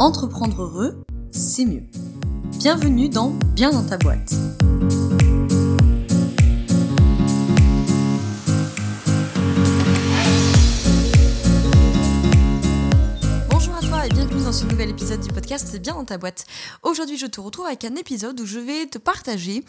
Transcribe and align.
Entreprendre 0.00 0.60
heureux, 0.62 1.04
c'est 1.30 1.64
mieux. 1.64 1.84
Bienvenue 2.58 3.08
dans 3.08 3.30
Bien 3.54 3.70
dans 3.70 3.84
ta 3.84 3.96
boîte. 3.96 4.34
Bonjour 13.48 13.76
à 13.76 13.80
toi 13.86 14.04
et 14.04 14.08
bienvenue 14.08 14.42
dans 14.42 14.52
ce 14.52 14.64
nouvel 14.64 14.90
épisode 14.90 15.20
du 15.20 15.28
podcast 15.28 15.68
C'est 15.70 15.78
bien 15.78 15.94
dans 15.94 16.04
ta 16.04 16.18
boîte. 16.18 16.44
Aujourd'hui, 16.82 17.16
je 17.16 17.26
te 17.26 17.40
retrouve 17.40 17.66
avec 17.66 17.84
un 17.84 17.94
épisode 17.94 18.40
où 18.40 18.46
je 18.46 18.58
vais 18.58 18.86
te 18.86 18.98
partager 18.98 19.64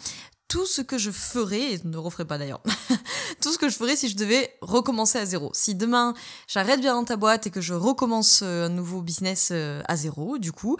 tout 0.48 0.66
ce 0.66 0.80
que 0.80 0.98
je 0.98 1.10
ferais, 1.10 1.74
et 1.74 1.80
ne 1.84 1.96
referai 1.96 2.24
pas 2.24 2.38
d'ailleurs, 2.38 2.62
tout 3.40 3.52
ce 3.52 3.58
que 3.58 3.68
je 3.68 3.76
ferais 3.76 3.96
si 3.96 4.08
je 4.08 4.16
devais 4.16 4.56
recommencer 4.60 5.18
à 5.18 5.26
zéro. 5.26 5.50
Si 5.54 5.74
demain 5.74 6.14
j'arrête 6.46 6.80
bien 6.80 6.94
dans 6.94 7.04
ta 7.04 7.16
boîte 7.16 7.46
et 7.46 7.50
que 7.50 7.60
je 7.60 7.74
recommence 7.74 8.40
euh, 8.42 8.66
un 8.66 8.68
nouveau 8.68 9.02
business 9.02 9.50
euh, 9.52 9.82
à 9.88 9.96
zéro, 9.96 10.38
du 10.38 10.52
coup, 10.52 10.76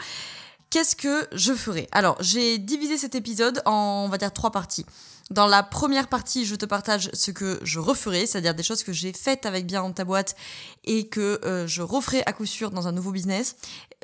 qu'est-ce 0.71 0.97
que 0.97 1.27
je 1.33 1.53
ferais 1.53 1.89
Alors, 1.93 2.17
j'ai 2.21 2.59
divisé 2.59 2.97
cet 2.97 3.15
épisode 3.15 3.63
en, 3.65 4.05
on 4.07 4.09
va 4.09 4.19
dire, 4.19 4.33
trois 4.33 4.51
parties. 4.51 4.87
Dans 5.31 5.49
la 5.49 5.65
première 5.65 6.07
partie, 6.07 6.45
je 6.45 6.55
te 6.55 6.67
partage 6.67 7.11
ce 7.13 7.33
que 7.33 7.59
je 7.63 7.81
referai, 7.81 8.27
c'est-à-dire 8.27 8.55
des 8.55 8.63
choses 8.63 8.85
que 8.85 8.93
j'ai 8.93 9.13
faites 9.13 9.45
avec 9.45 9.67
bien 9.67 9.83
dans 9.83 9.93
ta 9.93 10.05
boîte 10.05 10.37
et 10.85 11.09
que 11.09 11.41
euh, 11.45 11.67
je 11.67 11.83
referai 11.83 12.23
à 12.27 12.33
coup 12.33 12.47
sûr 12.47 12.71
dans 12.71 12.87
un 12.87 12.93
nouveau 12.93 13.11
business. 13.11 13.57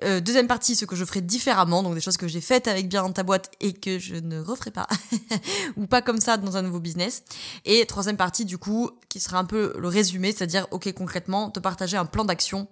Euh, 0.02 0.18
deuxième 0.18 0.48
partie, 0.48 0.74
ce 0.74 0.84
que 0.84 0.96
je 0.96 1.04
ferai 1.04 1.20
différemment, 1.20 1.84
donc 1.84 1.94
des 1.94 2.00
choses 2.00 2.16
que 2.16 2.26
j'ai 2.26 2.40
faites 2.40 2.66
avec 2.66 2.88
bien 2.88 3.02
dans 3.02 3.12
ta 3.12 3.22
boîte 3.22 3.52
et 3.60 3.72
que 3.72 4.00
je 4.00 4.16
ne 4.16 4.40
referai 4.40 4.72
pas, 4.72 4.88
ou 5.76 5.86
pas 5.86 6.02
comme 6.02 6.20
ça 6.20 6.38
dans 6.38 6.56
un 6.56 6.62
nouveau 6.62 6.80
business. 6.80 7.22
Et 7.66 7.86
troisième 7.86 8.16
partie, 8.16 8.44
du 8.44 8.58
coup, 8.58 8.90
qui 9.08 9.20
sera 9.20 9.38
un 9.38 9.44
peu 9.44 9.74
le 9.78 9.86
résumé, 9.86 10.32
c'est-à-dire, 10.32 10.66
ok, 10.72 10.92
concrètement, 10.92 11.50
te 11.52 11.60
partager 11.60 11.96
un 11.96 12.04
plan 12.06 12.24
d'action 12.24 12.66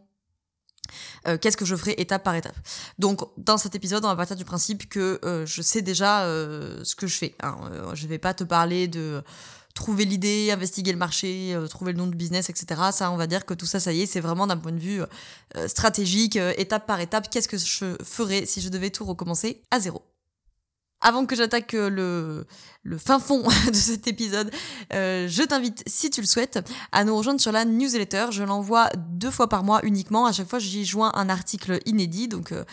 euh, 1.26 1.38
qu'est-ce 1.38 1.56
que 1.56 1.64
je 1.64 1.76
ferai 1.76 1.94
étape 1.98 2.24
par 2.24 2.34
étape. 2.34 2.56
Donc 2.98 3.20
dans 3.36 3.58
cet 3.58 3.74
épisode, 3.74 4.04
on 4.04 4.08
va 4.08 4.16
partir 4.16 4.36
du 4.36 4.44
principe 4.44 4.88
que 4.88 5.20
euh, 5.24 5.46
je 5.46 5.62
sais 5.62 5.82
déjà 5.82 6.22
euh, 6.24 6.80
ce 6.84 6.94
que 6.94 7.06
je 7.06 7.16
fais. 7.16 7.34
Hein. 7.42 7.56
je 7.94 8.06
vais 8.06 8.18
pas 8.18 8.34
te 8.34 8.44
parler 8.44 8.88
de 8.88 9.22
trouver 9.74 10.04
l'idée, 10.04 10.50
investiguer 10.50 10.92
le 10.92 10.98
marché, 10.98 11.56
trouver 11.70 11.92
le 11.92 11.98
nom 11.98 12.06
du 12.06 12.16
business, 12.16 12.50
etc. 12.50 12.80
Ça, 12.92 13.10
on 13.10 13.16
va 13.16 13.26
dire 13.26 13.46
que 13.46 13.54
tout 13.54 13.66
ça, 13.66 13.80
ça 13.80 13.92
y 13.92 14.02
est, 14.02 14.06
c'est 14.06 14.20
vraiment 14.20 14.46
d'un 14.46 14.56
point 14.56 14.72
de 14.72 14.78
vue 14.78 15.00
stratégique, 15.68 16.36
étape 16.36 16.86
par 16.86 17.00
étape, 17.00 17.30
qu'est-ce 17.30 17.48
que 17.48 17.56
je 17.56 17.96
ferais 18.04 18.46
si 18.46 18.60
je 18.60 18.68
devais 18.68 18.90
tout 18.90 19.04
recommencer 19.04 19.62
à 19.70 19.78
zéro? 19.78 20.02
Avant 21.00 21.24
que 21.26 21.34
j'attaque 21.34 21.72
le, 21.72 22.46
le 22.82 22.98
fin 22.98 23.18
fond 23.18 23.42
de 23.68 23.74
cet 23.74 24.06
épisode, 24.06 24.50
euh, 24.92 25.28
je 25.28 25.42
t'invite, 25.42 25.82
si 25.86 26.10
tu 26.10 26.20
le 26.20 26.26
souhaites, 26.26 26.60
à 26.92 27.04
nous 27.04 27.16
rejoindre 27.16 27.40
sur 27.40 27.52
la 27.52 27.64
newsletter. 27.64 28.26
Je 28.30 28.42
l'envoie 28.42 28.88
deux 28.96 29.30
fois 29.30 29.48
par 29.48 29.64
mois 29.64 29.80
uniquement. 29.82 30.26
À 30.26 30.32
chaque 30.32 30.48
fois, 30.48 30.58
j'y 30.58 30.84
joins 30.84 31.12
un 31.14 31.28
article 31.28 31.78
inédit, 31.84 32.28
donc 32.28 32.52
euh, 32.52 32.64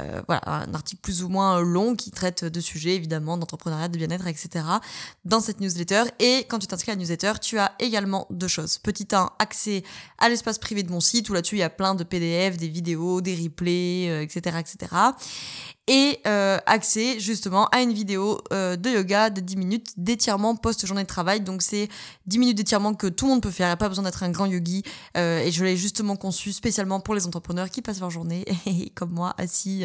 euh, 0.00 0.22
voilà, 0.26 0.42
un 0.46 0.74
article 0.74 1.00
plus 1.02 1.22
ou 1.22 1.28
moins 1.28 1.60
long 1.60 1.94
qui 1.94 2.10
traite 2.10 2.44
de 2.44 2.60
sujets 2.60 2.96
évidemment 2.96 3.36
d'entrepreneuriat, 3.36 3.88
de 3.88 3.98
bien-être, 3.98 4.26
etc. 4.26 4.64
dans 5.24 5.40
cette 5.40 5.60
newsletter. 5.60 6.04
Et 6.18 6.46
quand 6.48 6.58
tu 6.58 6.66
t'inscris 6.66 6.92
à 6.92 6.94
la 6.94 7.00
newsletter, 7.00 7.32
tu 7.40 7.58
as 7.58 7.72
également 7.78 8.26
deux 8.30 8.48
choses. 8.48 8.78
Petit 8.78 9.08
1, 9.12 9.30
accès 9.38 9.84
à 10.18 10.28
l'espace 10.28 10.58
privé 10.58 10.82
de 10.82 10.90
mon 10.90 11.00
site 11.00 11.28
où 11.28 11.34
là-dessus 11.34 11.56
il 11.56 11.60
y 11.60 11.62
a 11.62 11.70
plein 11.70 11.94
de 11.94 12.04
PDF, 12.04 12.56
des 12.56 12.68
vidéos, 12.68 13.20
des 13.20 13.34
replays, 13.34 14.22
etc., 14.22 14.56
etc 14.58 14.88
et 15.90 16.20
euh, 16.28 16.56
accès 16.66 17.18
justement 17.18 17.66
à 17.66 17.82
une 17.82 17.92
vidéo 17.92 18.40
euh, 18.52 18.76
de 18.76 18.90
yoga 18.90 19.28
de 19.28 19.40
10 19.40 19.56
minutes 19.56 19.88
d'étirement 19.96 20.54
post-journée 20.54 21.02
de 21.02 21.08
travail. 21.08 21.40
Donc 21.40 21.62
c'est 21.62 21.88
10 22.26 22.38
minutes 22.38 22.56
d'étirement 22.56 22.94
que 22.94 23.08
tout 23.08 23.24
le 23.24 23.32
monde 23.32 23.42
peut 23.42 23.50
faire, 23.50 23.66
il 23.66 23.70
n'y 23.70 23.74
a 23.74 23.76
pas 23.76 23.88
besoin 23.88 24.04
d'être 24.04 24.22
un 24.22 24.30
grand 24.30 24.46
yogi. 24.46 24.84
Euh, 25.16 25.40
et 25.40 25.50
je 25.50 25.64
l'ai 25.64 25.76
justement 25.76 26.14
conçu 26.14 26.52
spécialement 26.52 27.00
pour 27.00 27.16
les 27.16 27.26
entrepreneurs 27.26 27.70
qui 27.70 27.82
passent 27.82 27.98
leur 27.98 28.10
journée, 28.10 28.44
comme 28.94 29.10
moi, 29.10 29.34
assis 29.36 29.82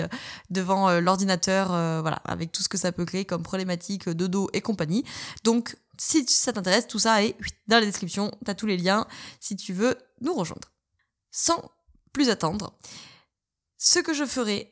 devant 0.52 1.00
l'ordinateur, 1.00 1.69
voilà, 2.02 2.22
avec 2.25 2.51
tout 2.51 2.62
ce 2.62 2.69
que 2.69 2.78
ça 2.78 2.91
peut 2.91 3.06
créer 3.06 3.25
comme 3.25 3.41
problématique 3.41 4.07
de 4.07 4.28
dos 4.28 4.47
et 4.53 4.62
compagnie. 4.62 5.03
Donc 5.44 5.75
si 5.97 6.24
ça 6.28 6.53
t'intéresse, 6.53 6.85
tout 6.85 7.00
ça 7.00 7.24
est 7.24 7.35
dans 7.68 7.80
la 7.80 7.85
description, 7.85 8.31
tu 8.44 8.51
as 8.51 8.53
tous 8.53 8.68
les 8.68 8.78
liens 8.78 9.07
si 9.40 9.56
tu 9.56 9.74
veux 9.74 9.97
nous 10.22 10.35
rejoindre. 10.35 10.72
Sans 11.31 11.72
plus 12.13 12.30
attendre, 12.30 12.78
ce 13.80 13.97
que 14.00 14.13
je 14.13 14.25
ferai 14.25 14.72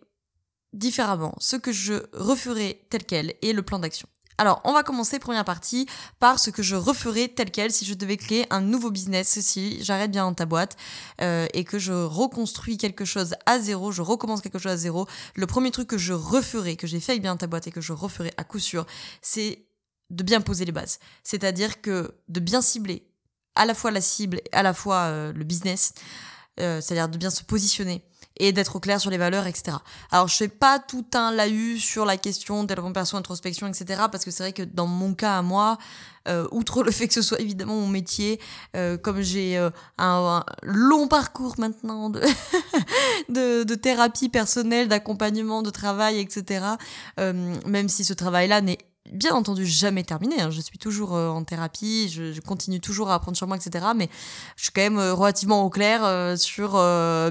différemment, 0.73 1.35
ce 1.39 1.55
que 1.55 1.71
je 1.71 2.03
referai 2.13 2.85
tel 2.89 3.03
quel 3.05 3.33
et 3.41 3.53
le 3.53 3.61
plan 3.61 3.79
d'action. 3.79 4.07
Alors, 4.37 4.61
on 4.63 4.73
va 4.73 4.83
commencer, 4.83 5.19
première 5.19 5.45
partie, 5.45 5.87
par 6.19 6.39
ce 6.39 6.49
que 6.49 6.63
je 6.63 6.75
referais 6.75 7.27
tel 7.27 7.51
quel 7.51 7.71
si 7.71 7.85
je 7.85 7.93
devais 7.93 8.17
créer 8.17 8.47
un 8.49 8.61
nouveau 8.61 8.89
business, 8.89 9.39
si 9.39 9.83
j'arrête 9.83 10.11
bien 10.11 10.33
ta 10.33 10.45
boîte 10.45 10.75
euh, 11.21 11.47
et 11.53 11.63
que 11.63 11.77
je 11.77 11.93
reconstruis 11.93 12.77
quelque 12.77 13.05
chose 13.05 13.35
à 13.45 13.59
zéro, 13.59 13.91
je 13.91 14.01
recommence 14.01 14.41
quelque 14.41 14.59
chose 14.59 14.71
à 14.71 14.77
zéro. 14.77 15.07
Le 15.35 15.45
premier 15.45 15.71
truc 15.71 15.87
que 15.87 15.97
je 15.97 16.13
referai, 16.13 16.75
que 16.75 16.87
j'ai 16.87 16.99
fait 16.99 17.13
avec 17.13 17.21
bien 17.21 17.37
ta 17.37 17.47
boîte 17.47 17.67
et 17.67 17.71
que 17.71 17.81
je 17.81 17.93
referai 17.93 18.33
à 18.37 18.43
coup 18.43 18.59
sûr, 18.59 18.85
c'est 19.21 19.65
de 20.09 20.23
bien 20.23 20.41
poser 20.41 20.65
les 20.65 20.71
bases. 20.71 20.99
C'est-à-dire 21.23 21.81
que 21.81 22.15
de 22.27 22.39
bien 22.39 22.61
cibler 22.61 23.07
à 23.55 23.65
la 23.65 23.75
fois 23.75 23.91
la 23.91 24.01
cible 24.01 24.37
et 24.37 24.53
à 24.53 24.63
la 24.63 24.73
fois 24.73 25.03
euh, 25.03 25.31
le 25.31 25.43
business, 25.43 25.93
euh, 26.59 26.81
c'est-à-dire 26.81 27.09
de 27.09 27.17
bien 27.17 27.29
se 27.29 27.43
positionner 27.43 28.03
et 28.37 28.51
d'être 28.51 28.75
au 28.75 28.79
clair 28.79 28.99
sur 28.99 29.09
les 29.09 29.17
valeurs, 29.17 29.47
etc. 29.47 29.77
Alors 30.11 30.27
je 30.27 30.35
fais 30.35 30.47
pas 30.47 30.79
tout 30.79 31.05
un 31.13 31.31
lahu 31.31 31.79
sur 31.79 32.05
la 32.05 32.17
question 32.17 32.63
développement 32.63 32.93
perso, 32.93 33.17
introspection, 33.17 33.67
etc. 33.67 34.03
Parce 34.11 34.25
que 34.25 34.31
c'est 34.31 34.43
vrai 34.43 34.53
que 34.53 34.63
dans 34.63 34.87
mon 34.87 35.13
cas 35.13 35.37
à 35.37 35.41
moi, 35.41 35.77
euh, 36.27 36.47
outre 36.51 36.83
le 36.83 36.91
fait 36.91 37.07
que 37.07 37.13
ce 37.13 37.21
soit 37.21 37.39
évidemment 37.41 37.75
mon 37.75 37.87
métier, 37.87 38.39
euh, 38.75 38.97
comme 38.97 39.21
j'ai 39.21 39.57
euh, 39.57 39.69
un, 39.97 40.43
long 40.61 41.07
parcours 41.07 41.55
maintenant 41.57 42.09
de, 42.09 42.21
de, 43.29 43.63
de, 43.63 43.75
thérapie 43.75 44.29
personnelle, 44.29 44.87
d'accompagnement, 44.87 45.61
de 45.61 45.69
travail, 45.69 46.19
etc. 46.19 46.65
même 47.17 47.89
si 47.89 48.05
ce 48.05 48.13
travail-là 48.13 48.61
n'est 48.61 48.77
bien 49.11 49.33
entendu 49.33 49.65
jamais 49.65 50.03
terminé. 50.03 50.41
Hein. 50.41 50.49
Je 50.49 50.61
suis 50.61 50.77
toujours 50.77 51.15
euh, 51.15 51.29
en 51.29 51.43
thérapie, 51.43 52.09
je, 52.09 52.39
continue 52.41 52.79
toujours 52.79 53.09
à 53.09 53.15
apprendre 53.15 53.37
sur 53.37 53.47
moi, 53.47 53.57
etc. 53.57 53.85
Mais 53.95 54.09
je 54.55 54.63
suis 54.63 54.71
quand 54.71 54.81
même 54.81 54.97
euh, 54.97 55.13
relativement 55.13 55.63
au 55.63 55.69
clair 55.69 56.03
euh, 56.03 56.35
sur 56.35 56.73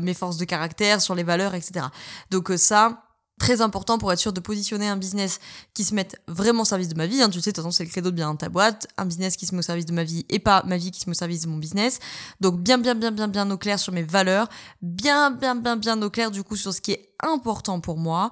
mes 0.03 0.15
forces 0.15 0.37
de 0.37 0.45
caractère, 0.45 1.01
sur 1.01 1.15
les 1.15 1.23
valeurs, 1.23 1.55
etc. 1.55 1.87
Donc 2.31 2.53
ça, 2.57 3.05
très 3.39 3.61
important 3.61 3.99
pour 3.99 4.13
être 4.13 4.19
sûr 4.19 4.33
de 4.33 4.41
positionner 4.41 4.89
un 4.89 4.97
business 4.97 5.41
qui 5.75 5.85
se 5.85 5.95
mette 5.95 6.21
vraiment 6.29 6.63
au 6.63 6.65
service 6.65 6.89
de 6.89 6.95
ma 6.95 7.07
vie. 7.07 7.23
Hein. 7.23 7.29
Tu 7.29 7.41
sais, 7.41 7.51
de 7.51 7.55
toute 7.55 7.57
façon, 7.57 7.71
c'est 7.71 7.85
le 7.85 7.91
credo 7.91 8.11
de 8.11 8.17
bien 8.17 8.29
dans 8.29 8.37
ta 8.37 8.49
boîte. 8.49 8.87
Un 8.99 9.05
business 9.05 9.37
qui 9.37 9.47
se 9.47 9.55
met 9.55 9.59
au 9.59 9.63
service 9.63 9.87
de 9.87 9.93
ma 9.93 10.05
vie 10.05 10.25
et 10.29 10.39
pas 10.39 10.63
ma 10.65 10.77
vie 10.77 10.91
qui 10.91 11.01
se 11.01 11.09
met 11.09 11.17
au 11.17 11.19
service 11.19 11.43
de 11.43 11.49
mon 11.49 11.57
business. 11.57 11.99
Donc 12.41 12.61
bien, 12.61 12.79
bien, 12.79 12.95
bien, 12.95 13.11
bien, 13.11 13.29
bien 13.29 13.51
au 13.51 13.59
clair 13.59 13.79
sur 13.79 13.93
mes 13.93 14.05
valeurs. 14.05 14.49
Bien, 14.81 15.31
bien, 15.31 15.55
bien, 15.57 15.77
bien 15.77 16.01
au 16.03 16.11
clair 16.11 16.31
du 16.31 16.43
coup 16.43 16.57
sur 16.57 16.73
ce 16.73 16.81
qui 16.81 16.93
est 16.93 17.09
important 17.23 17.81
pour 17.81 17.99
moi 17.99 18.31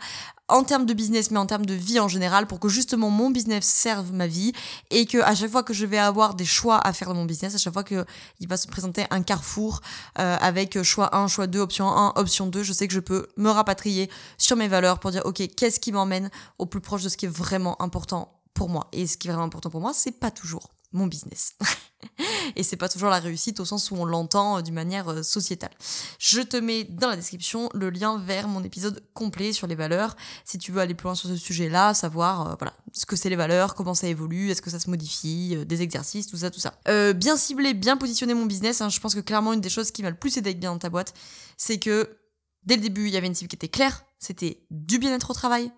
en 0.52 0.64
termes 0.64 0.86
de 0.86 0.94
business, 0.94 1.30
mais 1.30 1.38
en 1.38 1.46
termes 1.46 1.66
de 1.66 1.74
vie 1.74 2.00
en 2.00 2.08
général, 2.08 2.46
pour 2.46 2.60
que 2.60 2.68
justement 2.68 3.10
mon 3.10 3.30
business 3.30 3.64
serve 3.64 4.12
ma 4.12 4.26
vie 4.26 4.52
et 4.90 5.06
que 5.06 5.18
à 5.18 5.34
chaque 5.34 5.50
fois 5.50 5.62
que 5.62 5.72
je 5.72 5.86
vais 5.86 5.98
avoir 5.98 6.34
des 6.34 6.44
choix 6.44 6.78
à 6.86 6.92
faire 6.92 7.08
dans 7.08 7.14
mon 7.14 7.24
business, 7.24 7.54
à 7.54 7.58
chaque 7.58 7.72
fois 7.72 7.84
qu'il 7.84 8.04
va 8.48 8.56
se 8.56 8.66
présenter 8.66 9.04
un 9.10 9.22
carrefour 9.22 9.80
euh, 10.18 10.36
avec 10.40 10.82
choix 10.82 11.14
1, 11.16 11.28
choix 11.28 11.46
2, 11.46 11.58
option 11.60 11.88
1, 11.88 12.12
option 12.16 12.46
2, 12.46 12.62
je 12.62 12.72
sais 12.72 12.88
que 12.88 12.94
je 12.94 13.00
peux 13.00 13.28
me 13.36 13.50
rapatrier 13.50 14.10
sur 14.38 14.56
mes 14.56 14.68
valeurs 14.68 14.98
pour 14.98 15.10
dire, 15.10 15.22
ok, 15.24 15.42
qu'est-ce 15.56 15.80
qui 15.80 15.92
m'emmène 15.92 16.30
au 16.58 16.66
plus 16.66 16.80
proche 16.80 17.02
de 17.02 17.08
ce 17.08 17.16
qui 17.16 17.26
est 17.26 17.30
vraiment 17.30 17.80
important 17.82 18.40
pour 18.54 18.68
moi. 18.68 18.88
Et 18.92 19.06
ce 19.06 19.16
qui 19.16 19.28
est 19.28 19.30
vraiment 19.30 19.46
important 19.46 19.70
pour 19.70 19.80
moi, 19.80 19.92
c'est 19.94 20.18
pas 20.18 20.30
toujours 20.30 20.70
mon 20.92 21.06
business. 21.06 21.54
et 22.56 22.62
c'est 22.62 22.76
pas 22.76 22.88
toujours 22.88 23.10
la 23.10 23.20
réussite 23.20 23.60
au 23.60 23.64
sens 23.64 23.90
où 23.90 23.96
on 23.96 24.04
l'entend 24.04 24.58
euh, 24.58 24.62
d'une 24.62 24.74
manière 24.74 25.08
euh, 25.08 25.22
sociétale. 25.22 25.70
Je 26.18 26.40
te 26.40 26.56
mets 26.56 26.84
dans 26.84 27.08
la 27.08 27.16
description 27.16 27.68
le 27.74 27.90
lien 27.90 28.18
vers 28.18 28.48
mon 28.48 28.62
épisode 28.64 29.02
complet 29.14 29.52
sur 29.52 29.66
les 29.66 29.74
valeurs 29.74 30.16
si 30.44 30.58
tu 30.58 30.72
veux 30.72 30.80
aller 30.80 30.94
plus 30.94 31.04
loin 31.04 31.14
sur 31.14 31.28
ce 31.28 31.36
sujet-là, 31.36 31.94
savoir 31.94 32.48
euh, 32.48 32.54
voilà 32.58 32.74
ce 32.92 33.06
que 33.06 33.16
c'est 33.16 33.30
les 33.30 33.36
valeurs, 33.36 33.74
comment 33.74 33.94
ça 33.94 34.08
évolue, 34.08 34.50
est-ce 34.50 34.62
que 34.62 34.70
ça 34.70 34.80
se 34.80 34.90
modifie, 34.90 35.56
des 35.64 35.82
exercices, 35.82 36.26
tout 36.26 36.36
ça, 36.36 36.50
tout 36.50 36.60
ça. 36.60 36.74
bien 37.12 37.36
cibler, 37.36 37.72
bien 37.72 37.96
positionner 37.96 38.34
mon 38.34 38.46
business. 38.46 38.80
Hein, 38.80 38.88
je 38.88 38.98
pense 38.98 39.14
que 39.14 39.20
clairement 39.20 39.52
une 39.52 39.60
des 39.60 39.68
choses 39.68 39.92
qui 39.92 40.02
m'a 40.02 40.10
le 40.10 40.16
plus 40.16 40.36
aidé 40.36 40.54
bien 40.54 40.72
dans 40.72 40.78
ta 40.78 40.90
boîte, 40.90 41.14
c'est 41.56 41.78
que 41.78 42.18
dès 42.64 42.74
le 42.74 42.82
début 42.82 43.06
il 43.06 43.12
y 43.12 43.16
avait 43.16 43.28
une 43.28 43.34
cible 43.34 43.48
qui 43.48 43.54
était 43.54 43.68
claire, 43.68 44.04
c'était 44.18 44.66
du 44.70 44.98
bien-être 44.98 45.30
au 45.30 45.34
travail 45.34 45.70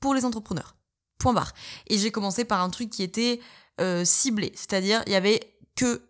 pour 0.00 0.14
les 0.14 0.26
entrepreneurs. 0.26 0.76
Point 1.18 1.32
barre. 1.32 1.52
Et 1.86 1.96
j'ai 1.96 2.10
commencé 2.10 2.44
par 2.44 2.60
un 2.60 2.68
truc 2.68 2.90
qui 2.90 3.02
était 3.02 3.40
euh, 3.80 4.04
ciblé, 4.04 4.52
c'est-à-dire 4.54 5.02
il 5.06 5.12
y 5.12 5.16
avait 5.16 5.40
que 5.76 6.02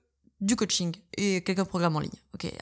du 0.43 0.56
coaching 0.56 0.94
et 1.17 1.41
quelques 1.43 1.62
programmes 1.64 1.97
en 1.97 2.00
ligne. 2.00 2.11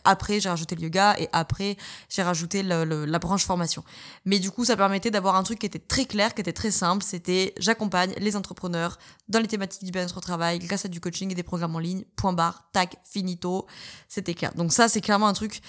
Après, 0.04 0.38
j'ai 0.38 0.50
rajouté 0.50 0.76
le 0.76 0.82
yoga 0.82 1.16
et 1.18 1.28
après, 1.32 1.78
j'ai 2.10 2.22
rajouté 2.22 2.62
la 2.62 3.18
branche 3.18 3.46
formation. 3.46 3.82
Mais 4.26 4.38
du 4.38 4.50
coup, 4.50 4.66
ça 4.66 4.76
permettait 4.76 5.10
d'avoir 5.10 5.36
un 5.36 5.42
truc 5.42 5.58
qui 5.60 5.66
était 5.66 5.78
très 5.78 6.04
clair, 6.04 6.34
qui 6.34 6.42
était 6.42 6.52
très 6.52 6.70
simple. 6.70 7.02
C'était 7.02 7.54
j'accompagne 7.58 8.12
les 8.18 8.36
entrepreneurs 8.36 8.98
dans 9.28 9.40
les 9.40 9.48
thématiques 9.48 9.82
du 9.82 9.90
bien-être 9.90 10.18
au 10.18 10.20
travail 10.20 10.58
grâce 10.58 10.84
à 10.84 10.88
du 10.88 11.00
coaching 11.00 11.32
et 11.32 11.34
des 11.34 11.42
programmes 11.42 11.74
en 11.74 11.78
ligne. 11.78 12.04
Point 12.16 12.34
barre, 12.34 12.68
tac, 12.72 12.98
finito. 13.04 13.66
C'était 14.08 14.34
clair. 14.34 14.52
Donc 14.54 14.72
ça, 14.72 14.88
c'est 14.90 15.00
clairement 15.00 15.28
un 15.28 15.32
truc 15.32 15.62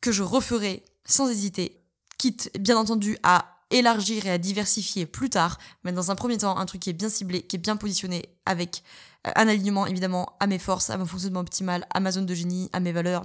que 0.00 0.12
je 0.12 0.22
referai 0.22 0.84
sans 1.04 1.28
hésiter, 1.28 1.82
quitte 2.18 2.50
bien 2.58 2.76
entendu 2.76 3.18
à 3.24 3.55
élargir 3.70 4.26
et 4.26 4.30
à 4.30 4.38
diversifier 4.38 5.06
plus 5.06 5.30
tard, 5.30 5.58
mais 5.84 5.92
dans 5.92 6.10
un 6.10 6.14
premier 6.14 6.38
temps, 6.38 6.56
un 6.56 6.66
truc 6.66 6.82
qui 6.82 6.90
est 6.90 6.94
bien 6.94 7.08
ciblé, 7.08 7.42
qui 7.42 7.56
est 7.56 7.58
bien 7.58 7.76
positionné, 7.76 8.22
avec 8.44 8.82
euh, 9.26 9.32
un 9.36 9.48
alignement 9.48 9.86
évidemment 9.86 10.36
à 10.40 10.46
mes 10.46 10.58
forces, 10.58 10.90
à 10.90 10.96
mon 10.98 11.06
fonctionnement 11.06 11.40
optimal, 11.40 11.86
à 11.92 12.00
ma 12.00 12.12
zone 12.12 12.26
de 12.26 12.34
génie, 12.34 12.70
à 12.72 12.80
mes 12.80 12.92
valeurs, 12.92 13.24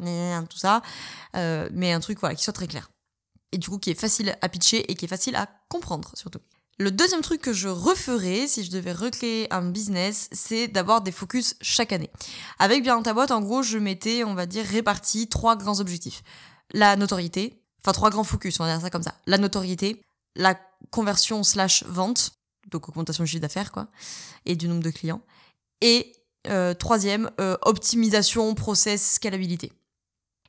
tout 0.50 0.58
ça, 0.58 0.82
euh, 1.36 1.70
mais 1.74 1.94
un 1.94 2.00
truc 2.00 2.20
voilà 2.20 2.36
qui 2.36 2.44
soit 2.44 2.54
très 2.54 2.68
clair. 2.68 2.90
et 3.52 3.58
du 3.58 3.70
coup 3.70 3.78
qui 3.78 3.92
est 3.92 4.00
facile 4.00 4.36
à 4.42 4.50
pitcher 4.50 4.90
et 4.92 4.96
qui 4.96 5.06
est 5.06 5.10
facile 5.10 5.36
à 5.36 5.48
comprendre 5.70 6.12
surtout. 6.16 6.40
Le 6.82 6.90
deuxième 6.90 7.22
truc 7.22 7.42
que 7.42 7.54
je 7.54 7.68
referais 7.68 8.48
si 8.48 8.64
je 8.64 8.72
devais 8.72 8.94
recréer 8.94 9.54
un 9.54 9.62
business, 9.70 10.30
c'est 10.32 10.68
d'avoir 10.68 11.02
des 11.02 11.12
focus 11.12 11.56
chaque 11.62 11.92
année. 11.92 12.10
Avec 12.58 12.82
bien 12.82 13.00
ta 13.04 13.14
boîte, 13.14 13.30
en 13.30 13.40
gros, 13.40 13.62
je 13.62 13.78
m'étais, 13.78 14.24
on 14.24 14.34
va 14.34 14.48
dire, 14.48 14.66
réparti 14.66 15.28
trois 15.28 15.56
grands 15.56 15.80
objectifs. 15.80 16.24
La 16.74 16.96
notoriété, 16.96 17.62
enfin 17.84 17.92
trois 17.92 18.10
grands 18.10 18.24
focus, 18.24 18.60
on 18.60 18.64
va 18.64 18.72
dire 18.72 18.82
ça 18.82 18.90
comme 18.90 19.04
ça. 19.04 19.14
La 19.28 19.38
notoriété, 19.38 20.02
la 20.36 20.60
conversion 20.90 21.44
slash 21.44 21.84
vente, 21.86 22.32
donc 22.70 22.90
augmentation 22.90 23.24
du 23.24 23.30
chiffre 23.30 23.42
d'affaires, 23.42 23.72
quoi, 23.72 23.88
et 24.46 24.56
du 24.56 24.68
nombre 24.68 24.84
de 24.84 24.92
clients. 24.92 25.22
Et 25.82 26.14
euh, 26.48 26.74
troisième, 26.74 27.30
euh, 27.40 27.58
optimisation, 27.64 28.54
process, 28.56 29.14
scalabilité. 29.14 29.72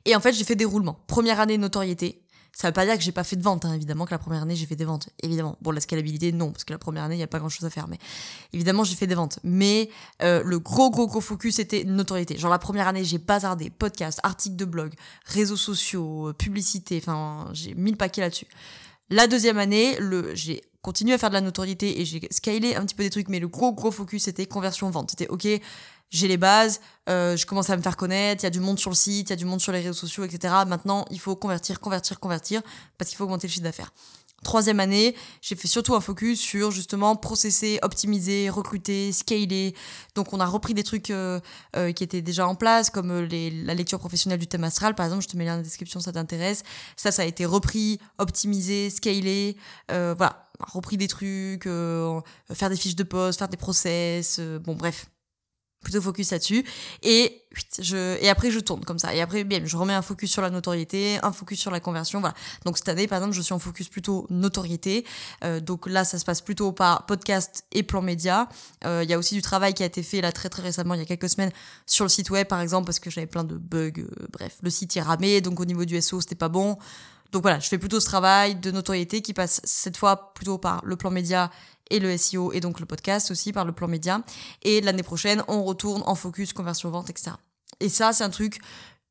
Et 0.05 0.15
en 0.15 0.19
fait, 0.19 0.33
j'ai 0.33 0.43
fait 0.43 0.55
des 0.55 0.65
roulements. 0.65 0.99
Première 1.07 1.39
année, 1.39 1.57
notoriété. 1.57 2.23
Ça 2.55 2.67
veut 2.67 2.73
pas 2.73 2.85
dire 2.85 2.95
que 2.95 3.01
j'ai 3.01 3.11
pas 3.11 3.23
fait 3.23 3.35
de 3.35 3.41
vente, 3.41 3.65
hein. 3.65 3.73
évidemment 3.73 4.05
que 4.05 4.11
la 4.11 4.19
première 4.19 4.43
année 4.43 4.55
j'ai 4.55 4.67
fait 4.67 4.75
des 4.75 4.85
ventes, 4.85 5.09
évidemment. 5.23 5.57
Bon, 5.61 5.71
la 5.71 5.81
scalabilité 5.81 6.31
non, 6.31 6.51
parce 6.51 6.63
que 6.63 6.71
la 6.71 6.77
première 6.77 7.03
année 7.03 7.15
il 7.15 7.19
y 7.19 7.23
a 7.23 7.27
pas 7.27 7.39
grand 7.39 7.49
chose 7.49 7.65
à 7.65 7.71
faire, 7.71 7.87
mais 7.87 7.97
évidemment 8.53 8.83
j'ai 8.83 8.95
fait 8.95 9.07
des 9.07 9.15
ventes. 9.15 9.39
Mais 9.43 9.89
euh, 10.21 10.43
le 10.45 10.59
gros 10.59 10.91
gros 10.91 11.07
gros 11.07 11.19
focus 11.19 11.55
c'était 11.55 11.83
notoriété. 11.83 12.37
Genre 12.37 12.51
la 12.51 12.59
première 12.59 12.87
année 12.87 13.03
j'ai 13.03 13.17
bazardé, 13.17 13.71
podcast, 13.71 14.19
articles 14.21 14.55
de 14.55 14.65
blog, 14.65 14.93
réseaux 15.25 15.57
sociaux, 15.57 16.31
publicité, 16.37 16.99
enfin 17.01 17.49
j'ai 17.53 17.73
mis 17.73 17.89
le 17.89 17.97
paquet 17.97 18.21
là-dessus. 18.21 18.45
La 19.15 19.27
deuxième 19.27 19.59
année, 19.59 19.95
j'ai 20.33 20.63
continué 20.81 21.13
à 21.13 21.19
faire 21.19 21.29
de 21.29 21.35
la 21.35 21.41
notoriété 21.41 22.01
et 22.01 22.03
j'ai 22.03 22.27
scalé 22.31 22.73
un 22.73 22.83
petit 22.83 22.95
peu 22.95 23.03
des 23.03 23.11
trucs, 23.11 23.29
mais 23.29 23.39
le 23.39 23.47
gros 23.47 23.71
gros 23.71 23.91
focus 23.91 24.23
c'était 24.23 24.47
conversion 24.47 24.89
vente. 24.89 25.11
C'était 25.11 25.27
ok, 25.27 25.47
j'ai 26.09 26.27
les 26.27 26.37
bases, 26.37 26.81
euh, 27.07 27.37
je 27.37 27.45
commence 27.45 27.69
à 27.69 27.77
me 27.77 27.83
faire 27.83 27.95
connaître, 27.95 28.41
il 28.41 28.45
y 28.45 28.47
a 28.47 28.49
du 28.49 28.59
monde 28.59 28.79
sur 28.79 28.89
le 28.89 28.95
site, 28.95 29.29
il 29.29 29.29
y 29.29 29.33
a 29.33 29.35
du 29.35 29.45
monde 29.45 29.61
sur 29.61 29.71
les 29.71 29.81
réseaux 29.81 29.93
sociaux, 29.93 30.23
etc. 30.23 30.51
Maintenant, 30.67 31.05
il 31.11 31.19
faut 31.19 31.35
convertir, 31.35 31.79
convertir, 31.79 32.19
convertir, 32.19 32.63
parce 32.97 33.11
qu'il 33.11 33.17
faut 33.19 33.25
augmenter 33.25 33.45
le 33.45 33.51
chiffre 33.51 33.63
d'affaires. 33.63 33.93
Troisième 34.43 34.79
année, 34.79 35.15
j'ai 35.41 35.55
fait 35.55 35.67
surtout 35.67 35.95
un 35.95 36.01
focus 36.01 36.39
sur 36.39 36.71
justement 36.71 37.15
processer, 37.15 37.79
optimiser, 37.81 38.49
recruter, 38.49 39.11
scaler. 39.11 39.73
Donc 40.15 40.33
on 40.33 40.39
a 40.39 40.45
repris 40.45 40.73
des 40.73 40.83
trucs 40.83 41.09
euh, 41.09 41.39
euh, 41.75 41.91
qui 41.91 42.03
étaient 42.03 42.21
déjà 42.21 42.47
en 42.47 42.55
place, 42.55 42.89
comme 42.89 43.21
les, 43.21 43.49
la 43.49 43.73
lecture 43.73 43.99
professionnelle 43.99 44.39
du 44.39 44.47
thème 44.47 44.63
astral, 44.63 44.95
par 44.95 45.05
exemple, 45.05 45.23
je 45.23 45.29
te 45.29 45.37
mets 45.37 45.45
lien 45.45 45.53
dans 45.53 45.57
la 45.57 45.63
description, 45.63 45.99
ça 45.99 46.11
t'intéresse. 46.11 46.63
Ça, 46.97 47.11
ça 47.11 47.21
a 47.21 47.25
été 47.25 47.45
repris, 47.45 47.99
optimisé, 48.17 48.89
scalé. 48.89 49.55
voilà, 49.89 50.49
repris 50.59 50.97
des 50.97 51.07
trucs, 51.07 51.63
faire 51.63 52.69
des 52.69 52.75
fiches 52.75 52.95
de 52.95 53.03
poste, 53.03 53.39
faire 53.39 53.49
des 53.49 53.57
process, 53.57 54.39
bon 54.39 54.75
bref, 54.75 55.07
plutôt 55.83 56.01
focus 56.01 56.31
là-dessus. 56.31 56.65
Et 57.03 57.43
je 57.79 58.17
et 58.19 58.29
après 58.29 58.49
je 58.49 58.59
tourne 58.59 58.83
comme 58.83 58.99
ça. 58.99 59.13
Et 59.13 59.21
après 59.21 59.43
bien 59.43 59.61
je 59.63 59.77
remets 59.77 59.93
un 59.93 60.01
focus 60.01 60.31
sur 60.31 60.41
la 60.41 60.49
notoriété 60.49 61.19
un 61.21 61.31
focus 61.31 61.59
sur 61.59 61.71
la 61.71 61.79
conversion 61.79 62.19
voilà. 62.19 62.33
Donc 62.65 62.77
cette 62.77 62.89
année 62.89 63.07
par 63.07 63.19
exemple 63.19 63.35
je 63.35 63.41
suis 63.41 63.53
en 63.53 63.59
focus 63.59 63.89
plutôt 63.89 64.25
notoriété. 64.29 65.05
Euh, 65.43 65.59
donc 65.59 65.87
là 65.87 66.03
ça 66.03 66.17
se 66.17 66.25
passe 66.25 66.41
plutôt 66.41 66.71
par 66.71 67.05
podcast 67.05 67.65
et 67.71 67.83
plan 67.83 68.01
média. 68.01 68.49
Euh, 68.85 69.01
il 69.03 69.09
y 69.09 69.13
a 69.13 69.17
aussi 69.17 69.35
du 69.35 69.41
travail 69.41 69.73
qui 69.73 69.83
a 69.83 69.85
été 69.85 70.01
fait 70.01 70.21
là 70.21 70.31
très 70.31 70.49
très 70.49 70.63
récemment 70.63 70.93
il 70.95 70.99
y 70.99 71.03
a 71.03 71.05
quelques 71.05 71.29
semaines 71.29 71.51
sur 71.85 72.05
le 72.05 72.09
site 72.09 72.29
web 72.29 72.47
par 72.47 72.61
exemple 72.61 72.85
parce 72.85 72.99
que 72.99 73.09
j'avais 73.09 73.27
plein 73.27 73.43
de 73.43 73.57
bugs 73.57 73.91
euh, 73.99 74.27
bref 74.31 74.57
le 74.61 74.69
site 74.69 74.97
est 74.97 75.01
ramé 75.01 75.41
donc 75.41 75.59
au 75.59 75.65
niveau 75.65 75.85
du 75.85 75.99
SEO 76.01 76.21
c'était 76.21 76.35
pas 76.35 76.49
bon. 76.49 76.77
Donc 77.33 77.41
voilà, 77.41 77.59
je 77.59 77.67
fais 77.67 77.79
plutôt 77.79 77.99
ce 77.99 78.05
travail 78.05 78.55
de 78.55 78.69
notoriété 78.69 79.23
qui 79.23 79.33
passe 79.33 79.59
cette 79.63 79.97
fois 79.97 80.33
plutôt 80.35 80.59
par 80.59 80.85
le 80.85 80.95
plan 80.95 81.09
média 81.09 81.49
et 81.89 81.99
le 81.99 82.17
SEO 82.17 82.51
et 82.53 82.59
donc 82.59 82.79
le 82.79 82.85
podcast 82.85 83.31
aussi 83.31 83.53
par 83.53 83.65
le 83.65 83.71
plan 83.71 83.87
média. 83.87 84.21
Et 84.61 84.81
l'année 84.81 85.03
prochaine, 85.03 85.43
on 85.47 85.63
retourne 85.63 86.03
en 86.05 86.15
focus 86.15 86.53
conversion 86.53 86.89
vente, 86.89 87.09
etc. 87.09 87.31
Et 87.79 87.89
ça, 87.89 88.13
c'est 88.13 88.23
un 88.23 88.29
truc 88.29 88.59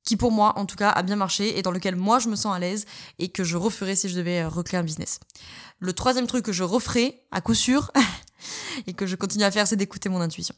qui 0.05 0.17
pour 0.17 0.33
moi, 0.33 0.59
en 0.59 0.67
tout 0.67 0.77
cas, 0.77 0.91
a 0.91 1.03
bien 1.03 1.17
marché 1.17 1.59
et 1.59 1.63
dans 1.63 1.71
lequel 1.71 1.97
moi, 1.97 2.19
je 2.19 2.29
me 2.29 2.37
sens 2.37 2.55
à 2.55 2.59
l'aise 2.59 2.87
et 3.19 3.29
que 3.29 3.45
je 3.45 3.57
referais 3.57 3.95
si 3.95 4.09
je 4.09 4.17
devais 4.17 4.43
euh, 4.43 4.49
recréer 4.49 4.81
un 4.81 4.83
business. 4.83 5.21
Le 5.79 5.93
troisième 5.93 6.27
truc 6.27 6.45
que 6.45 6.53
je 6.53 6.65
referais, 6.65 7.23
à 7.31 7.41
coup 7.41 7.55
sûr, 7.55 7.93
et 8.87 8.95
que 8.95 9.07
je 9.07 9.17
continue 9.17 9.45
à 9.45 9.51
faire, 9.51 9.67
c'est 9.67 9.77
d'écouter 9.77 10.09
mon 10.09 10.21
intuition. 10.21 10.55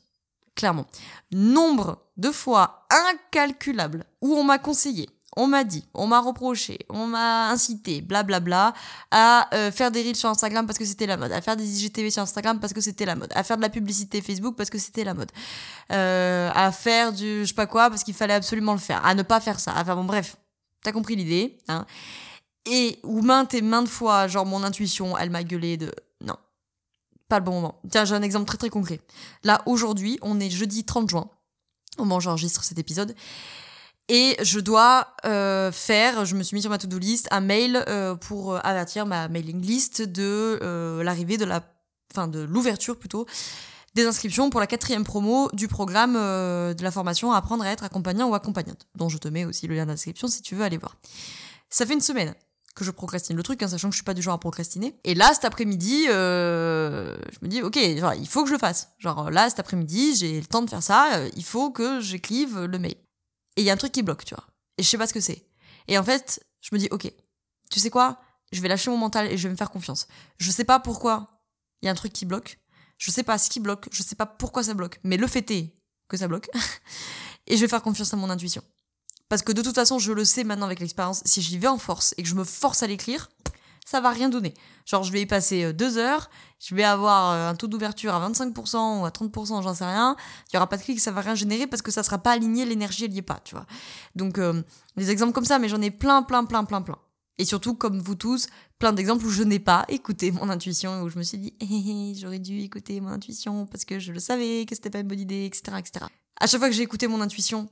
Clairement. 0.55 0.87
Nombre 1.33 1.99
de 2.17 2.31
fois 2.31 2.87
incalculable 2.91 4.07
où 4.23 4.35
on 4.35 4.45
m'a 4.45 4.59
conseillé 4.59 5.09
on 5.37 5.47
m'a 5.47 5.65
dit, 5.65 5.85
on 5.95 6.07
m'a 6.07 6.21
reproché, 6.21 6.79
on 6.89 7.07
m'a 7.07 7.51
incité, 7.51 8.01
blablabla, 8.01 8.73
à 9.11 9.55
euh, 9.55 9.73
faire 9.73 9.91
des 9.91 10.03
reels 10.03 10.17
sur 10.17 10.29
Instagram 10.29 10.67
parce 10.67 10.79
que 10.79 10.85
c'était 10.85 11.07
la 11.07 11.17
mode, 11.17 11.33
à 11.33 11.41
faire 11.41 11.57
des 11.57 11.85
IGTV 11.85 12.11
sur 12.11 12.23
Instagram 12.23 12.61
parce 12.61 12.73
que 12.73 12.81
c'était 12.81 13.05
la 13.05 13.17
mode, 13.17 13.31
à 13.35 13.43
faire 13.43 13.57
de 13.57 13.63
la 13.63 13.69
publicité 13.69 14.21
Facebook 14.23 14.57
parce 14.57 14.71
que 14.71 14.79
c'était 14.79 15.05
la 15.05 15.15
mode, 15.15 15.31
euh, 15.93 16.51
à 16.55 16.71
faire 16.73 17.13
du 17.13 17.41
je 17.41 17.47
sais 17.47 17.55
pas 17.55 17.67
quoi 17.67 17.91
parce 17.91 18.05
qu'il 18.05 18.15
fallait 18.15 18.35
absolument 18.35 18.73
le 18.73 18.79
faire, 18.79 19.05
à 19.05 19.15
ne 19.15 19.23
pas 19.23 19.41
faire 19.41 19.59
ça, 19.59 19.75
enfin 19.77 19.97
bon 19.97 20.05
bref, 20.05 20.37
t'as 20.83 20.93
compris 20.93 21.17
l'idée, 21.17 21.59
hein. 21.69 21.87
Et 22.67 22.99
ou 23.03 23.21
maintes 23.21 23.53
et 23.53 23.61
maintes 23.61 23.89
fois, 23.89 24.27
genre 24.27 24.47
mon 24.47 24.63
intuition, 24.63 25.19
elle 25.19 25.29
m'a 25.29 25.45
gueulé 25.45 25.77
de 25.77 25.93
non, 26.23 26.37
pas 27.29 27.39
le 27.39 27.45
bon 27.45 27.53
moment. 27.53 27.81
Tiens, 27.91 28.07
j'ai 28.07 28.15
un 28.15 28.23
exemple 28.23 28.47
très 28.47 28.57
très 28.57 28.71
concret. 28.71 29.01
Là, 29.43 29.61
aujourd'hui, 29.67 30.19
on 30.23 30.41
est 30.41 30.49
jeudi 30.49 30.85
30 30.85 31.11
juin, 31.11 31.29
au 31.99 32.05
moment 32.05 32.17
où 32.17 32.21
j'enregistre 32.21 32.65
cet 32.65 32.79
épisode, 32.79 33.15
et 34.09 34.37
je 34.43 34.61
dois 34.61 35.09
euh, 35.25 35.73
faire, 35.73 36.25
je 36.25 36.35
me 36.35 36.43
suis 36.43 36.55
mis 36.55 36.61
sur 36.61 36.71
ma 36.71 36.79
to-do 36.79 36.99
list, 36.99 37.29
un 37.31 37.41
mail 37.41 37.83
euh, 37.89 38.15
pour 38.15 38.55
euh, 38.55 38.61
avertir 38.63 39.07
ma 39.07 39.29
mailing 39.29 39.61
list 39.63 40.03
de 40.03 40.59
euh, 40.63 41.03
l'arrivée 41.03 41.39
de 41.39 41.47
la, 41.47 41.63
enfin 42.13 42.29
de 42.29 42.41
l'ouverture 42.41 42.99
plutôt, 42.99 43.27
des 43.95 44.07
inscriptions 44.07 44.51
pour 44.51 44.61
la 44.61 44.67
quatrième 44.67 45.05
promo 45.05 45.49
du 45.53 45.69
programme 45.69 46.15
de 46.15 46.83
la 46.83 46.91
formation 46.91 47.33
Apprendre 47.33 47.65
à 47.65 47.71
être 47.71 47.85
accompagnant 47.85 48.29
ou 48.29 48.35
accompagnante, 48.35 48.89
dont 48.97 49.09
je 49.09 49.19
te 49.19 49.29
mets 49.29 49.45
aussi 49.45 49.69
le 49.69 49.77
lien 49.77 49.87
d'inscription 49.87 50.27
si 50.27 50.43
tu 50.43 50.57
veux 50.57 50.65
aller 50.65 50.79
voir. 50.79 50.97
Ça 51.71 51.87
fait 51.87 51.95
une 51.95 52.01
semaine 52.01 52.35
que 52.75 52.85
je 52.85 52.91
procrastine 52.91 53.37
le 53.37 53.45
truc, 53.45 53.63
hein, 53.63 53.69
sachant 53.69 53.89
que 53.89 53.93
je 53.93 53.99
suis 53.99 54.05
pas 54.05 54.15
du 54.15 54.21
genre 54.21 54.35
à 54.35 54.41
procrastiner. 54.41 54.99
Et 55.05 55.15
là, 55.15 55.33
cet 55.33 55.45
après-midi, 55.45 56.07
je 56.09 57.39
me 57.43 57.47
dis, 57.47 57.63
ok, 57.63 57.79
genre, 57.97 58.15
il 58.15 58.27
faut 58.27 58.43
que 58.43 58.49
je 58.49 58.55
le 58.55 58.59
fasse. 58.59 58.89
Genre 58.99 59.31
là, 59.31 59.49
cet 59.49 59.61
après-midi, 59.61 60.17
j'ai 60.17 60.41
le 60.41 60.47
temps 60.47 60.63
de 60.63 60.69
faire 60.69 60.83
ça, 60.83 61.11
il 61.37 61.45
faut 61.45 61.71
que 61.71 62.01
j'écrive 62.01 62.65
le 62.65 62.79
mail. 62.81 62.97
Et 63.57 63.63
il 63.63 63.65
y 63.65 63.71
a 63.71 63.73
un 63.73 63.77
truc 63.77 63.93
qui 63.93 64.03
bloque, 64.03 64.25
tu 64.25 64.35
vois. 64.35 64.47
Et 64.79 64.83
je 64.83 64.89
sais 64.89 64.99
pas 64.99 65.07
ce 65.07 65.15
que 65.15 65.21
c'est. 65.21 65.47
Et 65.89 65.99
en 65.99 66.05
fait, 66.05 66.45
je 66.61 66.71
me 66.73 66.79
dis, 66.79 66.89
ok, 66.91 67.13
tu 67.71 67.81
sais 67.81 67.91
quoi? 67.91 68.21
Je 68.53 68.61
vais 68.61 68.69
lâcher 68.69 68.91
mon 68.91 68.97
mental 68.97 69.31
et 69.31 69.37
je 69.37 69.49
vais 69.49 69.53
me 69.53 69.57
faire 69.57 69.71
confiance. 69.71 70.07
Je 70.39 70.51
sais 70.51 70.65
pas 70.65 70.81
pourquoi 70.81 71.29
il 71.83 71.87
y 71.87 71.89
a 71.89 71.93
un 71.93 71.95
truc 71.95 72.13
qui 72.13 72.25
bloque. 72.25 72.59
Je 72.99 73.11
sais 73.11 73.23
pas 73.23 73.39
ce 73.39 73.51
qui 73.51 73.61
bloque. 73.61 73.89
Je 73.91 74.03
sais 74.03 74.15
pas 74.15 74.27
pourquoi 74.27 74.63
ça 74.63 74.75
bloque. 74.75 75.01
Mais 75.03 75.17
le 75.17 75.27
fait 75.27 75.49
est 75.51 75.75
que 76.09 76.17
ça 76.17 76.29
bloque. 76.29 76.49
et 77.47 77.57
je 77.57 77.61
vais 77.61 77.69
faire 77.69 77.83
confiance 77.83 78.13
à 78.15 78.17
mon 78.17 78.31
intuition. 78.31 78.63
Parce 79.29 79.43
que 79.43 79.53
de 79.53 79.63
toute 79.63 79.75
façon, 79.75 79.99
je 79.99 80.13
le 80.13 80.25
sais 80.25 80.45
maintenant 80.45 80.67
avec 80.67 80.81
l'expérience. 80.81 81.23
Si 81.25 81.43
j'y 81.43 81.59
vais 81.59 81.69
en 81.69 81.79
force 81.79 82.15
et 82.17 82.23
que 82.23 82.29
je 82.29 82.35
me 82.35 82.45
force 82.45 82.83
à 82.83 82.87
l'écrire, 82.87 83.31
ça 83.85 84.01
va 84.01 84.11
rien 84.11 84.29
donner. 84.29 84.55
Genre, 84.87 85.03
je 85.03 85.13
vais 85.13 85.23
y 85.23 85.27
passer 85.27 85.65
euh, 85.65 85.73
deux 85.73 85.99
heures, 85.99 86.31
je 86.59 86.75
vais 86.75 86.85
avoir 86.85 87.33
euh, 87.33 87.51
un 87.51 87.55
taux 87.55 87.67
d'ouverture 87.67 88.15
à 88.15 88.29
25% 88.29 89.01
ou 89.01 89.05
à 89.05 89.11
30%, 89.11 89.63
j'en 89.63 89.75
sais 89.75 89.85
rien. 89.85 90.17
Il 90.51 90.55
y 90.55 90.57
aura 90.57 90.69
pas 90.69 90.77
de 90.77 90.83
clic, 90.83 91.01
ça 91.01 91.11
va 91.11 91.21
rien 91.21 91.35
générer 91.35 91.67
parce 91.67 91.83
que 91.83 91.91
ça 91.91 92.03
sera 92.03 92.19
pas 92.19 92.33
aligné, 92.33 92.65
l'énergie 92.65 93.05
elle 93.05 93.15
y 93.15 93.19
est 93.19 93.23
pas, 93.23 93.41
tu 93.45 93.55
vois. 93.55 93.67
Donc, 94.15 94.39
euh, 94.39 94.63
des 94.97 95.11
exemples 95.11 95.33
comme 95.33 95.45
ça, 95.45 95.59
mais 95.59 95.69
j'en 95.69 95.81
ai 95.81 95.91
plein, 95.91 96.23
plein, 96.23 96.45
plein, 96.45 96.65
plein, 96.65 96.83
plein. 96.83 96.99
Et 97.37 97.45
surtout, 97.45 97.75
comme 97.75 97.99
vous 98.01 98.15
tous, 98.15 98.47
plein 98.79 98.93
d'exemples 98.93 99.27
où 99.27 99.31
je 99.31 99.43
n'ai 99.43 99.59
pas 99.59 99.85
écouté 99.89 100.31
mon 100.31 100.49
intuition, 100.49 101.03
où 101.03 101.09
je 101.09 101.19
me 101.19 101.23
suis 101.23 101.39
dit, 101.39 101.55
hé, 101.61 101.65
hé, 101.65 102.11
hé, 102.11 102.15
j'aurais 102.15 102.39
dû 102.39 102.61
écouter 102.61 103.01
mon 103.01 103.09
intuition 103.09 103.67
parce 103.67 103.85
que 103.85 103.99
je 103.99 104.13
le 104.13 104.21
savais 104.21 104.65
que 104.67 104.75
c'était 104.75 104.91
pas 104.91 105.01
une 105.01 105.09
bonne 105.09 105.21
idée, 105.21 105.45
etc., 105.45 105.79
etc. 105.79 106.07
À 106.41 106.47
chaque 106.47 106.61
fois 106.61 106.69
que 106.69 106.75
j'ai 106.75 106.83
écouté 106.83 107.09
mon 107.09 107.21
intuition, 107.21 107.69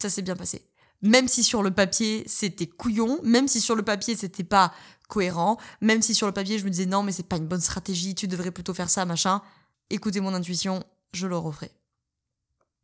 ça 0.00 0.08
s'est 0.08 0.22
bien 0.22 0.36
passé. 0.36 0.66
Même 1.02 1.26
si 1.26 1.42
sur 1.42 1.64
le 1.64 1.72
papier 1.72 2.22
c'était 2.26 2.66
couillon, 2.66 3.18
même 3.24 3.48
si 3.48 3.60
sur 3.60 3.74
le 3.74 3.82
papier 3.82 4.14
c'était 4.14 4.44
pas 4.44 4.72
cohérent, 5.12 5.58
même 5.82 6.00
si 6.00 6.14
sur 6.14 6.26
le 6.26 6.32
papier 6.32 6.58
je 6.58 6.64
me 6.64 6.70
disais 6.70 6.86
non 6.86 7.02
mais 7.02 7.12
c'est 7.12 7.22
pas 7.22 7.36
une 7.36 7.46
bonne 7.46 7.60
stratégie, 7.60 8.14
tu 8.14 8.28
devrais 8.28 8.50
plutôt 8.50 8.72
faire 8.72 8.88
ça, 8.88 9.04
machin. 9.04 9.42
Écoutez 9.90 10.20
mon 10.20 10.32
intuition, 10.32 10.82
je 11.12 11.26
le 11.26 11.36
referai. 11.36 11.70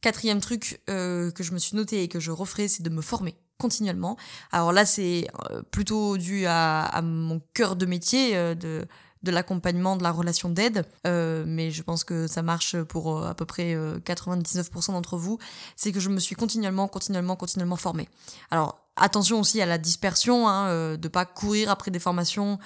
Quatrième 0.03 0.41
truc 0.41 0.83
euh, 0.91 1.31
que 1.31 1.43
je 1.43 1.53
me 1.53 1.59
suis 1.59 1.75
noté 1.75 2.03
et 2.03 2.09
que 2.09 2.21
je 2.21 2.31
referai, 2.31 2.69
c'est 2.69 2.83
de 2.83 2.91
me 2.91 3.01
former 3.01 3.35
continuellement. 3.57 4.17
Alors 4.53 4.73
là, 4.73 4.85
c'est 4.85 5.27
euh, 5.51 5.63
plutôt 5.63 6.19
dû 6.19 6.45
à, 6.47 7.01
mon 7.03 7.41
cœur 7.55 7.77
de 7.77 7.87
métier 7.87 8.37
euh, 8.37 8.55
de 8.55 8.87
de 9.23 9.31
l'accompagnement, 9.31 9.97
de 9.97 10.03
la 10.03 10.13
relation 10.13 10.49
d'aide, 10.49 10.85
mais 11.05 11.71
je 11.71 11.83
pense 11.83 12.05
que 12.05 12.27
ça 12.27 12.43
marche 12.43 12.81
pour 12.85 13.25
à 13.25 13.35
peu 13.35 13.45
près 13.45 13.75
99% 13.75 14.93
d'entre 14.93 15.17
vous, 15.17 15.39
c'est 15.77 15.93
que 15.93 16.01
je 16.01 16.09
me 16.09 16.21
suis 16.21 16.37
continuellement, 16.37 16.89
continuellement, 16.89 17.37
continuellement 17.37 17.77
formée. 17.77 18.09
Alors 18.51 18.89
attention 18.99 19.41
aussi 19.41 19.61
à 19.61 19.67
la 19.67 19.79
dispersion, 19.79 20.49
hein, 20.49 20.69
euh, 20.69 20.97
de 20.97 21.09
pas 21.09 21.25
courir 21.25 21.71
après 21.71 21.91
des 21.91 21.99
formations, 21.99 22.59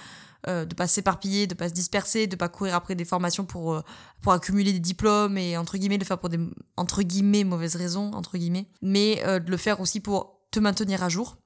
euh, 0.48 0.64
de 0.64 0.74
pas 0.74 0.86
s'éparpiller, 0.86 1.46
de 1.46 1.54
pas 1.54 1.68
se 1.68 1.74
disperser, 1.74 2.26
de 2.26 2.36
pas 2.36 2.48
courir 2.48 2.74
après 2.74 2.94
des 2.94 3.04
formations 3.04 3.44
pour 3.44 3.74
euh, 3.74 3.82
pour 4.20 4.32
accumuler 4.32 4.72
des 4.72 4.80
diplômes 4.80 5.38
et 5.38 5.56
entre 5.56 5.78
guillemets 5.78 5.98
le 5.98 6.04
faire 6.04 6.18
pour 6.18 6.28
des 6.28 6.40
entre 6.76 7.02
guillemets 7.02 7.44
mauvaises 7.44 7.76
raisons 7.76 8.12
entre 8.14 8.38
guillemets, 8.38 8.66
mais 8.80 9.22
de 9.24 9.50
le 9.50 9.56
faire 9.56 9.80
aussi 9.80 10.00
pour 10.00 10.40
te 10.50 10.60
maintenir 10.60 11.02
à 11.02 11.08
jour, 11.08 11.36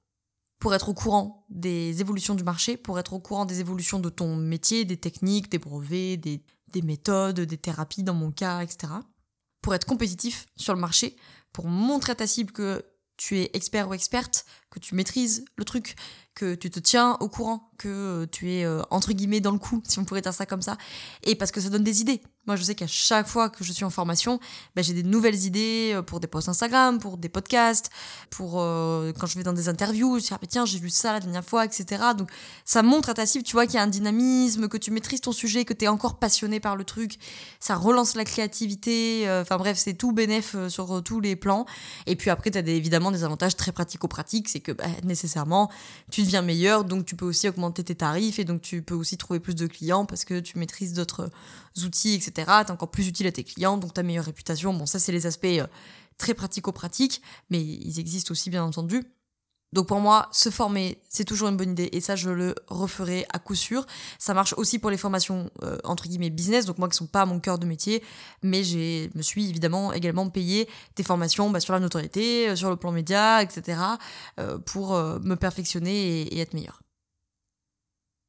pour 0.59 0.75
être 0.75 0.89
au 0.89 0.95
courant 0.95 1.45
des 1.51 2.01
évolutions 2.01 2.35
du 2.35 2.45
marché, 2.45 2.77
pour 2.77 2.99
être 2.99 3.13
au 3.13 3.21
courant 3.21 3.45
des 3.45 3.61
évolutions 3.61 3.99
de 3.99 4.09
ton 4.09 4.37
métier, 4.37 4.85
des 4.85 4.97
techniques, 4.97 5.51
des 5.51 5.59
brevets, 5.59 6.17
des, 6.17 6.43
des 6.73 6.83
méthodes, 6.83 7.41
des 7.41 7.59
thérapies 7.59 8.03
dans 8.03 8.15
mon 8.15 8.31
cas, 8.31 8.63
etc. 8.63 8.93
Pour 9.61 9.75
être 9.75 9.85
compétitif 9.85 10.47
sur 10.57 10.75
le 10.75 10.81
marché, 10.81 11.17
pour 11.53 11.67
montrer 11.67 12.13
à 12.13 12.15
ta 12.15 12.27
cible 12.27 12.53
que 12.53 12.85
tu 13.17 13.39
es 13.39 13.51
expert 13.55 13.89
ou 13.89 13.95
experte, 13.95 14.45
que 14.71 14.79
tu 14.79 14.95
maîtrises 14.95 15.45
le 15.57 15.65
truc, 15.65 15.97
que 16.37 16.55
tu 16.55 16.71
te 16.71 16.79
tiens 16.79 17.17
au 17.19 17.29
courant, 17.29 17.71
que 17.79 18.29
tu 18.31 18.53
es 18.53 18.65
entre 18.91 19.13
guillemets 19.13 19.41
dans 19.41 19.51
le 19.51 19.59
coup, 19.59 19.83
si 19.85 19.99
on 19.99 20.05
pourrait 20.05 20.21
dire 20.21 20.33
ça 20.33 20.47
comme 20.47 20.63
ça, 20.63 20.77
et 21.25 21.35
parce 21.35 21.51
que 21.51 21.61
ça 21.61 21.69
donne 21.69 21.83
des 21.83 22.01
idées. 22.01 22.23
Moi, 22.47 22.55
je 22.55 22.63
sais 22.63 22.77
qu'à 22.77 22.87
chaque 22.87 23.27
fois 23.27 23.51
que 23.51 23.65
je 23.65 23.73
suis 23.73 23.85
en 23.85 23.91
formation, 23.91 24.39
ben, 24.77 24.85
j'ai 24.85 24.95
des 24.95 25.03
nouvelles 25.03 25.45
idées 25.45 25.93
euh, 25.95 26.03
pour 26.03 26.21
des 26.21 26.29
posts 26.29 26.49
Instagram, 26.49 27.01
pour 27.01 27.17
des 27.17 27.29
podcasts, 27.29 27.91
pour 28.31 28.61
euh, 28.61 29.13
quand 29.19 29.27
je 29.27 29.37
vais 29.37 29.43
dans 29.43 29.53
des 29.53 29.69
interviews, 29.69 30.21
je 30.21 30.27
dis, 30.27 30.29
ah, 30.33 30.39
tiens, 30.49 30.65
j'ai 30.65 30.79
lu 30.79 30.89
ça 30.89 31.13
la 31.13 31.21
dernière 31.21 31.45
fois, 31.45 31.65
etc. 31.65 32.03
Donc, 32.17 32.31
ça 32.65 32.85
montre 32.85 33.09
à 33.11 33.15
ta 33.15 33.27
cible, 33.27 33.43
tu 33.43 33.55
vois, 33.55 33.67
qu'il 33.67 33.75
y 33.75 33.79
a 33.79 33.83
un 33.83 33.89
dynamisme, 33.89 34.69
que 34.69 34.77
tu 34.77 34.93
maîtrises 34.93 35.23
ton 35.23 35.33
sujet, 35.33 35.65
que 35.65 35.75
tu 35.75 35.87
es 35.87 35.89
encore 35.89 36.21
passionné 36.21 36.61
par 36.61 36.77
le 36.77 36.85
truc. 36.85 37.19
Ça 37.59 37.75
relance 37.75 38.15
la 38.15 38.25
créativité. 38.25 39.29
Euh, 39.29 39.43
enfin, 39.43 39.57
bref, 39.57 39.77
c'est 39.77 39.95
tout 39.95 40.13
bénéf 40.13 40.55
sur 40.69 41.03
tous 41.03 41.19
les 41.19 41.35
plans. 41.35 41.67
Et 42.07 42.15
puis 42.15 42.31
après, 42.31 42.53
tu 42.53 42.59
as 42.59 42.61
évidemment 42.61 43.11
des 43.11 43.25
avantages 43.25 43.57
très 43.57 43.73
pratico-pratiques. 43.73 44.49
C'est 44.49 44.61
que, 44.61 44.71
bah, 44.71 44.85
nécessairement, 45.03 45.69
tu 46.13 46.23
deviens 46.27 46.43
meilleur, 46.43 46.85
donc 46.85 47.07
tu 47.07 47.17
peux 47.17 47.25
aussi 47.25 47.49
augmenter 47.49 47.83
tes 47.85 47.95
tarifs 47.95 48.39
et 48.39 48.45
donc 48.45 48.63
tu 48.63 48.83
peux 48.83 48.95
aussi 48.95 49.17
trouver 49.17 49.41
plus 49.41 49.55
de 49.55 49.67
clients 49.67 50.07
parce 50.07 50.25
que 50.25 50.41
tu 50.41 50.59
maîtrises 50.59 50.93
d'autres 50.93 51.31
outils, 51.85 52.15
etc. 52.15 52.33
T'es 52.65 52.71
encore 52.71 52.91
plus 52.91 53.09
utile 53.09 53.27
à 53.27 53.33
tes 53.33 53.45
clients, 53.45 53.77
donc 53.77 53.95
ta 53.95 54.03
meilleure 54.03 54.25
réputation. 54.25 54.75
Bon, 54.75 54.87
ça, 54.87 54.99
c'est 54.99 55.13
les 55.13 55.27
aspects 55.27 55.47
euh, 55.47 55.67
très 56.19 56.35
pratico-pratiques, 56.35 57.23
mais 57.51 57.63
ils 57.63 57.99
existent 58.01 58.33
aussi, 58.33 58.51
bien 58.51 58.65
entendu. 58.65 59.03
Donc 59.73 59.89
pour 59.89 60.01
moi, 60.01 60.29
se 60.33 60.51
former, 60.51 61.03
c'est 61.09 61.25
toujours 61.25 61.49
une 61.49 61.57
bonne 61.57 61.71
idée 61.73 61.89
et 61.93 62.01
ça, 62.01 62.17
je 62.17 62.31
le 62.31 62.55
referai 62.69 63.27
à 63.33 63.39
coup 63.39 63.55
sûr. 63.55 63.85
Ça 64.19 64.33
marche 64.33 64.55
aussi 64.57 64.79
pour 64.79 64.91
les 64.91 64.97
formations 64.97 65.51
euh, 65.63 65.79
entre 65.85 66.09
guillemets 66.09 66.31
business, 66.31 66.65
donc 66.65 66.79
moi 66.79 66.89
qui 66.89 66.97
sont 66.97 67.07
pas 67.07 67.27
mon 67.27 67.41
cœur 67.41 67.59
de 67.59 67.67
métier, 67.67 68.03
mais 68.43 68.65
j'ai 68.65 69.11
me 69.15 69.23
suis 69.23 69.49
évidemment 69.49 69.93
également 69.93 70.29
payé 70.29 70.69
des 70.97 71.03
formations 71.03 71.51
bah, 71.51 71.61
sur 71.61 71.73
la 71.73 71.81
notoriété, 71.81 72.49
euh, 72.49 72.57
sur 72.57 72.71
le 72.71 72.77
plan 72.77 72.93
média, 72.93 73.43
etc. 73.43 73.79
pour 74.65 74.95
me 74.95 75.35
perfectionner 75.35 76.23
et 76.23 76.41
être 76.41 76.55
meilleur. 76.55 76.86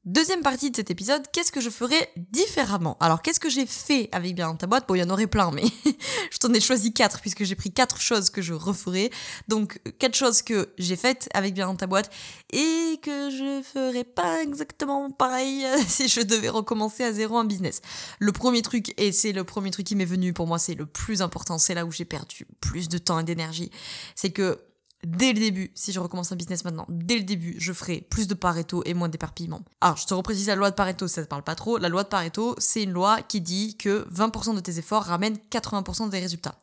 Deuxième 0.08 0.40
partie 0.40 0.70
de 0.70 0.76
cet 0.76 0.90
épisode, 0.90 1.20
qu'est-ce 1.34 1.52
que 1.52 1.60
je 1.60 1.68
ferais 1.68 2.10
différemment? 2.16 2.96
Alors, 2.98 3.20
qu'est-ce 3.20 3.38
que 3.38 3.50
j'ai 3.50 3.66
fait 3.66 4.08
avec 4.10 4.34
Bien 4.34 4.48
dans 4.48 4.56
ta 4.56 4.66
boîte? 4.66 4.88
Bon, 4.88 4.94
il 4.94 5.00
y 5.00 5.02
en 5.02 5.10
aurait 5.10 5.26
plein, 5.26 5.50
mais 5.50 5.64
je 6.30 6.38
t'en 6.38 6.50
ai 6.54 6.60
choisi 6.60 6.94
quatre 6.94 7.20
puisque 7.20 7.44
j'ai 7.44 7.54
pris 7.54 7.70
quatre 7.70 8.00
choses 8.00 8.30
que 8.30 8.40
je 8.40 8.54
referais. 8.54 9.10
Donc, 9.48 9.82
quatre 9.98 10.14
choses 10.16 10.40
que 10.40 10.70
j'ai 10.78 10.96
faites 10.96 11.28
avec 11.34 11.52
Bien 11.52 11.66
dans 11.66 11.76
ta 11.76 11.86
boîte 11.86 12.10
et 12.54 12.98
que 13.02 13.28
je 13.28 13.60
ferais 13.62 14.04
pas 14.04 14.42
exactement 14.42 15.10
pareil 15.10 15.66
si 15.86 16.08
je 16.08 16.22
devais 16.22 16.48
recommencer 16.48 17.04
à 17.04 17.12
zéro 17.12 17.36
en 17.36 17.44
business. 17.44 17.82
Le 18.18 18.32
premier 18.32 18.62
truc, 18.62 18.94
et 18.96 19.12
c'est 19.12 19.32
le 19.32 19.44
premier 19.44 19.70
truc 19.70 19.86
qui 19.86 19.94
m'est 19.94 20.06
venu 20.06 20.32
pour 20.32 20.46
moi, 20.46 20.58
c'est 20.58 20.74
le 20.74 20.86
plus 20.86 21.20
important, 21.20 21.58
c'est 21.58 21.74
là 21.74 21.84
où 21.84 21.92
j'ai 21.92 22.06
perdu 22.06 22.46
plus 22.62 22.88
de 22.88 22.96
temps 22.96 23.20
et 23.20 23.24
d'énergie, 23.24 23.70
c'est 24.14 24.30
que 24.30 24.58
dès 25.06 25.32
le 25.32 25.38
début, 25.38 25.70
si 25.74 25.92
je 25.92 26.00
recommence 26.00 26.32
un 26.32 26.36
business 26.36 26.64
maintenant, 26.64 26.86
dès 26.88 27.16
le 27.16 27.24
début, 27.24 27.54
je 27.58 27.72
ferai 27.72 28.00
plus 28.00 28.26
de 28.26 28.34
Pareto 28.34 28.82
et 28.84 28.94
moins 28.94 29.08
d'éparpillement. 29.08 29.62
Alors, 29.80 29.96
je 29.96 30.06
te 30.06 30.14
reprécise 30.14 30.48
la 30.48 30.56
loi 30.56 30.70
de 30.70 30.74
Pareto, 30.74 31.08
ça 31.08 31.20
ne 31.20 31.26
parle 31.26 31.42
pas 31.42 31.54
trop. 31.54 31.78
La 31.78 31.88
loi 31.88 32.02
de 32.02 32.08
Pareto, 32.08 32.54
c'est 32.58 32.82
une 32.82 32.92
loi 32.92 33.22
qui 33.22 33.40
dit 33.40 33.76
que 33.76 34.06
20% 34.12 34.54
de 34.54 34.60
tes 34.60 34.78
efforts 34.78 35.04
ramènent 35.04 35.38
80% 35.50 36.10
des 36.10 36.18
résultats. 36.18 36.56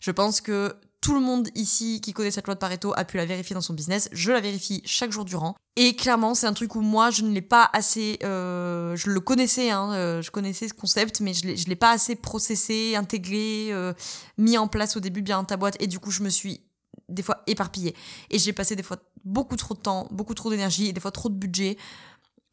Je 0.00 0.10
pense 0.10 0.40
que 0.40 0.76
tout 1.00 1.14
le 1.14 1.20
monde 1.20 1.48
ici 1.54 2.00
qui 2.00 2.12
connaît 2.12 2.30
cette 2.30 2.46
loi 2.46 2.54
de 2.54 2.60
Pareto 2.60 2.92
a 2.96 3.04
pu 3.04 3.16
la 3.16 3.24
vérifier 3.24 3.54
dans 3.54 3.60
son 3.60 3.74
business. 3.74 4.08
Je 4.12 4.32
la 4.32 4.40
vérifie 4.40 4.82
chaque 4.84 5.12
jour 5.12 5.24
durant. 5.24 5.54
Et 5.76 5.94
clairement, 5.94 6.34
c'est 6.34 6.46
un 6.46 6.52
truc 6.52 6.74
où 6.74 6.80
moi, 6.80 7.10
je 7.10 7.22
ne 7.22 7.32
l'ai 7.32 7.40
pas 7.40 7.70
assez... 7.72 8.18
Euh, 8.24 8.96
je 8.96 9.10
le 9.10 9.20
connaissais, 9.20 9.70
hein, 9.70 9.92
euh, 9.92 10.22
je 10.22 10.30
connaissais 10.32 10.66
ce 10.66 10.74
concept, 10.74 11.20
mais 11.20 11.34
je 11.34 11.46
ne 11.46 11.68
l'ai 11.68 11.76
pas 11.76 11.92
assez 11.92 12.16
processé, 12.16 12.96
intégré, 12.96 13.68
euh, 13.70 13.92
mis 14.38 14.58
en 14.58 14.66
place 14.66 14.96
au 14.96 15.00
début 15.00 15.22
bien 15.22 15.38
dans 15.38 15.44
ta 15.44 15.56
boîte. 15.56 15.76
Et 15.80 15.86
du 15.86 16.00
coup, 16.00 16.10
je 16.10 16.22
me 16.22 16.30
suis 16.30 16.62
des 17.08 17.22
fois 17.22 17.42
éparpillée. 17.46 17.94
Et 18.30 18.38
j'ai 18.38 18.52
passé 18.52 18.76
des 18.76 18.82
fois 18.82 18.98
beaucoup 19.24 19.56
trop 19.56 19.74
de 19.74 19.80
temps, 19.80 20.08
beaucoup 20.10 20.34
trop 20.34 20.50
d'énergie 20.50 20.92
des 20.92 21.00
fois 21.00 21.10
trop 21.10 21.28
de 21.28 21.34
budget 21.34 21.76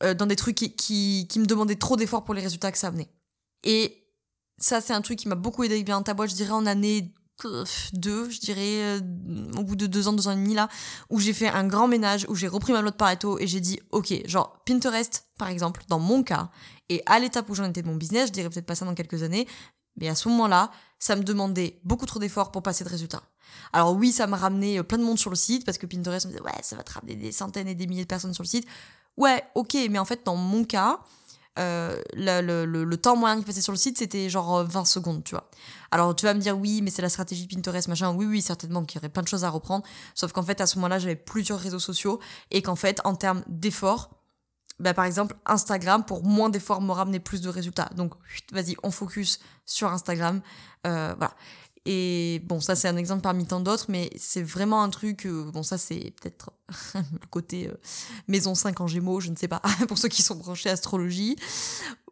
euh, 0.04 0.14
dans 0.14 0.26
des 0.26 0.36
trucs 0.36 0.56
qui, 0.56 1.28
qui, 1.28 1.40
me 1.40 1.46
demandaient 1.46 1.76
trop 1.76 1.96
d'efforts 1.96 2.24
pour 2.24 2.34
les 2.34 2.42
résultats 2.42 2.72
que 2.72 2.78
ça 2.78 2.88
amenait. 2.88 3.10
Et 3.64 4.04
ça, 4.58 4.82
c'est 4.82 4.94
un 4.94 5.02
truc 5.02 5.20
qui 5.20 5.28
m'a 5.28 5.36
beaucoup 5.36 5.64
aidé 5.64 5.82
bien 5.84 6.02
ta 6.02 6.14
boîte, 6.14 6.30
je 6.30 6.36
dirais 6.36 6.52
en 6.52 6.66
année 6.66 7.14
2, 7.94 8.30
je 8.30 8.40
dirais 8.40 9.00
euh, 9.00 9.00
au 9.58 9.64
bout 9.64 9.76
de 9.76 9.88
deux 9.88 10.08
ans, 10.08 10.14
deux 10.14 10.28
ans 10.28 10.32
et 10.32 10.36
demi 10.36 10.54
là, 10.54 10.70
où 11.10 11.20
j'ai 11.20 11.34
fait 11.34 11.48
un 11.48 11.68
grand 11.68 11.88
ménage, 11.88 12.26
où 12.30 12.36
j'ai 12.36 12.48
repris 12.48 12.72
ma 12.72 12.82
loi 12.82 12.92
de 12.92 12.96
Pareto 12.96 13.40
et 13.40 13.48
j'ai 13.48 13.60
dit, 13.60 13.80
ok, 13.92 14.14
genre 14.26 14.62
Pinterest, 14.66 15.26
par 15.38 15.50
exemple, 15.50 15.84
dans 15.90 16.00
mon 16.00 16.24
cas, 16.24 16.50
et 16.90 17.02
à 17.06 17.20
l'étape 17.20 17.50
où 17.50 17.56
j'en 17.56 17.66
étais 17.66 17.82
de 17.82 17.88
mon 17.88 17.96
business, 17.96 18.28
je 18.28 18.32
dirais 18.32 18.50
peut-être 18.50 18.66
pas 18.66 18.76
ça 18.76 18.86
dans 18.86 18.96
quelques 18.96 19.24
années, 19.24 19.48
mais 19.98 20.08
à 20.08 20.16
ce 20.16 20.30
moment-là, 20.30 20.72
ça 21.00 21.16
me 21.16 21.24
demandait 21.24 21.80
beaucoup 21.84 22.06
trop 22.06 22.20
d'efforts 22.20 22.52
pour 22.52 22.64
passer 22.64 22.84
de 22.84 22.90
résultats. 22.90 23.24
Alors 23.74 23.94
oui, 23.94 24.12
ça 24.12 24.28
m'a 24.28 24.38
ramené 24.38 24.80
euh, 24.80 24.84
plein 24.84 24.98
de 24.98 25.04
monde 25.04 25.20
sur 25.20 25.30
le 25.30 25.36
site 25.36 25.66
parce 25.66 25.78
que 25.78 25.86
Pinterest 25.86 26.26
me 26.26 26.32
disait 26.32 26.44
ouais, 26.44 26.52
ça 26.62 26.76
va 26.76 26.84
te 26.84 26.94
ramener 26.94 27.16
des 27.16 27.32
centaines 27.32 27.68
et 27.68 27.76
des 27.76 27.88
milliers 27.88 28.04
de 28.04 28.08
personnes 28.08 28.34
sur 28.34 28.44
le 28.44 28.48
site. 28.48 28.68
Ouais, 29.18 29.44
ok, 29.56 29.76
mais 29.90 30.00
en 30.00 30.06
fait, 30.06 30.22
dans 30.26 30.36
mon 30.36 30.66
cas, 30.66 31.00
euh, 31.58 32.02
le, 32.14 32.96
temps 32.96 33.16
moyen 33.16 33.38
qui 33.40 33.46
passait 33.46 33.62
sur 33.62 33.72
le 33.72 33.78
site, 33.78 33.98
c'était 33.98 34.30
genre 34.30 34.64
20 34.64 34.82
euh, 34.82 34.86
secondes, 34.86 35.24
tu 35.24 35.36
vois. 35.36 35.50
Alors 35.92 36.16
tu 36.16 36.26
vas 36.26 36.34
me 36.34 36.40
dire 36.40 36.58
oui, 36.58 36.82
mais 36.82 36.90
c'est 36.90 37.02
la 37.02 37.10
stratégie 37.10 37.48
Pinterest, 37.48 37.88
machin. 37.88 38.14
Oui, 38.14 38.26
oui, 38.26 38.42
certainement 38.42 38.84
qu'il 38.84 39.00
y 39.00 39.00
aurait 39.00 39.10
plein 39.10 39.24
de 39.24 39.28
choses 39.28 39.44
à 39.46 39.50
reprendre. 39.50 39.86
Sauf 40.14 40.32
qu'en 40.34 40.44
fait, 40.44 40.60
à 40.60 40.68
ce 40.68 40.76
moment-là, 40.78 41.00
j'avais 41.00 41.16
plusieurs 41.16 41.60
réseaux 41.60 41.80
sociaux 41.80 42.20
et 42.52 42.62
qu'en 42.62 42.76
fait, 42.76 43.00
en 43.06 43.16
termes 43.16 43.44
d'efforts, 43.48 44.10
bah, 44.80 44.94
par 44.94 45.06
exemple, 45.06 45.36
Instagram, 45.46 46.04
pour 46.04 46.24
moins 46.24 46.50
d'efforts, 46.50 46.82
me 46.82 46.92
ramener 46.92 47.22
plus 47.22 47.40
de 47.40 47.48
résultats. 47.48 47.90
Donc, 47.96 48.14
vas-y, 48.52 48.76
on 48.84 48.92
focus 48.92 49.40
sur 49.66 49.90
Instagram. 49.90 50.42
voilà. 50.84 51.34
Et 51.88 52.42
bon, 52.46 52.60
ça 52.60 52.76
c'est 52.76 52.88
un 52.88 52.98
exemple 52.98 53.22
parmi 53.22 53.46
tant 53.46 53.60
d'autres, 53.60 53.86
mais 53.90 54.10
c'est 54.18 54.42
vraiment 54.42 54.82
un 54.82 54.90
truc, 54.90 55.28
euh, 55.28 55.52
bon 55.52 55.62
ça 55.62 55.78
c'est 55.78 56.14
peut-être 56.20 56.52
le 56.96 57.28
côté 57.30 57.68
euh, 57.68 57.76
maison 58.28 58.56
5 58.56 58.82
en 58.82 58.88
gémeaux, 58.88 59.20
je 59.20 59.30
ne 59.30 59.36
sais 59.36 59.48
pas, 59.48 59.62
pour 59.88 60.00
ceux 60.00 60.08
qui 60.08 60.24
sont 60.24 60.34
branchés 60.34 60.70
astrologie, 60.70 61.36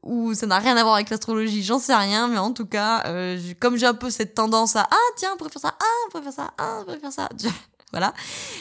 ou 0.03 0.35
ça 0.35 0.45
n'a 0.45 0.59
rien 0.59 0.77
à 0.77 0.83
voir 0.83 0.93
avec 0.93 1.09
l'astrologie, 1.09 1.63
j'en 1.63 1.79
sais 1.79 1.95
rien, 1.95 2.27
mais 2.27 2.37
en 2.37 2.53
tout 2.53 2.67
cas, 2.67 3.03
euh, 3.07 3.39
comme 3.59 3.75
j'ai 3.75 3.87
un 3.87 3.95
peu 3.95 4.11
cette 4.11 4.35
tendance 4.35 4.75
à, 4.75 4.87
ah 4.91 5.11
tiens, 5.17 5.31
on 5.33 5.37
pourrait 5.37 5.49
faire 5.49 5.61
ça, 5.63 5.75
ah 5.79 5.85
on 6.05 6.11
pourrait 6.11 6.23
faire 6.23 6.33
ça, 6.33 6.53
ah 6.59 6.77
on 6.81 6.85
pourrait 6.85 6.99
faire 6.99 7.13
ça, 7.13 7.29
voilà, 7.91 8.13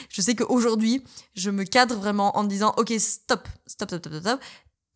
je 0.08 0.22
sais 0.22 0.34
qu'aujourd'hui, 0.34 1.04
je 1.34 1.50
me 1.50 1.64
cadre 1.64 1.96
vraiment 1.96 2.38
en 2.38 2.44
disant, 2.44 2.72
ok, 2.78 2.90
stop, 2.98 3.46
stop, 3.66 3.90
stop, 3.90 4.00
stop, 4.00 4.20
stop, 4.20 4.40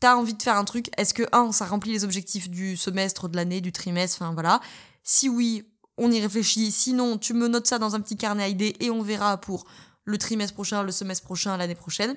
t'as 0.01 0.17
envie 0.17 0.33
de 0.33 0.43
faire 0.43 0.57
un 0.57 0.65
truc, 0.65 0.89
est-ce 0.97 1.13
que, 1.13 1.25
un, 1.33 1.53
ça 1.53 1.67
remplit 1.67 1.93
les 1.93 2.05
objectifs 2.05 2.49
du 2.49 2.75
semestre, 2.79 3.29
de 3.29 3.37
l'année, 3.37 3.61
du 3.61 3.73
trimestre, 3.73 4.23
enfin 4.23 4.33
voilà, 4.33 4.63
si 5.03 5.29
oui, 5.29 5.63
on 5.99 6.11
y 6.11 6.21
réfléchit. 6.21 6.71
Sinon, 6.71 7.19
tu 7.19 7.35
me 7.35 7.49
notes 7.49 7.67
ça 7.67 7.79
dans 7.79 7.95
un 7.95 8.01
petit 8.01 8.17
carnet 8.17 8.43
à 8.43 8.49
idées 8.49 8.77
et 8.81 8.91
on 8.91 9.03
verra 9.03 9.39
pour 9.39 9.65
le 10.05 10.19
trimestre 10.19 10.55
prochain, 10.55 10.83
le 10.83 10.93
semestre 10.93 11.25
prochain, 11.25 11.57
l'année 11.57 11.75
prochaine. 11.75 12.17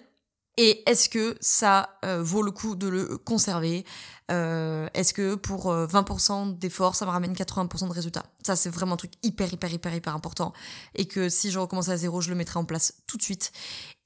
Et 0.57 0.83
est-ce 0.89 1.09
que 1.09 1.37
ça 1.39 1.97
euh, 2.03 2.21
vaut 2.21 2.41
le 2.41 2.51
coup 2.51 2.75
de 2.75 2.87
le 2.87 3.17
conserver? 3.17 3.85
Euh, 4.29 4.87
est-ce 4.93 5.13
que 5.13 5.35
pour 5.35 5.73
20% 5.73 6.31
euh, 6.49 6.51
d'efforts, 6.53 6.95
ça 6.95 7.05
me 7.05 7.11
ramène 7.11 7.33
80% 7.33 7.87
de 7.87 7.93
résultats? 7.93 8.25
Ça, 8.43 8.55
c'est 8.55 8.69
vraiment 8.69 8.93
un 8.93 8.97
truc 8.97 9.11
hyper, 9.23 9.51
hyper, 9.51 9.71
hyper, 9.73 9.93
hyper 9.93 10.15
important. 10.15 10.53
Et 10.95 11.05
que 11.05 11.29
si 11.29 11.51
je 11.51 11.59
recommence 11.59 11.89
à 11.89 11.97
zéro, 11.97 12.21
je 12.21 12.29
le 12.29 12.35
mettrai 12.35 12.59
en 12.59 12.65
place 12.65 12.93
tout 13.07 13.17
de 13.17 13.21
suite. 13.21 13.51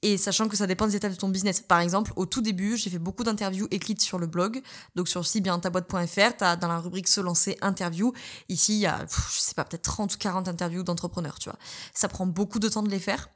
Et 0.02 0.18
sachant 0.18 0.48
que 0.48 0.56
ça 0.56 0.66
dépend 0.66 0.86
des 0.86 0.96
étapes 0.96 1.12
de 1.12 1.16
ton 1.16 1.28
business. 1.28 1.60
Par 1.60 1.80
exemple, 1.80 2.12
au 2.16 2.26
tout 2.26 2.42
début, 2.42 2.76
j'ai 2.76 2.90
fait 2.90 2.98
beaucoup 2.98 3.24
d'interviews 3.24 3.68
écrites 3.70 4.02
sur 4.02 4.18
le 4.18 4.26
blog. 4.26 4.60
Donc 4.94 5.08
sur 5.08 5.26
sibientaboîte.fr, 5.26 6.36
tu 6.38 6.44
as 6.44 6.56
dans 6.56 6.68
la 6.68 6.78
rubrique 6.78 7.08
se 7.08 7.20
lancer 7.20 7.56
interview. 7.62 8.12
Ici, 8.48 8.74
il 8.74 8.80
y 8.80 8.86
a, 8.86 9.04
je 9.08 9.40
sais 9.40 9.54
pas, 9.54 9.64
peut-être 9.64 9.82
30 9.82 10.14
ou 10.14 10.18
40 10.18 10.48
interviews 10.48 10.82
d'entrepreneurs, 10.82 11.38
tu 11.38 11.48
vois. 11.48 11.58
Ça 11.94 12.08
prend 12.08 12.26
beaucoup 12.26 12.58
de 12.58 12.68
temps 12.68 12.82
de 12.82 12.90
les 12.90 12.98
faire 13.00 13.28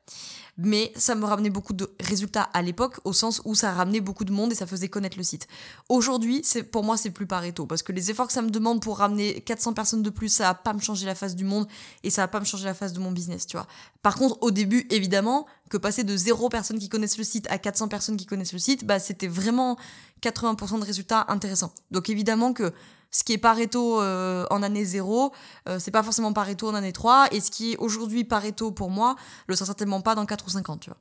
mais 0.59 0.93
ça 0.97 1.15
me 1.15 1.25
ramenait 1.25 1.51
beaucoup 1.51 1.73
de 1.73 1.89
résultats 2.01 2.43
à 2.43 2.63
l'époque, 2.63 2.99
au 3.05 3.13
sens 3.13 3.41
où 3.45 3.55
ça 3.55 3.73
ramenait 3.73 4.01
beaucoup 4.01 4.25
de 4.25 4.33
monde 4.33 4.51
et 4.53 4.57
ça 4.57 4.67
faisait 4.67 4.89
connaître 4.89 5.17
le 5.17 5.23
site. 5.23 5.47
Aujourd'hui, 5.89 6.41
c'est 6.43 6.65
pour 6.65 6.78
moi, 6.85 6.97
c'est 6.97 7.11
plus 7.11 7.27
Pareto, 7.27 7.67
parce 7.67 7.83
que 7.83 7.93
les 7.93 8.11
efforts 8.11 8.27
que 8.27 8.33
ça 8.33 8.43
me 8.43 8.51
demande 8.51 8.81
pour 8.83 8.99
ramener 8.99 9.41
400 9.41 9.73
personnes 9.73 10.03
de 10.03 10.11
plus, 10.11 10.29
ça 10.29 10.45
va 10.45 10.55
pas 10.55 10.73
me 10.73 10.81
changer 10.81 11.07
la 11.07 11.15
face 11.15 11.35
du 11.35 11.45
monde 11.45 11.67
et 12.03 12.11
ça 12.11 12.23
va 12.23 12.29
pas 12.29 12.41
me 12.41 12.45
changer 12.45 12.65
la 12.65 12.75
face 12.75 12.93
de 12.93 13.01
mon 13.01 13.13
business, 13.13 13.47
tu 13.47 13.57
vois. 13.57 13.67
Par 14.03 14.17
contre, 14.17 14.39
au 14.41 14.51
début, 14.51 14.87
évidemment, 14.91 15.47
que 15.71 15.77
passer 15.77 16.05
de 16.05 16.17
zéro 16.17 16.49
personnes 16.49 16.79
qui 16.79 16.89
connaissent 16.89 17.19
le 17.19 17.25
site 17.25 17.47
à 17.51 17.59
400 17.59 17.89
personnes 17.89 18.17
qui 18.17 18.27
connaissent 18.27 18.53
le 18.53 18.59
site, 18.59 18.85
bah, 18.85 18.99
c'était 18.99 19.29
vraiment 19.29 19.77
80% 20.23 20.81
de 20.81 20.85
résultats 20.85 21.27
intéressants. 21.29 21.73
Donc 21.91 22.11
évidemment 22.11 22.53
que 22.53 22.73
ce 23.11 23.25
qui 23.25 23.33
est 23.33 23.39
Pareto 23.39 24.01
euh, 24.01 24.47
en 24.51 24.63
année 24.63 24.85
0, 24.85 25.33
euh, 25.69 25.79
c'est 25.79 25.91
pas 25.91 26.03
forcément 26.03 26.33
Pareto 26.33 26.69
en 26.69 26.75
année 26.75 26.93
3, 26.93 27.29
et 27.33 27.41
ce 27.41 27.51
qui 27.51 27.73
est 27.73 27.77
aujourd'hui 27.79 28.25
Pareto 28.25 28.71
pour 28.71 28.91
moi, 28.91 29.17
le 29.47 29.55
sera 29.55 29.67
certainement 29.67 30.01
pas 30.01 30.15
dans 30.15 30.27
4 30.27 30.47
ou 30.47 30.51
5 30.51 30.69
ans, 30.69 30.77
tu 30.77 30.91
vois. 30.91 30.99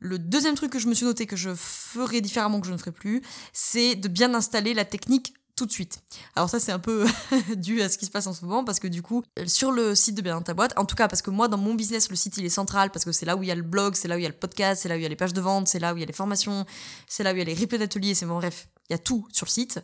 Le 0.00 0.18
deuxième 0.18 0.54
truc 0.54 0.70
que 0.70 0.78
je 0.78 0.86
me 0.86 0.94
suis 0.94 1.06
noté 1.06 1.26
que 1.26 1.36
je 1.36 1.50
ferai 1.54 2.20
différemment 2.20 2.60
que 2.60 2.66
je 2.66 2.72
ne 2.72 2.78
ferai 2.78 2.92
plus, 2.92 3.22
c'est 3.52 3.96
de 3.96 4.08
bien 4.08 4.34
installer 4.34 4.74
la 4.74 4.84
technique 4.84 5.34
tout 5.58 5.66
de 5.66 5.72
suite. 5.72 6.00
Alors 6.36 6.48
ça 6.48 6.60
c'est 6.60 6.72
un 6.72 6.78
peu 6.78 7.04
dû 7.56 7.82
à 7.82 7.88
ce 7.88 7.98
qui 7.98 8.06
se 8.06 8.10
passe 8.10 8.26
en 8.26 8.32
ce 8.32 8.44
moment 8.44 8.64
parce 8.64 8.78
que 8.78 8.86
du 8.88 9.02
coup 9.02 9.24
sur 9.46 9.72
le 9.72 9.94
site 9.94 10.14
de 10.14 10.22
Bien 10.22 10.40
ta 10.40 10.54
boîte, 10.54 10.72
en 10.76 10.84
tout 10.84 10.94
cas 10.94 11.08
parce 11.08 11.20
que 11.22 11.30
moi 11.30 11.48
dans 11.48 11.58
mon 11.58 11.74
business 11.74 12.10
le 12.10 12.16
site 12.16 12.36
il 12.36 12.46
est 12.46 12.50
central 12.50 12.90
parce 12.90 13.04
que 13.04 13.12
c'est 13.12 13.26
là 13.26 13.36
où 13.36 13.42
il 13.42 13.48
y 13.48 13.52
a 13.52 13.54
le 13.54 13.62
blog, 13.62 13.94
c'est 13.94 14.08
là 14.08 14.14
où 14.14 14.18
il 14.18 14.22
y 14.22 14.26
a 14.26 14.30
le 14.30 14.34
podcast, 14.34 14.82
c'est 14.82 14.88
là 14.88 14.94
où 14.94 14.98
il 14.98 15.02
y 15.02 15.06
a 15.06 15.08
les 15.08 15.16
pages 15.16 15.32
de 15.32 15.40
vente, 15.40 15.68
c'est 15.68 15.80
là 15.80 15.92
où 15.92 15.96
il 15.96 16.00
y 16.00 16.04
a 16.04 16.06
les 16.06 16.12
formations, 16.12 16.64
c'est 17.08 17.24
là 17.24 17.32
où 17.32 17.34
il 17.34 17.38
y 17.38 17.42
a 17.42 17.44
les 17.44 17.54
replays 17.54 17.78
d'ateliers, 17.78 18.14
c'est 18.14 18.26
bon 18.26 18.36
bref, 18.36 18.68
il 18.88 18.92
y 18.92 18.94
a 18.94 18.98
tout 18.98 19.26
sur 19.32 19.46
le 19.46 19.50
site 19.50 19.80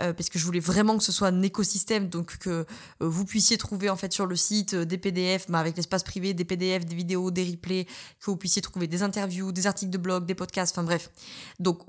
euh, 0.00 0.12
parce 0.12 0.28
que 0.28 0.38
je 0.38 0.44
voulais 0.44 0.60
vraiment 0.60 0.96
que 0.96 1.04
ce 1.04 1.12
soit 1.12 1.28
un 1.28 1.42
écosystème 1.42 2.08
donc 2.08 2.38
que 2.38 2.50
euh, 2.50 2.64
vous 3.00 3.24
puissiez 3.24 3.58
trouver 3.58 3.90
en 3.90 3.96
fait 3.96 4.12
sur 4.12 4.26
le 4.26 4.36
site 4.36 4.74
euh, 4.74 4.84
des 4.84 4.98
PDF 4.98 5.50
bah, 5.50 5.58
avec 5.58 5.76
l'espace 5.76 6.04
privé 6.04 6.34
des 6.34 6.44
PDF 6.44 6.84
des 6.84 6.94
vidéos 6.94 7.30
des 7.30 7.44
replays 7.44 7.84
que 7.84 8.26
vous 8.26 8.36
puissiez 8.36 8.62
trouver 8.62 8.86
des 8.86 9.02
interviews 9.02 9.52
des 9.52 9.66
articles 9.66 9.90
de 9.90 9.98
blog 9.98 10.26
des 10.26 10.34
podcasts 10.34 10.76
enfin 10.76 10.84
bref 10.84 11.10
donc 11.58 11.80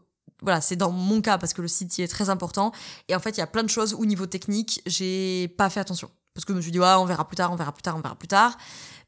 voilà, 0.41 0.61
c'est 0.61 0.75
dans 0.75 0.91
mon 0.91 1.21
cas 1.21 1.37
parce 1.37 1.53
que 1.53 1.61
le 1.61 1.67
site 1.67 1.97
y 1.97 2.01
est 2.01 2.07
très 2.07 2.29
important. 2.29 2.71
Et 3.07 3.15
en 3.15 3.19
fait, 3.19 3.31
il 3.31 3.39
y 3.39 3.43
a 3.43 3.47
plein 3.47 3.63
de 3.63 3.69
choses 3.69 3.93
où 3.93 4.05
niveau 4.05 4.25
technique, 4.25 4.81
j'ai 4.85 5.47
pas 5.57 5.69
fait 5.69 5.79
attention. 5.79 6.09
Parce 6.33 6.43
que 6.43 6.51
je 6.51 6.57
me 6.57 6.61
suis 6.61 6.71
dit, 6.71 6.79
on 6.79 7.05
verra 7.05 7.27
plus 7.27 7.37
tard, 7.37 7.53
on 7.53 7.55
verra 7.55 7.71
plus 7.71 7.81
tard, 7.81 7.95
on 7.95 8.01
verra 8.01 8.15
plus 8.15 8.27
tard. 8.27 8.57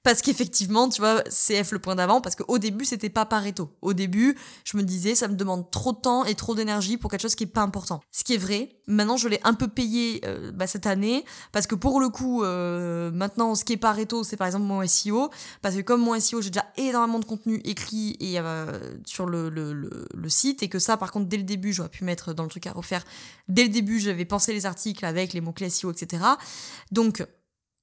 Parce 0.07 0.21
qu'effectivement, 0.21 0.87
tu 0.87 1.01
vois, 1.01 1.21
CF 1.23 1.73
le 1.73 1.79
point 1.79 1.95
d'avant, 1.95 2.21
parce 2.21 2.37
qu'au 2.37 2.59
début, 2.59 2.85
c'était 2.85 3.09
pas 3.09 3.25
Pareto. 3.25 3.69
Au 3.81 3.91
début, 3.91 4.37
je 4.63 4.77
me 4.77 4.83
disais, 4.83 5.15
ça 5.15 5.27
me 5.27 5.35
demande 5.35 5.69
trop 5.69 5.91
de 5.91 5.97
temps 5.97 6.23
et 6.23 6.33
trop 6.33 6.55
d'énergie 6.55 6.95
pour 6.95 7.11
quelque 7.11 7.23
chose 7.23 7.35
qui 7.35 7.43
est 7.43 7.47
pas 7.47 7.59
important. 7.59 7.99
Ce 8.13 8.23
qui 8.23 8.35
est 8.35 8.37
vrai. 8.37 8.69
Maintenant, 8.87 9.17
je 9.17 9.27
l'ai 9.27 9.41
un 9.43 9.53
peu 9.53 9.67
payé 9.67 10.21
euh, 10.23 10.53
bah, 10.53 10.65
cette 10.65 10.87
année, 10.87 11.25
parce 11.51 11.67
que 11.67 11.75
pour 11.75 11.99
le 11.99 12.07
coup, 12.07 12.41
euh, 12.45 13.11
maintenant, 13.11 13.53
ce 13.53 13.65
qui 13.65 13.73
est 13.73 13.77
Pareto, 13.77 14.23
c'est 14.23 14.37
par 14.37 14.47
exemple 14.47 14.63
mon 14.63 14.87
SEO. 14.87 15.29
Parce 15.61 15.75
que 15.75 15.81
comme 15.81 15.99
mon 15.99 16.17
SEO, 16.17 16.41
j'ai 16.41 16.51
déjà 16.51 16.67
énormément 16.77 17.19
de 17.19 17.25
contenu 17.25 17.59
écrit 17.65 18.15
et 18.21 18.39
euh, 18.39 18.95
sur 19.05 19.25
le, 19.25 19.49
le, 19.49 19.73
le, 19.73 20.29
site, 20.29 20.63
et 20.63 20.69
que 20.69 20.79
ça, 20.79 20.95
par 20.95 21.11
contre, 21.11 21.25
dès 21.25 21.35
le 21.35 21.43
début, 21.43 21.73
j'aurais 21.73 21.89
pu 21.89 22.05
mettre 22.05 22.33
dans 22.33 22.43
le 22.43 22.49
truc 22.49 22.65
à 22.67 22.71
refaire. 22.71 23.03
Dès 23.49 23.63
le 23.63 23.69
début, 23.69 23.99
j'avais 23.99 24.23
pensé 24.23 24.53
les 24.53 24.65
articles 24.65 25.03
avec 25.03 25.33
les 25.33 25.41
mots-clés 25.41 25.69
SEO, 25.69 25.91
etc. 25.91 26.23
Donc, 26.93 27.27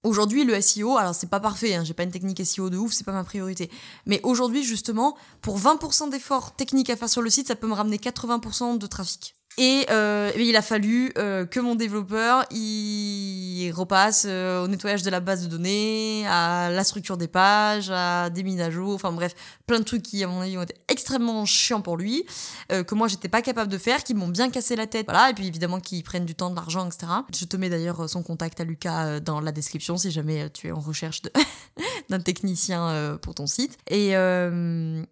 Aujourd'hui, 0.04 0.44
le 0.44 0.60
SEO, 0.60 0.98
alors 0.98 1.14
c'est 1.14 1.30
pas 1.30 1.40
parfait, 1.40 1.74
hein, 1.74 1.82
j'ai 1.82 1.94
pas 1.94 2.02
une 2.02 2.10
technique 2.10 2.44
SEO 2.44 2.68
de 2.68 2.76
ouf, 2.76 2.92
c'est 2.92 3.04
pas 3.04 3.12
ma 3.12 3.24
priorité. 3.24 3.70
Mais 4.04 4.20
aujourd'hui, 4.22 4.62
justement, 4.62 5.16
pour 5.40 5.58
20% 5.58 6.10
d'efforts 6.10 6.54
techniques 6.54 6.90
à 6.90 6.96
faire 6.96 7.08
sur 7.08 7.22
le 7.22 7.30
site, 7.30 7.48
ça 7.48 7.56
peut 7.56 7.66
me 7.66 7.72
ramener 7.72 7.96
80% 7.96 8.76
de 8.76 8.86
trafic. 8.86 9.34
Et, 9.58 9.86
euh, 9.90 10.32
il 10.36 10.56
a 10.56 10.62
fallu 10.62 11.12
euh, 11.16 11.46
que 11.46 11.60
mon 11.60 11.74
développeur 11.74 12.44
il 12.50 13.70
repasse 13.72 14.26
euh, 14.28 14.64
au 14.64 14.68
nettoyage 14.68 15.02
de 15.02 15.10
la 15.10 15.20
base 15.20 15.44
de 15.44 15.48
données, 15.48 16.26
à 16.26 16.70
la 16.70 16.84
structure 16.84 17.16
des 17.16 17.28
pages, 17.28 17.90
à 17.90 18.30
des 18.30 18.42
mises 18.42 18.60
à 18.60 18.70
jour, 18.70 18.94
enfin 18.94 19.12
bref, 19.12 19.34
plein 19.66 19.78
de 19.78 19.84
trucs 19.84 20.02
qui 20.02 20.22
à 20.22 20.26
mon 20.26 20.40
avis 20.40 20.58
ont 20.58 20.62
été 20.62 20.74
extrêmement 20.88 21.44
chiants 21.44 21.80
pour 21.80 21.96
lui, 21.96 22.26
euh, 22.72 22.82
que 22.84 22.94
moi 22.94 23.08
j'étais 23.08 23.28
pas 23.28 23.42
capable 23.42 23.70
de 23.70 23.78
faire, 23.78 24.02
qui 24.02 24.14
m'ont 24.14 24.28
bien 24.28 24.50
cassé 24.50 24.76
la 24.76 24.86
tête, 24.86 25.06
voilà, 25.06 25.30
et 25.30 25.34
puis 25.34 25.46
évidemment 25.46 25.80
qui 25.80 26.02
prennent 26.02 26.26
du 26.26 26.34
temps, 26.34 26.50
de 26.50 26.56
l'argent, 26.56 26.86
etc. 26.86 27.06
Je 27.34 27.44
te 27.44 27.56
mets 27.56 27.70
d'ailleurs 27.70 28.08
son 28.08 28.22
contact 28.22 28.60
à 28.60 28.64
Lucas 28.64 29.20
dans 29.20 29.40
la 29.40 29.52
description 29.52 29.96
si 29.96 30.10
jamais 30.10 30.50
tu 30.50 30.68
es 30.68 30.72
en 30.72 30.80
recherche 30.80 31.22
d'un 32.08 32.20
technicien 32.20 33.18
pour 33.22 33.34
ton 33.34 33.46
site. 33.46 33.78
Et 33.88 34.14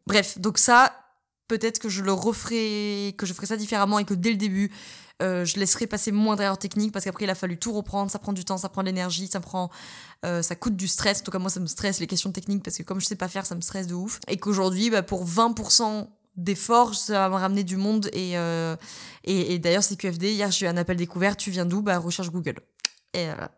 bref, 0.07 0.39
donc 0.39 0.59
ça, 0.59 0.93
peut-être 1.53 1.79
que 1.79 1.91
je 1.91 2.03
le 2.03 2.15
referai, 2.15 3.15
que 3.19 3.27
je 3.27 3.35
ferai 3.35 3.47
ça 3.47 3.59
différemment 3.59 3.99
et 3.99 4.05
que 4.05 4.15
dès 4.15 4.31
le 4.31 4.37
début, 4.37 4.73
euh, 5.21 5.45
je 5.45 5.59
laisserai 5.59 5.87
passer 5.87 6.11
moins 6.11 6.35
d'erreurs 6.35 6.57
techniques 6.57 6.93
parce 6.93 7.05
qu'après 7.05 7.25
il 7.25 7.31
a 7.31 7.35
fallu 7.35 7.59
tout 7.59 7.75
reprendre, 7.75 8.11
ça 8.11 8.19
prend 8.19 8.33
du 8.33 8.43
temps, 8.43 8.57
ça 8.57 8.71
prend 8.71 8.81
de 8.81 8.87
l'énergie, 8.87 9.27
ça 9.27 9.39
prend, 9.39 9.69
euh, 10.25 10.41
ça 10.41 10.57
coûte 10.57 10.77
du 10.77 10.89
stress. 10.89 11.21
En 11.21 11.25
tout 11.25 11.31
cas 11.31 11.39
moi 11.39 11.51
ça 11.51 11.61
me 11.61 11.67
stresse 11.67 12.01
les 12.01 12.07
questions 12.07 12.33
techniques 12.33 12.63
parce 12.63 12.79
que 12.79 12.83
comme 12.85 13.03
je 13.03 13.07
sais 13.07 13.17
pas 13.17 13.29
faire, 13.29 13.45
ça 13.45 13.55
me 13.55 13.61
stresse 13.61 13.87
de 13.87 13.93
ouf. 13.93 14.19
Et 14.29 14.39
qu'aujourd'hui, 14.39 14.89
bah, 14.89 15.03
pour 15.03 15.27
20% 15.27 16.09
d'efforts, 16.37 16.95
ça 16.95 17.29
va 17.29 17.29
me 17.29 17.35
ramener 17.35 17.65
du 17.65 17.77
monde 17.77 18.09
et, 18.15 18.39
euh, 18.39 18.75
et, 19.25 19.59
d'ailleurs 19.59 19.83
c'est 19.83 19.97
QFD. 19.97 20.33
Hier 20.33 20.51
j'ai 20.51 20.65
eu 20.65 20.69
un 20.71 20.79
appel 20.79 20.97
découvert. 20.97 21.37
Tu 21.37 21.51
viens 21.51 21.67
d'où? 21.67 21.83
Bah 21.83 21.99
recherche 21.99 22.31
Google. 22.31 22.61
Et 23.13 23.27
voilà. 23.27 23.51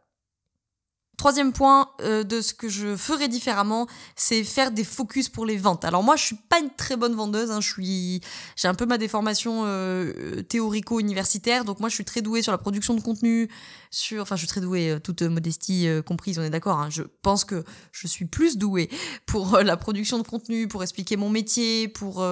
Troisième 1.17 1.53
point 1.53 1.89
euh, 2.01 2.25
de 2.25 2.41
ce 2.41 2.55
que 2.55 2.69
je 2.69 2.97
ferais 2.97 3.29
différemment, 3.29 3.87
c'est 4.17 4.43
faire 4.43 4.73
des 4.73 4.83
focus 4.83 5.29
pour 5.29 5.47
les 5.47 5.57
ventes. 5.57 5.85
Alors 5.85 6.03
moi, 6.03 6.17
je 6.17 6.25
suis 6.25 6.37
pas 6.37 6.59
une 6.59 6.71
très 6.71 6.97
bonne 6.97 7.15
vendeuse. 7.15 7.51
Hein, 7.53 7.61
je 7.61 7.69
suis, 7.69 8.21
j'ai 8.57 8.67
un 8.67 8.75
peu 8.75 8.85
ma 8.85 8.99
déformation 8.99 9.63
euh, 9.65 10.43
théorico-universitaire, 10.43 11.65
donc 11.65 11.79
moi, 11.79 11.89
je 11.89 11.95
suis 11.95 12.05
très 12.05 12.21
douée 12.21 12.43
sur 12.43 12.51
la 12.51 12.59
production 12.59 12.95
de 12.95 13.01
contenu, 13.01 13.49
sur, 13.91 14.23
enfin, 14.23 14.35
je 14.35 14.41
suis 14.41 14.49
très 14.49 14.61
douée, 14.61 14.91
euh, 14.91 14.99
toute 14.99 15.23
modestie 15.23 15.87
comprise, 16.05 16.39
on 16.39 16.43
est 16.43 16.51
d'accord. 16.51 16.81
Hein. 16.81 16.91
je 16.91 17.03
pense 17.23 17.45
que 17.45 17.65
je 17.93 18.09
suis 18.09 18.25
plus 18.25 18.59
douée 18.59 18.91
pour 19.27 19.59
la 19.59 19.77
production 19.77 20.19
de 20.19 20.27
contenu, 20.27 20.67
pour 20.67 20.83
expliquer 20.83 21.17
mon 21.17 21.31
métier, 21.31 21.87
pour 21.89 22.27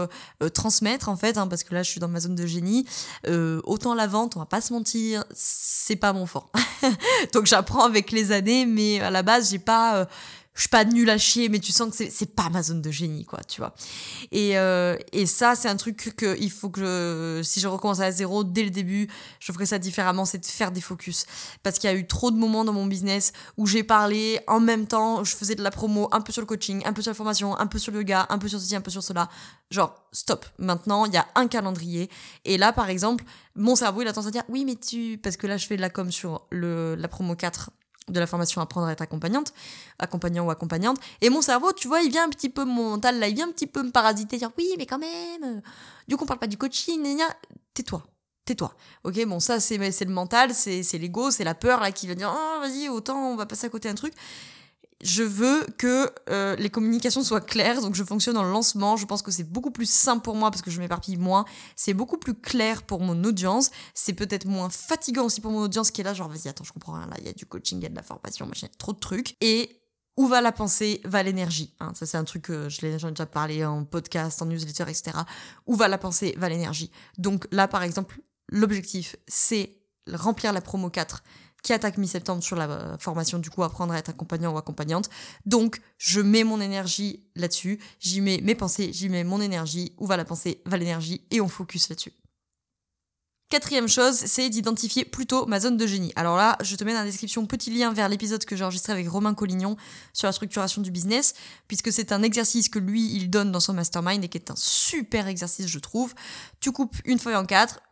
transmettre 0.55 1.09
en 1.09 1.17
fait, 1.17 1.39
hein, 1.39 1.47
parce 1.47 1.63
que 1.63 1.75
là, 1.75 1.83
je 1.83 1.91
suis 1.91 2.01
dans 2.01 2.09
ma 2.09 2.21
zone 2.21 2.35
de 2.35 2.47
génie. 2.47 2.87
autant 3.27 3.95
la 3.95 4.07
vente, 4.07 4.37
on 4.37 4.41
va 4.41 4.47
pas 4.47 4.61
se 4.61 4.73
mentir, 4.73 5.25
c'est 5.33 5.97
pas 5.97 6.13
mon 6.13 6.27
fort. 6.27 6.51
donc 7.33 7.47
j'apprends 7.47 7.85
avec 7.85 8.13
les 8.13 8.33
années 8.33 8.67
mais 8.67 9.01
à 9.01 9.11
la 9.11 9.23
base, 9.23 9.51
j'ai 9.51 9.59
pas, 9.59 9.97
euh, 9.97 10.05
je 10.55 10.61
suis 10.61 10.69
pas 10.69 10.85
nulle 10.85 11.09
à 11.09 11.17
chier, 11.17 11.49
mais 11.49 11.59
tu 11.59 11.73
sens 11.73 11.97
que 11.97 12.05
c'est 12.11 12.35
pas 12.35 12.51
ma 12.51 12.63
zone 12.63 12.83
de 12.83 12.91
génie, 12.91 13.25
quoi, 13.25 13.41
tu 13.45 13.61
vois. 13.61 13.75
Et, 14.33 14.59
euh, 14.59 14.97
et 15.13 15.25
ça, 15.25 15.55
c'est 15.55 15.69
un 15.69 15.77
truc 15.77 16.13
que 16.17 16.37
il 16.39 16.51
faut 16.51 16.69
que 16.69 17.41
si 17.43 17.59
je 17.59 17.69
recommence 17.69 18.01
à 18.01 18.11
zéro 18.11 18.45
dès 18.45 18.63
le 18.63 18.71
début, 18.71 19.09
je 19.41 19.51
ferai 19.53 19.65
ça 19.65 19.79
différemment, 19.79 20.27
c'est 20.27 20.39
de 20.39 20.47
faire 20.47 20.71
des 20.71 20.83
focus. 20.83 21.25
Parce 21.63 21.79
qu'il 21.79 21.89
y 21.89 21.93
a 21.93 21.97
eu 21.97 22.07
trop 22.07 22.31
de 22.31 22.37
moments 22.37 22.65
dans 22.65 22.75
mon 22.75 22.85
business 22.85 23.33
où 23.57 23.67
j'ai 23.67 23.83
parlé 23.83 24.41
en 24.47 24.61
même 24.61 24.87
temps, 24.87 25.25
je 25.25 25.35
faisais 25.35 25.55
de 25.55 25.63
la 25.63 25.71
promo, 25.71 26.09
un 26.13 26.21
peu 26.21 26.33
sur 26.33 26.43
le 26.43 26.47
coaching, 26.47 26.83
un 26.85 26.93
peu 26.93 27.01
sur 27.01 27.11
la 27.11 27.15
formation, 27.15 27.59
un 27.59 27.67
peu 27.67 27.79
sur 27.79 27.93
le 27.93 28.01
yoga, 28.01 28.27
un 28.29 28.39
peu 28.39 28.49
sur 28.49 28.61
ceci, 28.61 28.77
un 28.77 28.83
peu 28.83 28.91
sur 28.91 29.03
cela. 29.03 29.31
Genre, 29.71 29.95
stop. 30.13 30.45
Maintenant, 30.59 31.07
il 31.07 31.15
y 31.15 31.17
a 31.17 31.27
un 31.35 31.49
calendrier. 31.49 32.11
Et 32.45 32.59
là, 32.59 32.75
par 32.75 32.91
exemple, 32.91 33.25
mon 33.57 33.75
cerveau, 33.75 34.03
il 34.03 34.09
a 34.09 34.13
tendance 34.13 34.29
à 34.29 34.31
dire, 34.33 34.45
oui, 34.51 34.67
mais 34.67 34.77
tu, 34.77 35.19
parce 35.23 35.39
que 35.39 35.47
là, 35.47 35.57
je 35.57 35.67
fais 35.67 35.77
de 35.77 35.81
la 35.81 35.91
com 35.91 36.13
sur 36.13 36.47
le, 36.51 36.95
la 36.95 37.09
promo 37.09 37.35
4 37.35 37.71
de 38.09 38.19
la 38.21 38.27
formation 38.27 38.61
apprendre 38.61 38.87
à 38.89 38.93
être 38.93 39.03
accompagnante, 39.03 39.53
accompagnant 39.99 40.45
ou 40.45 40.51
accompagnante. 40.51 40.99
Et 41.21 41.31
mon 41.31 41.43
cerveau, 41.43 41.73
tu 41.73 41.89
vois, 41.89 42.01
il 42.01 42.11
vient 42.11 42.25
un 42.25 42.31
petit 42.31 42.49
peu, 42.49 42.65
mon 42.65 42.91
mental, 42.91 43.19
là, 43.19 43.29
il 43.29 43.35
vient 43.35 43.49
un 43.49 43.53
petit 43.53 43.67
peu 43.67 43.83
me 43.83 43.91
parasiter, 43.91 44.39
dire 44.39 44.51
oui, 44.59 44.69
mais 44.79 44.87
quand 44.87 44.99
même, 44.99 45.45
euh, 45.45 45.61
du 46.09 46.17
coup, 46.17 46.25
on 46.25 46.27
parle 46.27 46.41
pas 46.41 46.47
du 46.47 46.59
coaching, 46.59 47.19
tais-toi. 47.75 48.03
Tais-toi. 48.45 48.75
Ok, 49.05 49.25
bon, 49.27 49.39
ça, 49.39 49.61
c'est 49.61 49.79
le 49.79 50.07
mental, 50.13 50.53
c'est 50.53 50.99
l'ego, 50.99 51.31
c'est 51.31 51.45
la 51.45 51.55
peur, 51.55 51.81
là, 51.81 51.93
qui 51.93 52.09
va 52.09 52.15
dire, 52.15 52.35
oh, 52.35 52.61
vas-y, 52.61 52.89
autant, 52.89 53.17
on 53.17 53.37
va 53.37 53.47
passer 53.47 53.67
à 53.67 53.71
côté 53.71 53.89
un 53.89 53.95
truc 53.95 54.15
je 55.03 55.25
veux 55.25 55.67
que 55.79 56.11
euh, 56.31 56.55
les 56.57 56.71
communications 56.71 57.25
soient 57.25 57.41
claires, 57.41 57.81
donc 57.83 57.97
je 57.97 58.05
fonctionne 58.05 58.37
en 58.37 58.45
lancement. 58.45 58.97
Je 58.97 59.05
pense 59.05 59.21
que 59.21 59.33
c'est 59.33 59.45
beaucoup 59.45 59.73
plus 59.73 59.91
simple 59.91 60.23
pour 60.23 60.37
moi 60.37 60.51
parce 60.51 60.63
que 60.63 60.71
je 60.71 60.81
m'éparpille 60.81 61.17
moins. 61.17 61.45
C'est 61.75 61.93
beaucoup 61.93 62.19
plus 62.19 62.35
clair 62.35 62.85
pour 62.85 63.01
mon 63.01 63.25
audience. 63.25 63.71
C'est 63.95 64.13
peut-être 64.13 64.47
moins 64.47 64.71
fatigant 64.71 65.25
aussi 65.25 65.41
pour 65.41 65.51
mon 65.51 65.63
audience 65.63 65.91
qui 65.91 66.01
est 66.01 66.05
là, 66.05 66.15
genre 66.15 66.29
vas-y, 66.29 66.49
attends, 66.49 66.65
je 66.65 66.73
comprends 66.73 66.93
rien 66.95 67.07
là, 67.07 67.17
il 67.19 67.27
y 67.27 67.29
a 67.29 67.33
du 67.33 67.47
coaching, 67.47 67.79
il 67.79 67.83
y 67.83 67.87
a 67.87 67.91
de 67.91 67.97
la 67.97 68.03
formation, 68.05 68.47
machin, 68.47 68.69
trop 68.79 68.93
de 68.93 69.01
trucs. 69.01 69.37
Et 69.41 69.83
où 70.17 70.29
va 70.29 70.41
la 70.41 70.53
pensée, 70.53 71.01
va 71.05 71.23
l'énergie. 71.23 71.75
Hein. 71.81 71.93
ça, 71.95 72.07
c'est 72.07 72.19
un 72.19 72.25
truc 72.25 72.43
que 72.43 72.69
je 72.69 72.83
l'ai 72.83 72.93
déjà 72.93 73.27
parlé 73.27 73.65
en 73.65 73.85
podcast, 73.85 74.41
en 74.41 74.47
newsletter, 74.47 74.85
etc. 74.85 75.19
Où 75.67 75.75
va 75.75 75.89
la 75.89 75.99
pensée, 75.99 76.35
va 76.37 76.49
l'énergie. 76.49 76.93
Donc 77.19 77.49
là, 77.51 77.67
par 77.67 77.83
exemple, 77.83 78.21
l'objectif, 78.49 79.17
c'est 79.27 79.79
remplir 80.13 80.53
la 80.53 80.61
promo 80.61 80.91
4 80.91 81.23
qui 81.63 81.73
attaque 81.73 81.99
mi-septembre 81.99 82.43
sur 82.43 82.57
la 82.57 82.69
euh, 82.69 82.99
formation 82.99 83.39
du 83.39 83.51
coup 83.51 83.63
apprendre 83.63 83.95
à 83.95 83.99
être 83.99 84.11
accompagnant 84.11 84.53
ou 84.53 84.59
accompagnante. 84.59 85.09
Donc 85.47 85.81
je 85.99 86.21
mets 86.21 86.45
mon 86.45 86.61
énergie 86.61 87.25
là-dessus, 87.37 87.79
j'y 88.01 88.21
mets 88.21 88.41
mes 88.43 88.55
pensées, 88.55 88.93
j'y 88.93 89.09
mets 89.09 89.25
mon 89.25 89.41
énergie, 89.41 89.95
où 89.99 90.07
va 90.07 90.17
la 90.17 90.25
pensée, 90.25 90.63
va 90.67 90.77
l'énergie 90.77 91.23
et 91.31 91.41
on 91.41 91.49
focus 91.49 91.89
là-dessus. 91.89 92.13
Quatrième 93.53 93.87
chose, 93.87 94.15
c'est 94.15 94.49
d'identifier 94.49 95.05
plutôt 95.05 95.45
ma 95.45 95.61
zone 95.61 95.77
de 95.77 95.87
génie. 95.87 96.11
Alors 96.17 96.39
là, 96.39 96.57
je 96.63 96.75
te 96.75 96.85
mets 96.85 96.95
dans 96.95 97.01
la 97.01 97.05
description 97.05 97.45
petit 97.45 97.71
lien 97.71 97.93
vers 97.93 98.09
l'épisode 98.09 98.43
que 98.47 98.57
j'ai 98.57 98.65
enregistré 98.65 98.95
avec 98.95 99.07
Romain 99.07 99.35
Collignon 99.35 99.77
sur 100.15 100.27
la 100.27 100.33
structuration 100.33 100.81
du 100.81 100.91
business, 100.91 101.35
puisque 101.69 101.93
c'est 101.93 102.13
un 102.13 102.23
exercice 102.23 102.71
que 102.71 102.79
lui, 102.79 103.15
il 103.15 103.29
donne 103.29 103.53
dans 103.53 103.61
son 103.61 103.75
mastermind 103.75 104.25
et 104.25 104.29
qui 104.29 104.39
est 104.39 104.51
un 104.51 104.57
super 104.57 105.29
exercice, 105.29 105.67
je 105.67 105.79
trouve. 105.81 106.15
Tu 106.61 106.73
coupes 106.73 106.97
une 107.05 107.19
feuille 107.19 107.37
en 107.37 107.45
quatre, 107.45 107.83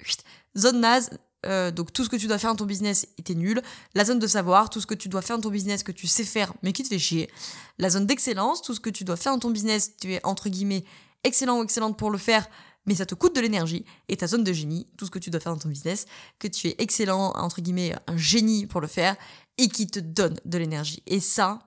zone 0.56 0.80
naze, 0.80 1.10
euh, 1.46 1.70
donc 1.70 1.92
tout 1.92 2.04
ce 2.04 2.08
que 2.08 2.16
tu 2.16 2.26
dois 2.26 2.38
faire 2.38 2.50
dans 2.50 2.56
ton 2.56 2.66
business 2.66 3.06
était 3.18 3.34
nul. 3.34 3.62
La 3.94 4.04
zone 4.04 4.18
de 4.18 4.26
savoir, 4.26 4.70
tout 4.70 4.80
ce 4.80 4.86
que 4.86 4.94
tu 4.94 5.08
dois 5.08 5.22
faire 5.22 5.36
dans 5.36 5.42
ton 5.42 5.50
business 5.50 5.82
que 5.82 5.92
tu 5.92 6.06
sais 6.06 6.24
faire 6.24 6.52
mais 6.62 6.72
qui 6.72 6.82
te 6.82 6.88
fait 6.88 6.98
chier. 6.98 7.30
La 7.78 7.90
zone 7.90 8.06
d'excellence, 8.06 8.62
tout 8.62 8.74
ce 8.74 8.80
que 8.80 8.90
tu 8.90 9.04
dois 9.04 9.16
faire 9.16 9.32
dans 9.32 9.38
ton 9.38 9.50
business, 9.50 9.92
tu 10.00 10.12
es 10.12 10.20
entre 10.24 10.48
guillemets 10.48 10.84
excellent 11.24 11.58
ou 11.58 11.62
excellente 11.62 11.98
pour 11.98 12.10
le 12.10 12.18
faire 12.18 12.48
mais 12.86 12.94
ça 12.94 13.06
te 13.06 13.14
coûte 13.14 13.36
de 13.36 13.40
l'énergie. 13.40 13.84
Et 14.08 14.16
ta 14.16 14.26
zone 14.26 14.42
de 14.42 14.52
génie, 14.52 14.86
tout 14.96 15.04
ce 15.06 15.10
que 15.10 15.18
tu 15.18 15.30
dois 15.30 15.40
faire 15.40 15.52
dans 15.52 15.58
ton 15.58 15.68
business, 15.68 16.06
que 16.38 16.48
tu 16.48 16.68
es 16.68 16.76
excellent, 16.78 17.32
entre 17.36 17.60
guillemets, 17.60 17.94
un 18.06 18.16
génie 18.16 18.66
pour 18.66 18.80
le 18.80 18.86
faire 18.86 19.16
et 19.58 19.68
qui 19.68 19.86
te 19.86 20.00
donne 20.00 20.38
de 20.44 20.58
l'énergie. 20.58 21.02
Et 21.06 21.20
ça, 21.20 21.60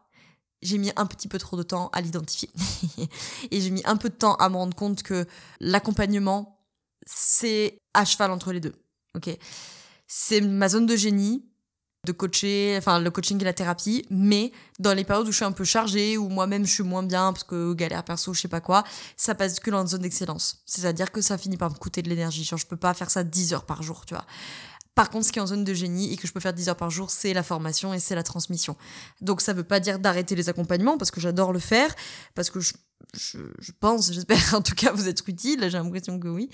j'ai 0.61 0.77
mis 0.77 0.91
un 0.95 1.05
petit 1.05 1.27
peu 1.27 1.37
trop 1.37 1.55
de 1.55 1.63
temps 1.63 1.89
à 1.93 2.01
l'identifier. 2.01 2.49
et 3.51 3.61
j'ai 3.61 3.69
mis 3.69 3.83
un 3.85 3.95
peu 3.95 4.09
de 4.09 4.15
temps 4.15 4.35
à 4.35 4.49
me 4.49 4.55
rendre 4.55 4.75
compte 4.75 5.03
que 5.03 5.27
l'accompagnement, 5.59 6.59
c'est 7.05 7.77
à 7.93 8.05
cheval 8.05 8.31
entre 8.31 8.51
les 8.51 8.59
deux 8.59 8.82
ok 9.15 9.37
C'est 10.07 10.41
ma 10.41 10.69
zone 10.69 10.85
de 10.85 10.95
génie 10.95 11.43
de 12.05 12.11
coacher, 12.11 12.75
enfin 12.77 12.99
le 12.99 13.09
coaching 13.11 13.39
et 13.39 13.45
la 13.45 13.53
thérapie, 13.53 14.05
mais 14.09 14.51
dans 14.77 14.93
les 14.93 15.05
périodes 15.05 15.25
où 15.25 15.31
je 15.31 15.37
suis 15.37 15.45
un 15.45 15.53
peu 15.53 15.63
chargée, 15.63 16.17
où 16.17 16.27
moi-même 16.27 16.65
je 16.65 16.73
suis 16.73 16.83
moins 16.83 17.03
bien 17.03 17.31
parce 17.31 17.45
que 17.45 17.73
galère 17.73 18.03
perso, 18.03 18.33
je 18.33 18.41
sais 18.41 18.49
pas 18.49 18.59
quoi, 18.59 18.83
ça 19.15 19.35
passe 19.35 19.61
que 19.61 19.71
dans 19.71 19.81
une 19.81 19.87
zone 19.87 20.01
d'excellence. 20.01 20.63
C'est-à-dire 20.65 21.13
que 21.13 21.21
ça 21.21 21.37
finit 21.37 21.55
par 21.55 21.69
me 21.69 21.75
coûter 21.75 22.01
de 22.01 22.09
l'énergie. 22.09 22.43
Genre 22.43 22.59
je 22.59 22.67
peux 22.67 22.75
pas 22.75 22.93
faire 22.93 23.09
ça 23.09 23.23
10 23.23 23.53
heures 23.53 23.65
par 23.65 23.83
jour, 23.83 24.05
tu 24.05 24.15
vois. 24.15 24.25
Par 24.95 25.09
contre, 25.09 25.25
ce 25.25 25.31
qui 25.31 25.39
est 25.39 25.41
en 25.41 25.47
zone 25.47 25.63
de 25.63 25.73
génie 25.73 26.13
et 26.13 26.17
que 26.17 26.27
je 26.27 26.33
peux 26.33 26.39
faire 26.39 26.53
10 26.53 26.69
heures 26.69 26.75
par 26.75 26.89
jour, 26.89 27.09
c'est 27.09 27.33
la 27.33 27.43
formation 27.43 27.93
et 27.93 27.99
c'est 27.99 28.15
la 28.15 28.23
transmission. 28.23 28.75
Donc 29.21 29.41
ça 29.41 29.53
veut 29.53 29.63
pas 29.63 29.79
dire 29.79 29.99
d'arrêter 29.99 30.35
les 30.35 30.49
accompagnements 30.49 30.97
parce 30.97 31.11
que 31.11 31.19
j'adore 31.19 31.51
le 31.51 31.59
faire, 31.59 31.93
parce 32.35 32.49
que 32.49 32.59
je, 32.59 32.73
pense, 33.79 34.11
j'espère 34.11 34.37
en 34.53 34.61
tout 34.61 34.75
cas 34.75 34.91
vous 34.91 35.07
être 35.07 35.27
utile, 35.27 35.61
j'ai 35.63 35.77
l'impression 35.77 36.19
que 36.19 36.27
oui. 36.27 36.49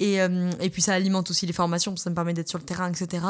Et, 0.00 0.20
euh, 0.20 0.50
et 0.60 0.70
puis 0.70 0.82
ça 0.82 0.94
alimente 0.94 1.30
aussi 1.30 1.46
les 1.46 1.52
formations, 1.52 1.96
ça 1.96 2.10
me 2.10 2.14
permet 2.14 2.34
d'être 2.34 2.48
sur 2.48 2.58
le 2.58 2.64
terrain, 2.64 2.90
etc. 2.90 3.24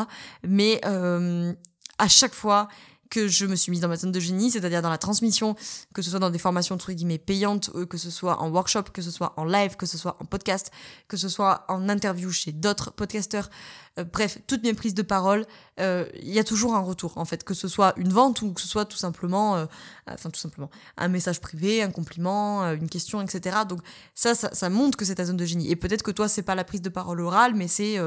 Mais 0.46 0.80
euh, 0.84 1.52
à 1.98 2.08
chaque 2.08 2.34
fois, 2.34 2.68
que 3.10 3.28
je 3.28 3.46
me 3.46 3.56
suis 3.56 3.70
mise 3.70 3.80
dans 3.80 3.88
ma 3.88 3.96
zone 3.96 4.12
de 4.12 4.20
génie, 4.20 4.50
c'est-à-dire 4.50 4.82
dans 4.82 4.90
la 4.90 4.98
transmission, 4.98 5.54
que 5.94 6.02
ce 6.02 6.10
soit 6.10 6.18
dans 6.18 6.30
des 6.30 6.38
formations 6.38 6.74
entre 6.74 6.92
guillemets 6.92 7.18
payantes, 7.18 7.70
euh, 7.74 7.86
que 7.86 7.96
ce 7.98 8.10
soit 8.10 8.40
en 8.40 8.50
workshop, 8.50 8.84
que 8.92 9.02
ce 9.02 9.10
soit 9.10 9.34
en 9.36 9.44
live, 9.44 9.76
que 9.76 9.86
ce 9.86 9.98
soit 9.98 10.16
en 10.20 10.24
podcast, 10.24 10.70
que 11.08 11.16
ce 11.16 11.28
soit 11.28 11.64
en 11.68 11.88
interview 11.88 12.30
chez 12.30 12.52
d'autres 12.52 12.92
podcasteurs, 12.92 13.50
euh, 13.98 14.04
bref, 14.04 14.38
toutes 14.46 14.62
mes 14.62 14.74
prises 14.74 14.94
de 14.94 15.02
parole, 15.02 15.46
euh, 15.80 16.06
il 16.20 16.32
y 16.32 16.38
a 16.38 16.44
toujours 16.44 16.74
un 16.74 16.80
retour 16.80 17.16
en 17.16 17.24
fait, 17.24 17.44
que 17.44 17.54
ce 17.54 17.68
soit 17.68 17.94
une 17.96 18.12
vente 18.12 18.42
ou 18.42 18.52
que 18.52 18.60
ce 18.60 18.68
soit 18.68 18.84
tout 18.84 18.96
simplement, 18.96 19.66
enfin 20.08 20.30
tout 20.30 20.40
simplement, 20.40 20.70
un 20.96 21.08
message 21.08 21.40
privé, 21.40 21.82
un 21.82 21.90
compliment, 21.90 22.64
une 22.72 22.88
question, 22.88 23.20
etc. 23.20 23.58
Donc 23.68 23.80
ça, 24.14 24.34
ça, 24.34 24.50
ça, 24.52 24.68
montre 24.70 24.96
que 24.96 25.04
c'est 25.04 25.16
ta 25.16 25.24
zone 25.24 25.36
de 25.36 25.44
génie. 25.44 25.70
Et 25.70 25.76
peut-être 25.76 26.02
que 26.02 26.10
toi, 26.10 26.28
c'est 26.28 26.42
pas 26.42 26.54
la 26.54 26.64
prise 26.64 26.82
de 26.82 26.88
parole 26.88 27.20
orale, 27.20 27.54
mais 27.54 27.68
c'est 27.68 27.98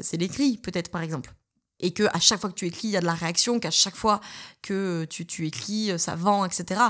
c'est 0.00 0.16
l'écrit, 0.16 0.58
peut-être 0.58 0.90
par 0.90 1.02
exemple 1.02 1.34
et 1.80 1.92
que 1.92 2.04
à 2.04 2.20
chaque 2.20 2.40
fois 2.40 2.50
que 2.50 2.54
tu 2.54 2.66
écris, 2.66 2.88
il 2.88 2.90
y 2.92 2.96
a 2.96 3.00
de 3.00 3.06
la 3.06 3.14
réaction, 3.14 3.60
qu'à 3.60 3.70
chaque 3.70 3.96
fois 3.96 4.20
que 4.62 5.06
tu, 5.10 5.26
tu, 5.26 5.46
écris, 5.46 5.92
ça 5.98 6.16
vend, 6.16 6.44
etc. 6.44 6.80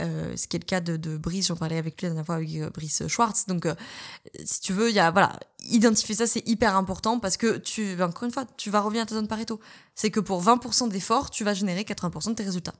Euh, 0.00 0.36
ce 0.36 0.46
qui 0.46 0.56
est 0.56 0.60
le 0.60 0.64
cas 0.64 0.80
de, 0.80 0.96
de 0.96 1.16
Brice, 1.16 1.48
j'en 1.48 1.56
parlais 1.56 1.78
avec 1.78 2.00
lui 2.00 2.06
la 2.06 2.10
dernière 2.10 2.26
fois 2.26 2.36
avec 2.36 2.54
euh, 2.56 2.70
Brice 2.70 3.06
Schwartz. 3.06 3.46
Donc, 3.46 3.66
euh, 3.66 3.74
si 4.44 4.60
tu 4.60 4.72
veux, 4.72 4.88
il 4.88 4.94
y 4.94 5.00
a, 5.00 5.10
voilà, 5.10 5.38
identifier 5.64 6.14
ça, 6.14 6.26
c'est 6.26 6.46
hyper 6.48 6.76
important 6.76 7.20
parce 7.20 7.36
que 7.36 7.58
tu, 7.58 8.00
encore 8.02 8.24
une 8.24 8.32
fois, 8.32 8.44
tu 8.56 8.70
vas 8.70 8.80
revenir 8.80 9.02
à 9.02 9.06
ta 9.06 9.14
zone 9.14 9.28
Pareto. 9.28 9.60
C'est 9.94 10.10
que 10.10 10.20
pour 10.20 10.42
20% 10.42 10.88
d'efforts, 10.88 11.30
tu 11.30 11.44
vas 11.44 11.54
générer 11.54 11.82
80% 11.82 12.30
de 12.30 12.34
tes 12.34 12.44
résultats. 12.44 12.74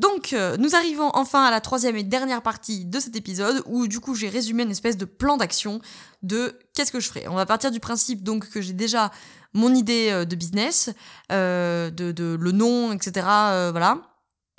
Donc, 0.00 0.32
euh, 0.32 0.56
nous 0.56 0.74
arrivons 0.74 1.10
enfin 1.12 1.44
à 1.44 1.50
la 1.50 1.60
troisième 1.60 1.94
et 1.94 2.02
dernière 2.02 2.40
partie 2.40 2.86
de 2.86 2.98
cet 2.98 3.16
épisode 3.16 3.62
où 3.66 3.86
du 3.86 4.00
coup 4.00 4.14
j'ai 4.14 4.30
résumé 4.30 4.62
une 4.62 4.70
espèce 4.70 4.96
de 4.96 5.04
plan 5.04 5.36
d'action 5.36 5.82
de 6.22 6.58
qu'est-ce 6.74 6.90
que 6.90 7.00
je 7.00 7.08
ferai. 7.08 7.28
On 7.28 7.34
va 7.34 7.44
partir 7.44 7.70
du 7.70 7.80
principe 7.80 8.22
donc 8.22 8.48
que 8.48 8.62
j'ai 8.62 8.72
déjà 8.72 9.10
mon 9.52 9.74
idée 9.74 10.08
euh, 10.10 10.24
de 10.24 10.34
business, 10.36 10.88
euh, 11.30 11.90
de, 11.90 12.12
de, 12.12 12.38
le 12.40 12.52
nom, 12.52 12.92
etc. 12.92 13.26
voilà. 13.72 14.00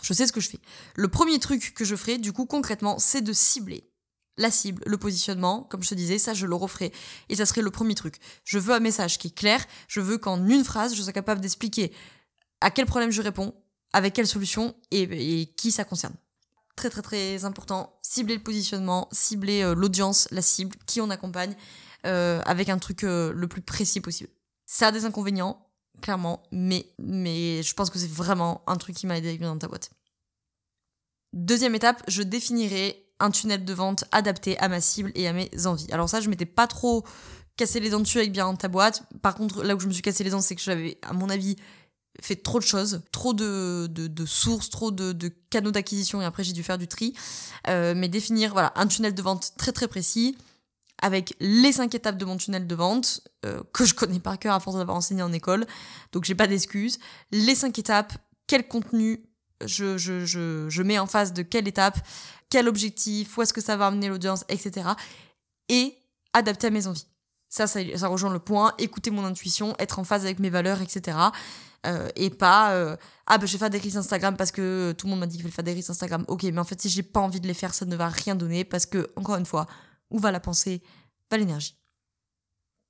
Je 0.04 0.13
sais 0.13 0.27
ce 0.27 0.32
que 0.32 0.41
je 0.41 0.49
fais. 0.49 0.60
Le 0.95 1.08
premier 1.08 1.39
truc 1.39 1.73
que 1.73 1.86
je 1.86 1.95
ferai, 1.95 2.19
du 2.19 2.34
coup, 2.34 2.45
concrètement, 2.45 2.99
c'est 2.99 3.21
de 3.21 3.34
cibler 3.34 3.89
la 4.38 4.51
cible, 4.51 4.84
le 4.86 4.97
positionnement, 4.97 5.63
comme 5.63 5.82
je 5.82 5.89
te 5.89 5.95
disais, 5.95 6.19
ça 6.19 6.36
je 6.36 6.45
le 6.45 6.56
referai. 6.56 6.91
Et 7.30 7.36
ça 7.36 7.47
serait 7.47 7.62
le 7.63 7.71
premier 7.71 7.95
truc. 7.95 8.17
Je 8.43 8.60
veux 8.60 8.75
un 8.75 8.80
message 8.80 9.17
qui 9.17 9.30
est 9.30 9.36
clair, 9.36 9.65
je 9.88 10.01
veux 10.01 10.19
qu'en 10.19 10.45
une 10.45 10.63
phrase, 10.63 10.93
je 10.93 11.01
sois 11.01 11.13
capable 11.13 11.41
d'expliquer 11.41 11.91
à 12.62 12.69
quel 12.69 12.86
problème 12.86 13.10
je 13.10 13.23
réponds, 13.23 13.56
avec 13.93 14.13
quelle 14.13 14.27
solution 14.27 14.75
et, 14.91 15.54
qui 15.58 15.71
ça 15.71 15.84
concerne. 15.84 16.13
Très 16.75 16.89
très 16.89 17.01
très 17.01 17.45
important, 17.45 17.93
cibler 18.01 18.36
le 18.36 18.43
positionnement, 18.43 19.08
cibler 19.12 19.62
euh, 19.62 19.75
l'audience, 19.75 20.27
la 20.32 20.41
cible, 20.41 20.75
qui 20.88 21.01
on 21.01 21.10
accompagne, 21.10 21.56
euh, 22.06 22.41
avec 22.45 22.69
un 22.69 22.80
truc 22.80 23.04
euh, 23.04 23.34
le 23.34 23.47
plus 23.47 23.62
précis 23.62 23.99
possible. 23.99 24.30
Ça 24.65 24.88
a 24.88 24.91
des 24.91 25.06
inconvénients, 25.06 25.67
clairement, 26.01 26.43
mais, 26.51 26.86
je 26.97 27.73
pense 27.73 27.89
que 27.89 27.99
c'est 27.99 28.10
vraiment 28.10 28.63
un 28.67 28.77
truc 28.77 28.95
qui 28.95 29.06
m'a 29.06 29.17
aidé 29.17 29.38
dans 29.38 29.58
ta 29.58 29.67
boîte. 29.67 29.91
Deuxième 31.34 31.75
étape, 31.75 32.01
je 32.08 32.23
définirai 32.23 33.06
un 33.19 33.32
tunnel 33.32 33.63
de 33.63 33.73
vente 33.73 34.06
adapté 34.12 34.58
à 34.58 34.67
ma 34.67 34.82
cible 34.82 35.12
et 35.13 35.27
à 35.27 35.34
mes 35.34 35.49
envies. 35.65 35.91
Alors 35.91 36.10
ça, 36.10 36.21
je 36.21 36.30
m'étais 36.30 36.45
pas 36.45 36.67
trop 36.67 37.06
cassé 37.56 37.80
les 37.80 37.89
dents 37.89 37.99
dessus 37.99 38.17
avec 38.17 38.32
bien 38.32 38.56
ta 38.56 38.67
boîte. 38.67 39.04
Par 39.21 39.36
contre, 39.36 39.63
là 39.63 39.75
où 39.75 39.80
je 39.80 39.88
me 39.88 39.93
suis 39.93 40.01
cassé 40.01 40.23
les 40.23 40.32
dents, 40.32 40.41
c'est 40.41 40.56
que 40.56 40.62
j'avais, 40.62 40.97
à 41.04 41.13
mon 41.13 41.30
avis, 41.30 41.58
fait 42.22 42.36
trop 42.36 42.60
de 42.60 42.64
choses, 42.64 43.02
trop 43.12 43.34
de, 43.34 43.88
de, 43.88 44.26
sources, 44.26 44.70
trop 44.70 44.92
de, 44.92 45.34
canaux 45.50 45.72
d'acquisition 45.72 46.22
et 46.22 46.26
après 46.26 46.44
j'ai 46.44 46.54
dû 46.54 46.64
faire 46.64 46.78
du 46.78 46.88
tri. 46.88 47.14
Euh, 47.68 47.94
mais 47.96 48.08
définir 48.08 48.54
voilà, 48.54 48.72
un 48.76 48.88
tunnel 48.88 49.14
de 49.14 49.22
vente 49.22 49.54
très 49.58 49.72
très 49.72 49.88
précis 49.88 50.38
avec 51.02 51.36
les 51.40 51.72
cinq 51.72 51.96
étapes 51.96 52.18
de 52.18 52.26
mon 52.26 52.38
tunnel 52.38 52.68
de 52.68 52.76
vente 52.76 53.22
euh, 53.46 53.62
que 53.74 53.86
je 53.86 53.96
connais 53.96 54.20
par 54.20 54.38
cœur 54.38 54.54
à 54.54 54.60
force 54.60 54.78
d'avoir 54.78 54.96
enseigné 54.96 55.24
en 55.24 55.34
école, 55.34 55.66
donc 56.12 56.26
j'ai 56.26 56.36
pas 56.36 56.48
d'excuses. 56.48 57.00
Les 57.32 57.56
cinq 57.56 57.80
étapes, 57.80 58.14
quel 58.48 58.68
contenu 58.68 59.26
je, 59.66 59.98
je, 59.98 60.26
je, 60.26 60.70
je 60.70 60.84
mets 60.84 61.00
en 61.00 61.08
face 61.08 61.34
de 61.34 61.42
quelle 61.42 61.68
étape, 61.68 62.00
quel 62.50 62.68
objectif, 62.68 63.38
où 63.38 63.42
est-ce 63.42 63.54
que 63.54 63.62
ça 63.62 63.78
va 63.78 63.88
amener 63.88 64.10
l'audience, 64.10 64.44
etc. 64.50 64.90
Et 65.70 65.96
adapter 66.34 66.68
à 66.68 66.70
mes 66.70 66.88
envies. 66.88 67.08
Ça, 67.52 67.68
ça, 67.68 67.82
ça 67.96 68.08
rejoint 68.08 68.32
le 68.32 68.40
point, 68.40 68.74
écouter 68.80 69.12
mon 69.12 69.26
intuition, 69.26 69.76
être 69.78 70.00
en 70.00 70.04
phase 70.04 70.24
avec 70.24 70.40
mes 70.40 70.50
valeurs, 70.50 70.82
etc. 70.82 71.18
Euh, 71.86 72.10
et 72.16 72.30
pas 72.30 72.74
euh, 72.74 72.96
ah 73.26 73.40
ben 73.40 73.48
je 73.48 73.54
vais 73.54 73.58
faire 73.58 73.72
des 73.72 73.80
reels 73.80 73.98
Instagram 73.98 74.38
parce 74.38 74.52
que 74.52 74.94
tout 74.96 75.08
le 75.08 75.12
monde 75.12 75.22
m'a 75.22 75.26
dit 75.26 75.38
qu'il 75.38 75.44
fallait 75.44 75.54
faire 75.54 75.64
des 75.66 75.74
reels 75.74 75.90
Instagram. 75.92 76.26
Ok, 76.28 76.44
mais 76.44 76.60
en 76.60 76.64
fait 76.64 76.80
si 76.80 76.90
j'ai 76.90 77.04
pas 77.04 77.20
envie 77.20 77.42
de 77.42 77.48
les 77.48 77.54
faire, 77.54 77.74
ça 77.74 77.86
ne 77.86 77.96
va 77.96 78.08
rien 78.08 78.36
donner 78.36 78.64
parce 78.64 78.86
que 78.86 79.12
encore 79.16 79.36
une 79.36 79.46
fois, 79.46 79.68
où 80.10 80.20
va 80.20 80.32
la 80.32 80.40
pensée, 80.40 80.82
va 81.30 81.38
l'énergie. 81.38 81.76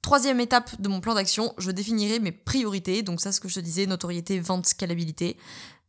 Troisième 0.02 0.40
étape 0.40 0.82
de 0.82 0.90
mon 0.90 1.00
plan 1.00 1.14
d'action, 1.14 1.54
je 1.58 1.72
définirai 1.72 2.20
mes 2.20 2.32
priorités. 2.32 3.02
Donc 3.04 3.22
ça, 3.22 3.32
ce 3.32 3.40
que 3.40 3.48
je 3.48 3.56
te 3.56 3.60
disais, 3.60 3.86
notoriété, 3.86 4.40
vente, 4.40 4.66
scalabilité. 4.66 5.38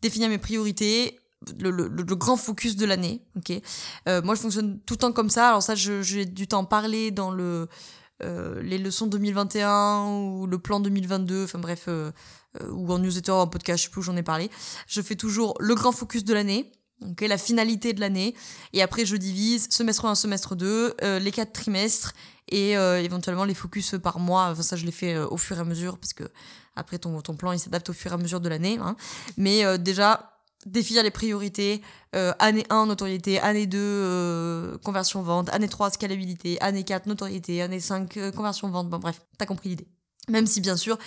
Définir 0.03 0.29
mes 0.29 0.39
priorités, 0.39 1.19
le, 1.59 1.71
le, 1.71 1.89
le, 1.89 2.17
grand 2.17 2.37
focus 2.37 2.77
de 2.77 2.85
l'année. 2.85 3.23
Ok. 3.37 3.53
Euh, 4.09 4.21
moi, 4.23 4.35
je 4.35 4.41
fonctionne 4.41 4.81
tout 4.81 4.95
le 4.95 4.99
temps 4.99 5.13
comme 5.13 5.31
ça. 5.31 5.49
Alors 5.49 5.63
ça, 5.63 5.75
j'ai 5.75 6.27
du 6.27 6.47
temps 6.47 6.65
parler 6.65 7.11
dans 7.11 7.31
le 7.31 7.69
euh, 8.25 8.63
les 8.63 8.79
leçons 8.79 9.07
2021 9.07 10.07
ou 10.07 10.47
le 10.47 10.59
plan 10.59 10.81
2022. 10.81 11.45
Enfin 11.45 11.59
bref, 11.59 11.85
euh, 11.89 12.11
euh, 12.61 12.71
ou 12.71 12.93
en 12.93 12.99
newsletter, 12.99 13.33
en 13.33 13.47
podcast, 13.47 13.79
je 13.79 13.85
sais 13.85 13.91
plus 13.91 14.01
où 14.01 14.05
j'en 14.05 14.17
ai 14.17 14.23
parlé. 14.23 14.51
Je 14.87 15.01
fais 15.03 15.17
toujours 15.17 15.55
le 15.61 15.75
grand 15.75 15.93
focus 15.93 16.25
de 16.25 16.35
l'année, 16.35 16.73
la 17.21 17.39
finalité 17.39 17.93
de 17.93 18.01
l'année, 18.01 18.35
et 18.73 18.83
après 18.83 19.05
je 19.05 19.17
divise 19.17 19.69
semestre 19.71 20.05
1, 20.05 20.15
semestre 20.15 20.55
2, 20.55 20.95
euh, 21.03 21.19
les 21.19 21.33
quatre 21.33 21.53
trimestres, 21.53 22.15
et 22.49 22.73
éventuellement 22.73 23.45
les 23.45 23.55
focus 23.55 23.95
par 24.03 24.19
mois. 24.19 24.49
Enfin 24.51 24.61
ça 24.61 24.77
je 24.77 24.85
les 24.85 24.93
fais 24.93 25.17
au 25.17 25.39
fur 25.39 25.57
et 25.57 25.61
à 25.61 25.65
mesure, 25.65 25.97
parce 25.97 26.13
que 26.13 26.25
après 26.77 26.99
ton, 26.99 27.23
ton 27.23 27.35
plan 27.35 27.53
il 27.53 27.59
s'adapte 27.59 27.89
au 27.89 27.95
fur 27.95 28.11
et 28.11 28.15
à 28.15 28.19
mesure 28.19 28.41
de 28.41 28.49
l'année. 28.51 28.79
Hein. 28.79 28.95
Mais 29.39 29.79
déjà, 29.79 30.32
définir 30.67 31.03
les 31.03 31.11
priorités, 31.11 31.83
année 32.39 32.65
1, 32.71 32.87
notoriété, 32.87 33.41
année 33.41 33.67
2, 33.67 34.79
conversion 34.85 35.23
vente, 35.23 35.49
année 35.53 35.69
3, 35.69 35.91
scalabilité, 35.91 36.61
année 36.61 36.85
4, 36.85 37.07
notoriété, 37.07 37.63
année 37.63 37.81
5, 37.81 38.33
conversion 38.35 38.69
vente, 38.69 38.89
bon 38.89 38.99
bref, 38.99 39.21
t'as 39.39 39.47
compris 39.47 39.71
l'idée. 39.71 39.87
Même 40.29 40.47
si 40.47 40.61
bien 40.61 40.77
sûr, 40.77 40.99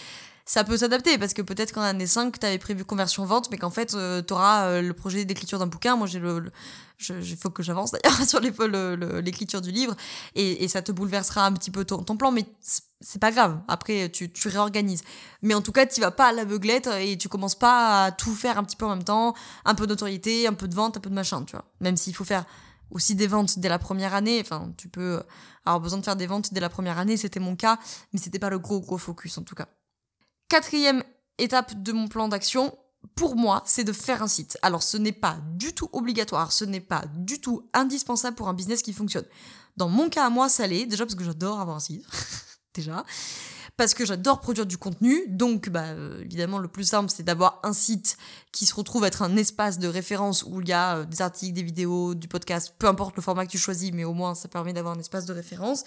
ça 0.47 0.63
peut 0.63 0.77
s'adapter 0.77 1.17
parce 1.17 1.33
que 1.33 1.41
peut-être 1.41 1.73
qu'en 1.73 1.81
année 1.81 2.05
5, 2.05 2.39
tu 2.39 2.45
avais 2.45 2.59
prévu 2.59 2.85
conversion 2.85 3.25
vente, 3.25 3.49
mais 3.49 3.57
qu'en 3.57 3.71
fait, 3.71 3.95
euh, 3.95 4.21
tu 4.21 4.33
auras 4.33 4.67
euh, 4.67 4.81
le 4.81 4.93
projet 4.93 5.25
d'écriture 5.25 5.57
d'un 5.57 5.65
bouquin. 5.65 5.95
Moi, 5.95 6.05
j'ai 6.05 6.19
le. 6.19 6.51
il 7.09 7.35
faut 7.35 7.49
que 7.49 7.63
j'avance 7.63 7.91
d'ailleurs 7.91 8.21
sur 8.27 8.39
l'écriture 8.39 9.61
du 9.61 9.71
livre 9.71 9.95
et, 10.35 10.63
et, 10.63 10.67
ça 10.67 10.83
te 10.83 10.91
bouleversera 10.91 11.45
un 11.45 11.51
petit 11.51 11.71
peu 11.71 11.83
ton, 11.83 12.03
ton 12.03 12.15
plan, 12.15 12.31
mais 12.31 12.45
c'est 13.05 13.19
pas 13.19 13.31
grave. 13.31 13.61
Après, 13.67 14.09
tu, 14.09 14.31
tu 14.31 14.47
réorganises. 14.47 15.03
Mais 15.43 15.53
en 15.53 15.61
tout 15.61 15.71
cas, 15.71 15.85
tu 15.85 16.01
vas 16.01 16.11
pas 16.11 16.27
à 16.27 16.31
l'aveuglette 16.31 16.89
et 16.99 17.17
tu 17.17 17.29
commences 17.29 17.55
pas 17.55 18.05
à 18.05 18.11
tout 18.11 18.33
faire 18.33 18.57
un 18.57 18.63
petit 18.63 18.75
peu 18.75 18.85
en 18.85 18.89
même 18.89 19.03
temps. 19.03 19.35
Un 19.63 19.75
peu 19.75 19.85
d'autorité, 19.85 20.47
un 20.47 20.53
peu 20.53 20.67
de 20.67 20.73
vente, 20.73 20.97
un 20.97 20.99
peu 20.99 21.09
de 21.09 21.15
machin, 21.15 21.43
tu 21.43 21.51
vois. 21.55 21.65
Même 21.81 21.97
s'il 21.97 22.15
faut 22.15 22.25
faire 22.25 22.45
aussi 22.89 23.13
des 23.15 23.27
ventes 23.27 23.59
dès 23.59 23.69
la 23.69 23.77
première 23.77 24.15
année. 24.15 24.39
Enfin, 24.41 24.73
tu 24.77 24.87
peux 24.89 25.21
avoir 25.65 25.79
besoin 25.79 25.99
de 25.99 26.05
faire 26.05 26.15
des 26.15 26.27
ventes 26.27 26.53
dès 26.53 26.59
la 26.59 26.69
première 26.69 26.97
année, 26.97 27.17
c'était 27.17 27.39
mon 27.39 27.55
cas, 27.55 27.77
mais 28.13 28.19
c'était 28.19 28.39
pas 28.39 28.49
le 28.49 28.59
gros 28.59 28.79
gros 28.79 28.97
focus 28.97 29.37
en 29.37 29.43
tout 29.43 29.55
cas. 29.55 29.67
Quatrième 30.47 31.03
étape 31.37 31.81
de 31.81 31.91
mon 31.91 32.07
plan 32.07 32.27
d'action, 32.27 32.75
pour 33.15 33.35
moi, 33.35 33.63
c'est 33.65 33.83
de 33.83 33.91
faire 33.91 34.23
un 34.23 34.27
site. 34.27 34.57
Alors, 34.61 34.83
ce 34.83 34.97
n'est 34.97 35.11
pas 35.11 35.37
du 35.53 35.73
tout 35.73 35.89
obligatoire, 35.93 36.51
ce 36.51 36.65
n'est 36.65 36.81
pas 36.81 37.03
du 37.15 37.39
tout 37.39 37.69
indispensable 37.73 38.35
pour 38.35 38.47
un 38.47 38.53
business 38.53 38.81
qui 38.81 38.93
fonctionne. 38.93 39.25
Dans 39.77 39.89
mon 39.89 40.09
cas 40.09 40.25
à 40.25 40.29
moi, 40.29 40.49
ça 40.49 40.65
l'est, 40.65 40.85
déjà 40.85 41.05
parce 41.05 41.15
que 41.15 41.23
j'adore 41.23 41.59
avoir 41.59 41.77
un 41.77 41.81
site, 41.81 42.05
déjà, 42.75 43.05
parce 43.77 43.93
que 43.93 44.05
j'adore 44.05 44.39
produire 44.39 44.65
du 44.65 44.77
contenu, 44.77 45.25
donc 45.27 45.69
bah, 45.69 45.85
euh, 45.85 46.21
évidemment 46.23 46.59
le 46.59 46.67
plus 46.67 46.83
simple 46.83 47.09
c'est 47.09 47.23
d'avoir 47.23 47.59
un 47.63 47.73
site 47.73 48.17
qui 48.51 48.65
se 48.65 48.73
retrouve 48.73 49.03
être 49.03 49.21
un 49.21 49.35
espace 49.35 49.79
de 49.79 49.87
référence 49.87 50.43
où 50.43 50.61
il 50.61 50.69
y 50.69 50.73
a 50.73 50.97
euh, 50.97 51.05
des 51.05 51.21
articles, 51.21 51.53
des 51.53 51.63
vidéos, 51.63 52.15
du 52.15 52.27
podcast, 52.27 52.73
peu 52.77 52.87
importe 52.87 53.15
le 53.15 53.21
format 53.21 53.45
que 53.45 53.51
tu 53.51 53.57
choisis, 53.57 53.91
mais 53.93 54.03
au 54.03 54.13
moins 54.13 54.35
ça 54.35 54.47
permet 54.47 54.73
d'avoir 54.73 54.95
un 54.95 54.99
espace 54.99 55.25
de 55.25 55.33
référence. 55.33 55.83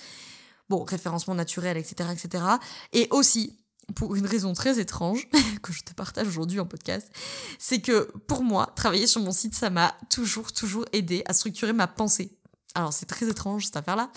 Bon, 0.68 0.84
référencement 0.84 1.34
naturel, 1.34 1.78
etc., 1.78 2.10
etc. 2.12 2.44
Et 2.92 3.08
aussi, 3.10 3.56
pour 3.94 4.14
une 4.16 4.26
raison 4.26 4.52
très 4.52 4.78
étrange 4.78 5.26
que 5.62 5.72
je 5.72 5.82
te 5.82 5.94
partage 5.94 6.28
aujourd'hui 6.28 6.60
en 6.60 6.66
podcast, 6.66 7.10
c'est 7.58 7.80
que 7.80 8.12
pour 8.26 8.42
moi, 8.42 8.70
travailler 8.76 9.06
sur 9.06 9.22
mon 9.22 9.32
site, 9.32 9.54
ça 9.54 9.70
m'a 9.70 9.94
toujours, 10.10 10.52
toujours 10.52 10.84
aidé 10.92 11.22
à 11.24 11.32
structurer 11.32 11.72
ma 11.72 11.86
pensée. 11.86 12.36
Alors 12.74 12.92
c'est 12.92 13.06
très 13.06 13.26
étrange 13.28 13.64
cette 13.64 13.76
affaire-là, 13.76 14.10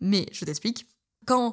mais 0.00 0.26
je 0.32 0.46
t'explique. 0.46 0.86
Quand 1.28 1.52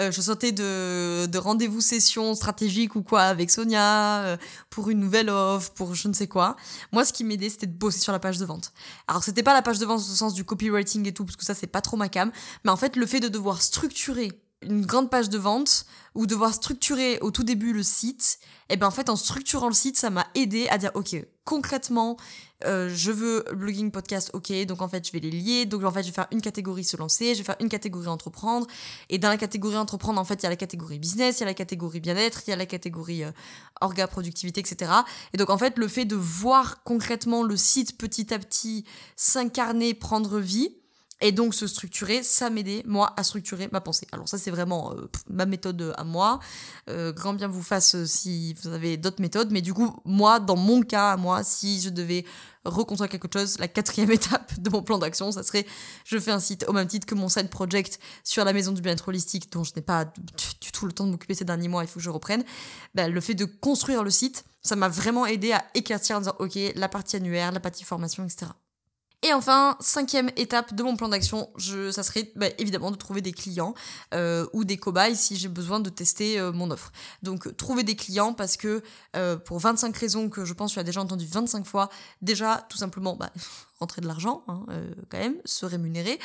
euh, 0.00 0.12
je 0.12 0.20
sortais 0.20 0.52
de, 0.52 1.26
de 1.26 1.38
rendez-vous 1.38 1.80
session 1.80 2.36
stratégique 2.36 2.94
ou 2.94 3.02
quoi 3.02 3.22
avec 3.22 3.50
Sonia 3.50 4.20
euh, 4.20 4.36
pour 4.70 4.88
une 4.88 5.00
nouvelle 5.00 5.30
offre, 5.30 5.72
pour 5.72 5.96
je 5.96 6.06
ne 6.06 6.12
sais 6.12 6.28
quoi, 6.28 6.54
moi 6.92 7.04
ce 7.04 7.12
qui 7.12 7.24
m'aidait 7.24 7.48
c'était 7.48 7.66
de 7.66 7.72
bosser 7.72 7.98
sur 7.98 8.12
la 8.12 8.20
page 8.20 8.38
de 8.38 8.44
vente. 8.44 8.72
Alors 9.08 9.24
c'était 9.24 9.42
pas 9.42 9.52
la 9.52 9.62
page 9.62 9.80
de 9.80 9.84
vente 9.84 9.98
au 9.98 10.02
sens 10.02 10.32
du 10.32 10.44
copywriting 10.44 11.08
et 11.08 11.12
tout, 11.12 11.24
parce 11.24 11.34
que 11.34 11.44
ça 11.44 11.54
c'est 11.54 11.66
pas 11.66 11.80
trop 11.80 11.96
ma 11.96 12.08
cam, 12.08 12.30
mais 12.64 12.70
en 12.70 12.76
fait 12.76 12.94
le 12.94 13.04
fait 13.04 13.18
de 13.18 13.26
devoir 13.26 13.62
structurer 13.62 14.30
une 14.62 14.84
grande 14.84 15.10
page 15.10 15.28
de 15.28 15.38
vente 15.38 15.86
ou 16.14 16.26
devoir 16.26 16.54
structurer 16.54 17.18
au 17.20 17.30
tout 17.30 17.44
début 17.44 17.72
le 17.72 17.82
site, 17.82 18.38
et 18.68 18.74
eh 18.74 18.76
ben 18.76 18.86
en 18.86 18.90
fait 18.90 19.10
en 19.10 19.16
structurant 19.16 19.68
le 19.68 19.74
site, 19.74 19.96
ça 19.96 20.10
m'a 20.10 20.26
aidé 20.34 20.66
à 20.68 20.78
dire 20.78 20.90
ok 20.94 21.16
concrètement 21.44 22.16
euh, 22.64 22.90
je 22.92 23.12
veux 23.12 23.44
blogging 23.52 23.90
podcast 23.90 24.30
ok 24.32 24.50
donc 24.64 24.80
en 24.80 24.88
fait 24.88 25.06
je 25.06 25.12
vais 25.12 25.20
les 25.20 25.30
lier. 25.30 25.66
Donc 25.66 25.84
en 25.84 25.92
fait 25.92 26.02
je 26.02 26.08
vais 26.08 26.14
faire 26.14 26.26
une 26.32 26.40
catégorie 26.40 26.84
se 26.84 26.96
lancer 26.96 27.34
je 27.34 27.38
vais 27.38 27.44
faire 27.44 27.56
une 27.60 27.68
catégorie 27.68 28.08
entreprendre. 28.08 28.66
Et 29.08 29.18
dans 29.18 29.28
la 29.28 29.36
catégorie 29.36 29.76
entreprendre 29.76 30.20
en 30.20 30.24
fait 30.24 30.36
il 30.36 30.42
y 30.44 30.46
a 30.46 30.50
la 30.50 30.56
catégorie 30.56 30.98
business 30.98 31.38
il 31.38 31.40
y 31.40 31.42
a 31.44 31.46
la 31.46 31.54
catégorie 31.54 32.00
bien-être 32.00 32.42
il 32.46 32.50
y 32.50 32.52
a 32.52 32.56
la 32.56 32.66
catégorie 32.66 33.24
euh, 33.24 33.30
orga 33.80 34.06
productivité 34.08 34.60
etc 34.60 34.90
et 35.32 35.36
donc 35.36 35.50
en 35.50 35.58
fait 35.58 35.78
le 35.78 35.86
fait 35.86 36.06
de 36.06 36.16
voir 36.16 36.82
concrètement 36.82 37.42
le 37.42 37.56
site 37.56 37.98
petit 37.98 38.32
à 38.32 38.38
petit 38.38 38.84
s'incarner 39.16 39.94
prendre 39.94 40.40
vie 40.40 40.76
et 41.20 41.32
donc 41.32 41.54
se 41.54 41.66
structurer, 41.66 42.22
ça 42.22 42.50
m'aidait, 42.50 42.82
moi, 42.86 43.14
à 43.16 43.22
structurer 43.22 43.68
ma 43.72 43.80
pensée. 43.80 44.06
Alors 44.12 44.28
ça, 44.28 44.36
c'est 44.36 44.50
vraiment 44.50 44.92
euh, 44.92 45.08
ma 45.30 45.46
méthode 45.46 45.94
à 45.96 46.04
moi. 46.04 46.40
Euh, 46.90 47.12
grand 47.12 47.32
bien 47.32 47.48
vous 47.48 47.62
fasse 47.62 47.94
euh, 47.94 48.04
si 48.04 48.54
vous 48.54 48.68
avez 48.68 48.98
d'autres 48.98 49.22
méthodes. 49.22 49.50
Mais 49.50 49.62
du 49.62 49.72
coup, 49.72 49.96
moi, 50.04 50.40
dans 50.40 50.56
mon 50.56 50.82
cas, 50.82 51.16
moi, 51.16 51.42
si 51.42 51.80
je 51.80 51.88
devais 51.88 52.26
reconstruire 52.66 53.08
quelque 53.08 53.28
chose, 53.32 53.58
la 53.58 53.68
quatrième 53.68 54.10
étape 54.12 54.60
de 54.60 54.68
mon 54.68 54.82
plan 54.82 54.98
d'action, 54.98 55.32
ça 55.32 55.42
serait, 55.42 55.66
je 56.04 56.18
fais 56.18 56.32
un 56.32 56.40
site 56.40 56.66
au 56.68 56.74
même 56.74 56.86
titre 56.86 57.06
que 57.06 57.14
mon 57.14 57.30
side 57.30 57.48
project 57.48 57.98
sur 58.22 58.44
la 58.44 58.52
maison 58.52 58.72
du 58.72 58.82
bien-être 58.82 59.08
holistique, 59.08 59.50
dont 59.50 59.64
je 59.64 59.72
n'ai 59.74 59.82
pas 59.82 60.04
du 60.04 60.72
tout 60.72 60.84
le 60.84 60.92
temps 60.92 61.06
de 61.06 61.12
m'occuper 61.12 61.34
ces 61.34 61.46
derniers 61.46 61.68
mois, 61.68 61.82
il 61.82 61.88
faut 61.88 61.98
que 61.98 62.04
je 62.04 62.10
reprenne. 62.10 62.44
Ben, 62.94 63.10
le 63.10 63.20
fait 63.22 63.34
de 63.34 63.46
construire 63.46 64.04
le 64.04 64.10
site, 64.10 64.44
ça 64.62 64.76
m'a 64.76 64.88
vraiment 64.88 65.24
aidé 65.24 65.52
à 65.52 65.64
éclaircir 65.74 66.16
en 66.16 66.20
disant, 66.20 66.36
ok, 66.40 66.58
la 66.74 66.88
partie 66.90 67.16
annuaire, 67.16 67.52
la 67.52 67.60
partie 67.60 67.84
formation, 67.84 68.24
etc. 68.24 68.50
Et 69.22 69.32
enfin, 69.32 69.76
cinquième 69.80 70.30
étape 70.36 70.74
de 70.74 70.82
mon 70.82 70.94
plan 70.94 71.08
d'action, 71.08 71.50
ça 71.90 72.02
serait 72.02 72.30
bah, 72.36 72.46
évidemment 72.58 72.90
de 72.90 72.96
trouver 72.96 73.22
des 73.22 73.32
clients 73.32 73.74
euh, 74.14 74.46
ou 74.52 74.64
des 74.64 74.76
cobayes 74.76 75.16
si 75.16 75.36
j'ai 75.36 75.48
besoin 75.48 75.80
de 75.80 75.88
tester 75.88 76.38
euh, 76.38 76.52
mon 76.52 76.70
offre. 76.70 76.92
Donc 77.22 77.56
trouver 77.56 77.82
des 77.82 77.96
clients 77.96 78.34
parce 78.34 78.56
que 78.56 78.82
euh, 79.16 79.36
pour 79.36 79.58
25 79.58 79.96
raisons 79.96 80.28
que 80.28 80.44
je 80.44 80.52
pense 80.52 80.72
que 80.72 80.74
tu 80.74 80.80
as 80.80 80.84
déjà 80.84 81.00
entendu 81.00 81.26
25 81.26 81.66
fois, 81.66 81.88
déjà 82.20 82.66
tout 82.68 82.76
simplement 82.76 83.16
bah, 83.16 83.32
rentrer 83.80 84.02
de 84.02 84.06
l'argent 84.06 84.44
hein, 84.48 84.64
quand 85.08 85.18
même, 85.18 85.36
se 85.44 85.64
rémunérer 85.64 86.20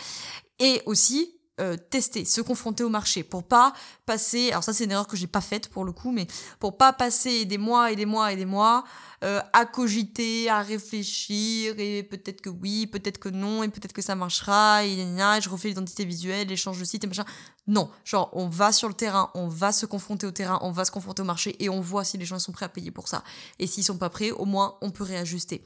et 0.60 0.82
aussi 0.86 1.41
euh, 1.62 1.78
tester, 1.78 2.26
se 2.26 2.42
confronter 2.42 2.84
au 2.84 2.90
marché, 2.90 3.24
pour 3.24 3.44
pas 3.44 3.74
passer, 4.06 4.50
alors 4.50 4.64
ça 4.64 4.74
c'est 4.74 4.86
une 4.86 4.92
erreur 4.92 5.08
que 5.08 5.16
j'ai 5.16 5.28
pas 5.28 5.42
faite 5.42 5.70
pour 5.70 5.86
le 5.86 5.92
coup, 5.92 6.12
mais 6.12 6.28
pour 6.60 6.78
pas 6.78 6.92
passer 6.92 7.46
des 7.46 7.58
mois 7.58 7.92
et 7.92 7.96
des 7.96 8.06
mois 8.06 8.34
et 8.34 8.36
des 8.36 8.46
mois 8.46 8.84
euh, 9.24 9.40
à 9.54 9.66
cogiter, 9.66 10.50
à 10.50 10.62
réfléchir, 10.62 11.76
et 11.78 12.02
peut-être 12.02 12.42
que 12.42 12.50
oui, 12.50 12.88
peut-être 12.88 13.20
que 13.20 13.30
non, 13.30 13.62
et 13.62 13.70
peut-être 13.70 13.94
que 13.94 14.02
ça 14.02 14.16
marchera, 14.16 14.84
et, 14.84 14.96
je 14.96 15.50
refais 15.50 15.68
l'identité 15.68 16.04
visuelle, 16.04 16.52
et 16.52 16.56
change 16.56 16.80
de 16.80 16.86
site, 16.86 17.04
et 17.04 17.08
machin. 17.08 17.26
Non, 17.68 17.92
genre 18.04 18.32
on 18.34 18.50
va 18.50 18.72
sur 18.72 18.88
le 18.88 18.96
terrain, 18.96 19.30
on 19.36 19.48
va 19.48 19.72
se 19.72 19.86
confronter 19.86 20.26
au 20.26 20.32
terrain, 20.32 20.58
on 20.64 20.72
va 20.72 20.84
se 20.84 20.92
confronter 20.92 21.22
au 21.22 21.26
marché, 21.26 21.56
et 21.64 21.70
on 21.70 21.80
voit 21.80 22.04
si 22.04 22.18
les 22.18 22.26
gens 22.26 22.40
sont 22.40 22.52
prêts 22.52 22.66
à 22.66 22.70
payer 22.70 22.90
pour 22.90 23.08
ça. 23.08 23.24
Et 23.60 23.68
s'ils 23.68 23.84
sont 23.84 24.00
pas 24.00 24.10
prêts, 24.10 24.32
au 24.32 24.46
moins 24.46 24.78
on 24.82 24.90
peut 24.90 25.04
réajuster. 25.04 25.64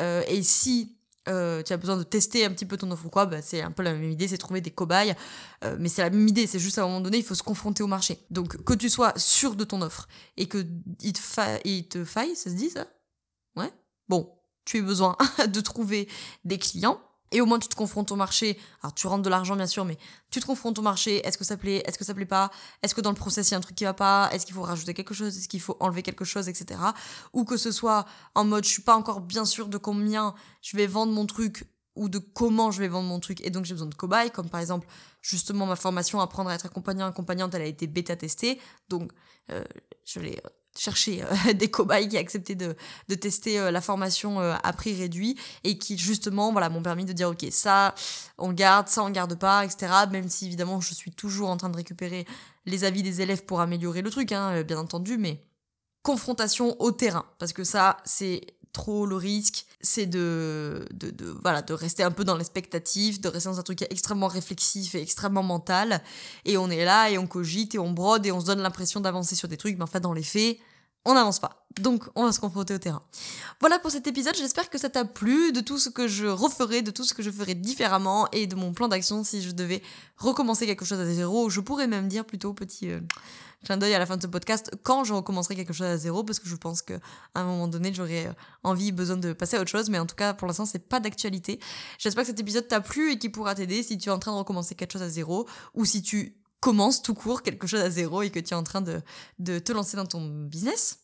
Euh, 0.00 0.22
et 0.28 0.44
si 0.44 0.94
euh, 1.28 1.62
tu 1.62 1.72
as 1.72 1.76
besoin 1.76 1.96
de 1.96 2.02
tester 2.02 2.44
un 2.44 2.50
petit 2.50 2.66
peu 2.66 2.76
ton 2.76 2.90
offre 2.90 3.06
ou 3.06 3.10
quoi, 3.10 3.26
bah, 3.26 3.42
c'est 3.42 3.62
un 3.62 3.70
peu 3.70 3.82
la 3.82 3.92
même 3.92 4.10
idée, 4.10 4.28
c'est 4.28 4.38
trouver 4.38 4.60
des 4.60 4.70
cobayes. 4.70 5.14
Euh, 5.64 5.76
mais 5.78 5.88
c'est 5.88 6.02
la 6.02 6.10
même 6.10 6.26
idée, 6.28 6.46
c'est 6.46 6.58
juste 6.58 6.78
à 6.78 6.82
un 6.82 6.86
moment 6.86 7.00
donné, 7.00 7.18
il 7.18 7.24
faut 7.24 7.34
se 7.34 7.42
confronter 7.42 7.82
au 7.82 7.86
marché. 7.86 8.18
Donc 8.30 8.62
que 8.64 8.74
tu 8.74 8.90
sois 8.90 9.12
sûr 9.16 9.56
de 9.56 9.64
ton 9.64 9.80
offre 9.82 10.08
et 10.36 10.46
que 10.46 10.66
il 11.00 11.12
te, 11.12 11.20
il 11.64 11.88
te 11.88 12.04
faille, 12.04 12.36
ça 12.36 12.50
se 12.50 12.54
dit 12.54 12.70
ça? 12.70 12.86
Ouais? 13.56 13.72
Bon, 14.08 14.30
tu 14.64 14.78
as 14.78 14.82
besoin 14.82 15.16
de 15.48 15.60
trouver 15.60 16.08
des 16.44 16.58
clients 16.58 17.00
et 17.34 17.40
au 17.40 17.46
moins 17.46 17.58
tu 17.58 17.68
te 17.68 17.74
confrontes 17.74 18.10
au 18.12 18.16
marché. 18.16 18.58
Alors 18.82 18.94
tu 18.94 19.06
rentres 19.06 19.22
de 19.22 19.28
l'argent 19.28 19.56
bien 19.56 19.66
sûr, 19.66 19.84
mais 19.84 19.98
tu 20.30 20.40
te 20.40 20.46
confrontes 20.46 20.78
au 20.78 20.82
marché. 20.82 21.26
Est-ce 21.26 21.36
que 21.36 21.44
ça 21.44 21.56
plaît? 21.56 21.82
Est-ce 21.84 21.98
que 21.98 22.04
ça 22.04 22.14
plaît 22.14 22.24
pas? 22.24 22.50
Est-ce 22.82 22.94
que 22.94 23.00
dans 23.00 23.10
le 23.10 23.16
process 23.16 23.50
il 23.50 23.52
y 23.52 23.54
a 23.54 23.58
un 23.58 23.60
truc 23.60 23.76
qui 23.76 23.84
va 23.84 23.92
pas? 23.92 24.30
Est-ce 24.32 24.46
qu'il 24.46 24.54
faut 24.54 24.62
rajouter 24.62 24.94
quelque 24.94 25.12
chose? 25.12 25.36
Est-ce 25.36 25.48
qu'il 25.48 25.60
faut 25.60 25.76
enlever 25.80 26.02
quelque 26.02 26.24
chose, 26.24 26.48
etc. 26.48 26.80
Ou 27.32 27.44
que 27.44 27.56
ce 27.56 27.72
soit 27.72 28.06
en 28.34 28.44
mode 28.44 28.64
je 28.64 28.70
suis 28.70 28.82
pas 28.82 28.94
encore 28.94 29.20
bien 29.20 29.44
sûr 29.44 29.68
de 29.68 29.76
combien 29.76 30.34
je 30.62 30.76
vais 30.76 30.86
vendre 30.86 31.12
mon 31.12 31.26
truc 31.26 31.68
ou 31.96 32.08
de 32.08 32.18
comment 32.18 32.70
je 32.70 32.80
vais 32.80 32.88
vendre 32.88 33.08
mon 33.08 33.20
truc 33.20 33.40
et 33.44 33.50
donc 33.50 33.64
j'ai 33.64 33.74
besoin 33.74 33.88
de 33.88 33.94
cobayes 33.94 34.30
comme 34.30 34.48
par 34.48 34.60
exemple 34.60 34.86
justement 35.22 35.66
ma 35.66 35.76
formation 35.76 36.20
apprendre 36.20 36.50
à 36.50 36.54
être 36.54 36.66
accompagnant 36.66 37.06
accompagnante 37.06 37.54
elle 37.54 37.62
a 37.62 37.66
été 37.66 37.86
bêta 37.86 38.16
testée 38.16 38.60
donc 38.88 39.12
euh, 39.50 39.62
je 40.04 40.18
l'ai 40.18 40.40
chercher 40.76 41.22
euh, 41.22 41.52
des 41.54 41.70
cobayes 41.70 42.08
qui 42.08 42.18
acceptaient 42.18 42.54
de, 42.54 42.76
de 43.08 43.14
tester 43.14 43.58
euh, 43.58 43.70
la 43.70 43.80
formation 43.80 44.40
euh, 44.40 44.54
à 44.62 44.72
prix 44.72 44.94
réduit 44.94 45.38
et 45.62 45.78
qui 45.78 45.96
justement 45.98 46.52
voilà 46.52 46.68
m'ont 46.68 46.82
permis 46.82 47.04
de 47.04 47.12
dire 47.12 47.30
ok 47.30 47.46
ça 47.50 47.94
on 48.38 48.52
garde 48.52 48.88
ça 48.88 49.02
on 49.04 49.10
garde 49.10 49.38
pas 49.38 49.64
etc 49.64 49.92
même 50.10 50.28
si 50.28 50.46
évidemment 50.46 50.80
je 50.80 50.94
suis 50.94 51.10
toujours 51.10 51.50
en 51.50 51.56
train 51.56 51.68
de 51.68 51.76
récupérer 51.76 52.26
les 52.66 52.84
avis 52.84 53.02
des 53.02 53.20
élèves 53.20 53.44
pour 53.44 53.60
améliorer 53.60 54.02
le 54.02 54.10
truc 54.10 54.32
hein, 54.32 54.62
bien 54.62 54.78
entendu 54.78 55.16
mais 55.16 55.44
confrontation 56.04 56.80
au 56.80 56.92
terrain. 56.92 57.24
Parce 57.40 57.52
que 57.52 57.64
ça 57.64 57.96
c'est 58.04 58.42
trop 58.72 59.06
le 59.06 59.16
risque, 59.16 59.66
c'est 59.84 60.06
de, 60.06 60.86
de, 60.92 61.36
voilà, 61.42 61.62
de 61.62 61.74
rester 61.74 62.02
un 62.02 62.10
peu 62.10 62.24
dans 62.24 62.36
l'expectative, 62.36 63.20
de 63.20 63.28
rester 63.28 63.48
dans 63.48 63.60
un 63.60 63.62
truc 63.62 63.82
extrêmement 63.82 64.28
réflexif 64.28 64.94
et 64.94 65.02
extrêmement 65.02 65.42
mental. 65.42 66.02
Et 66.44 66.56
on 66.56 66.70
est 66.70 66.84
là 66.84 67.10
et 67.10 67.18
on 67.18 67.26
cogite 67.26 67.74
et 67.74 67.78
on 67.78 67.92
brode 67.92 68.26
et 68.26 68.32
on 68.32 68.40
se 68.40 68.46
donne 68.46 68.60
l'impression 68.60 69.00
d'avancer 69.00 69.34
sur 69.34 69.46
des 69.46 69.56
trucs, 69.56 69.76
mais 69.76 69.84
en 69.84 69.88
fait, 69.88 70.00
dans 70.00 70.14
les 70.14 70.22
faits, 70.22 70.58
on 71.04 71.14
n'avance 71.14 71.38
pas. 71.38 71.66
Donc, 71.80 72.04
on 72.14 72.24
va 72.24 72.32
se 72.32 72.40
confronter 72.40 72.72
au 72.72 72.78
terrain. 72.78 73.02
Voilà 73.60 73.78
pour 73.78 73.90
cet 73.90 74.06
épisode. 74.06 74.34
J'espère 74.36 74.70
que 74.70 74.78
ça 74.78 74.88
t'a 74.88 75.04
plu, 75.04 75.52
de 75.52 75.60
tout 75.60 75.78
ce 75.78 75.90
que 75.90 76.08
je 76.08 76.26
referai, 76.26 76.82
de 76.82 76.90
tout 76.90 77.04
ce 77.04 77.12
que 77.12 77.22
je 77.22 77.30
ferai 77.30 77.54
différemment 77.54 78.28
et 78.32 78.46
de 78.46 78.54
mon 78.54 78.72
plan 78.72 78.88
d'action 78.88 79.22
si 79.22 79.42
je 79.42 79.50
devais 79.50 79.82
recommencer 80.16 80.66
quelque 80.66 80.84
chose 80.84 81.00
à 81.00 81.06
zéro. 81.06 81.50
Je 81.50 81.60
pourrais 81.60 81.88
même 81.88 82.08
dire 82.08 82.24
plutôt 82.24 82.54
petit, 82.54 82.90
euh, 82.90 83.00
clin 83.64 83.76
d'œil 83.76 83.94
à 83.94 83.98
la 83.98 84.06
fin 84.06 84.16
de 84.16 84.22
ce 84.22 84.26
podcast 84.26 84.70
quand 84.82 85.04
je 85.04 85.12
recommencerai 85.12 85.56
quelque 85.56 85.72
chose 85.72 85.86
à 85.86 85.96
zéro 85.96 86.22
parce 86.22 86.38
que 86.38 86.48
je 86.48 86.54
pense 86.54 86.82
qu'à 86.82 87.00
un 87.34 87.44
moment 87.44 87.66
donné 87.66 87.92
j'aurai 87.92 88.28
euh, 88.28 88.32
envie 88.62 88.92
besoin 88.92 89.16
de 89.16 89.32
passer 89.32 89.56
à 89.56 89.60
autre 89.60 89.70
chose. 89.70 89.90
Mais 89.90 89.98
en 89.98 90.06
tout 90.06 90.16
cas 90.16 90.34
pour 90.34 90.46
l'instant 90.46 90.66
c'est 90.66 90.88
pas 90.88 91.00
d'actualité. 91.00 91.58
J'espère 91.98 92.22
que 92.22 92.28
cet 92.28 92.40
épisode 92.40 92.68
t'a 92.68 92.80
plu 92.80 93.12
et 93.12 93.18
qu'il 93.18 93.32
pourra 93.32 93.54
t'aider 93.54 93.82
si 93.82 93.98
tu 93.98 94.08
es 94.08 94.12
en 94.12 94.18
train 94.18 94.32
de 94.32 94.38
recommencer 94.38 94.74
quelque 94.74 94.92
chose 94.92 95.02
à 95.02 95.08
zéro 95.08 95.48
ou 95.74 95.84
si 95.84 96.02
tu 96.02 96.36
commences 96.60 97.02
tout 97.02 97.14
court 97.14 97.42
quelque 97.42 97.66
chose 97.66 97.80
à 97.80 97.90
zéro 97.90 98.22
et 98.22 98.30
que 98.30 98.38
tu 98.38 98.54
es 98.54 98.56
en 98.56 98.62
train 98.62 98.80
de, 98.80 99.02
de 99.38 99.58
te 99.58 99.72
lancer 99.72 99.96
dans 99.96 100.06
ton 100.06 100.44
business 100.44 101.03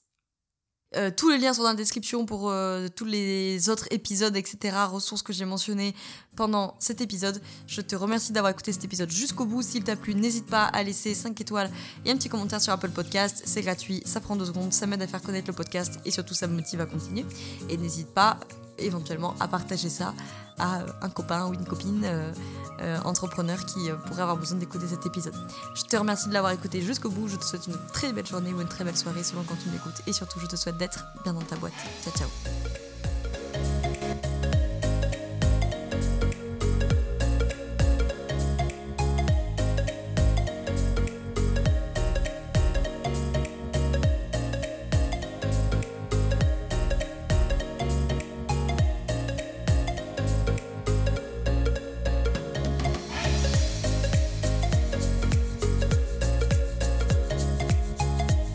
euh, 0.96 1.10
tous 1.16 1.28
les 1.28 1.38
liens 1.38 1.52
sont 1.52 1.62
dans 1.62 1.68
la 1.68 1.74
description 1.74 2.26
pour 2.26 2.50
euh, 2.50 2.88
tous 2.94 3.04
les 3.04 3.68
autres 3.68 3.86
épisodes, 3.90 4.36
etc., 4.36 4.76
ressources 4.90 5.22
que 5.22 5.32
j'ai 5.32 5.44
mentionnées 5.44 5.94
pendant 6.34 6.74
cet 6.80 7.00
épisode. 7.00 7.40
Je 7.66 7.80
te 7.80 7.94
remercie 7.94 8.32
d'avoir 8.32 8.50
écouté 8.50 8.72
cet 8.72 8.84
épisode 8.84 9.10
jusqu'au 9.10 9.44
bout. 9.44 9.62
S'il 9.62 9.84
t'a 9.84 9.94
plu, 9.94 10.14
n'hésite 10.14 10.46
pas 10.46 10.64
à 10.64 10.82
laisser 10.82 11.14
5 11.14 11.40
étoiles 11.40 11.70
et 12.04 12.10
un 12.10 12.16
petit 12.16 12.28
commentaire 12.28 12.60
sur 12.60 12.72
Apple 12.72 12.90
Podcast. 12.90 13.42
C'est 13.44 13.62
gratuit, 13.62 14.02
ça 14.04 14.20
prend 14.20 14.34
2 14.34 14.46
secondes, 14.46 14.72
ça 14.72 14.86
m'aide 14.86 15.02
à 15.02 15.06
faire 15.06 15.22
connaître 15.22 15.48
le 15.48 15.54
podcast 15.54 16.00
et 16.04 16.10
surtout 16.10 16.34
ça 16.34 16.48
me 16.48 16.54
motive 16.54 16.80
à 16.80 16.86
continuer. 16.86 17.24
Et 17.68 17.76
n'hésite 17.76 18.08
pas 18.08 18.38
éventuellement 18.80 19.34
à 19.40 19.48
partager 19.48 19.88
ça 19.88 20.14
à 20.58 20.80
un 21.02 21.08
copain 21.08 21.46
ou 21.46 21.54
une 21.54 21.64
copine 21.64 22.02
euh, 22.04 22.32
euh, 22.80 22.98
entrepreneur 23.04 23.64
qui 23.64 23.90
euh, 23.90 23.96
pourrait 23.96 24.22
avoir 24.22 24.36
besoin 24.36 24.58
d'écouter 24.58 24.86
cet 24.86 25.06
épisode. 25.06 25.34
Je 25.74 25.82
te 25.82 25.96
remercie 25.96 26.28
de 26.28 26.34
l'avoir 26.34 26.52
écouté 26.52 26.82
jusqu'au 26.82 27.10
bout. 27.10 27.28
Je 27.28 27.36
te 27.36 27.44
souhaite 27.44 27.66
une 27.66 27.78
très 27.92 28.12
belle 28.12 28.26
journée 28.26 28.52
ou 28.52 28.60
une 28.60 28.68
très 28.68 28.84
belle 28.84 28.96
soirée 28.96 29.22
selon 29.22 29.42
quand 29.44 29.56
tu 29.62 29.70
m'écoutes. 29.70 30.02
Et 30.06 30.12
surtout, 30.12 30.38
je 30.40 30.46
te 30.46 30.56
souhaite 30.56 30.76
d'être 30.76 31.04
bien 31.24 31.32
dans 31.32 31.40
ta 31.40 31.56
boîte. 31.56 31.72
Ciao, 32.04 32.12
ciao. 32.14 33.89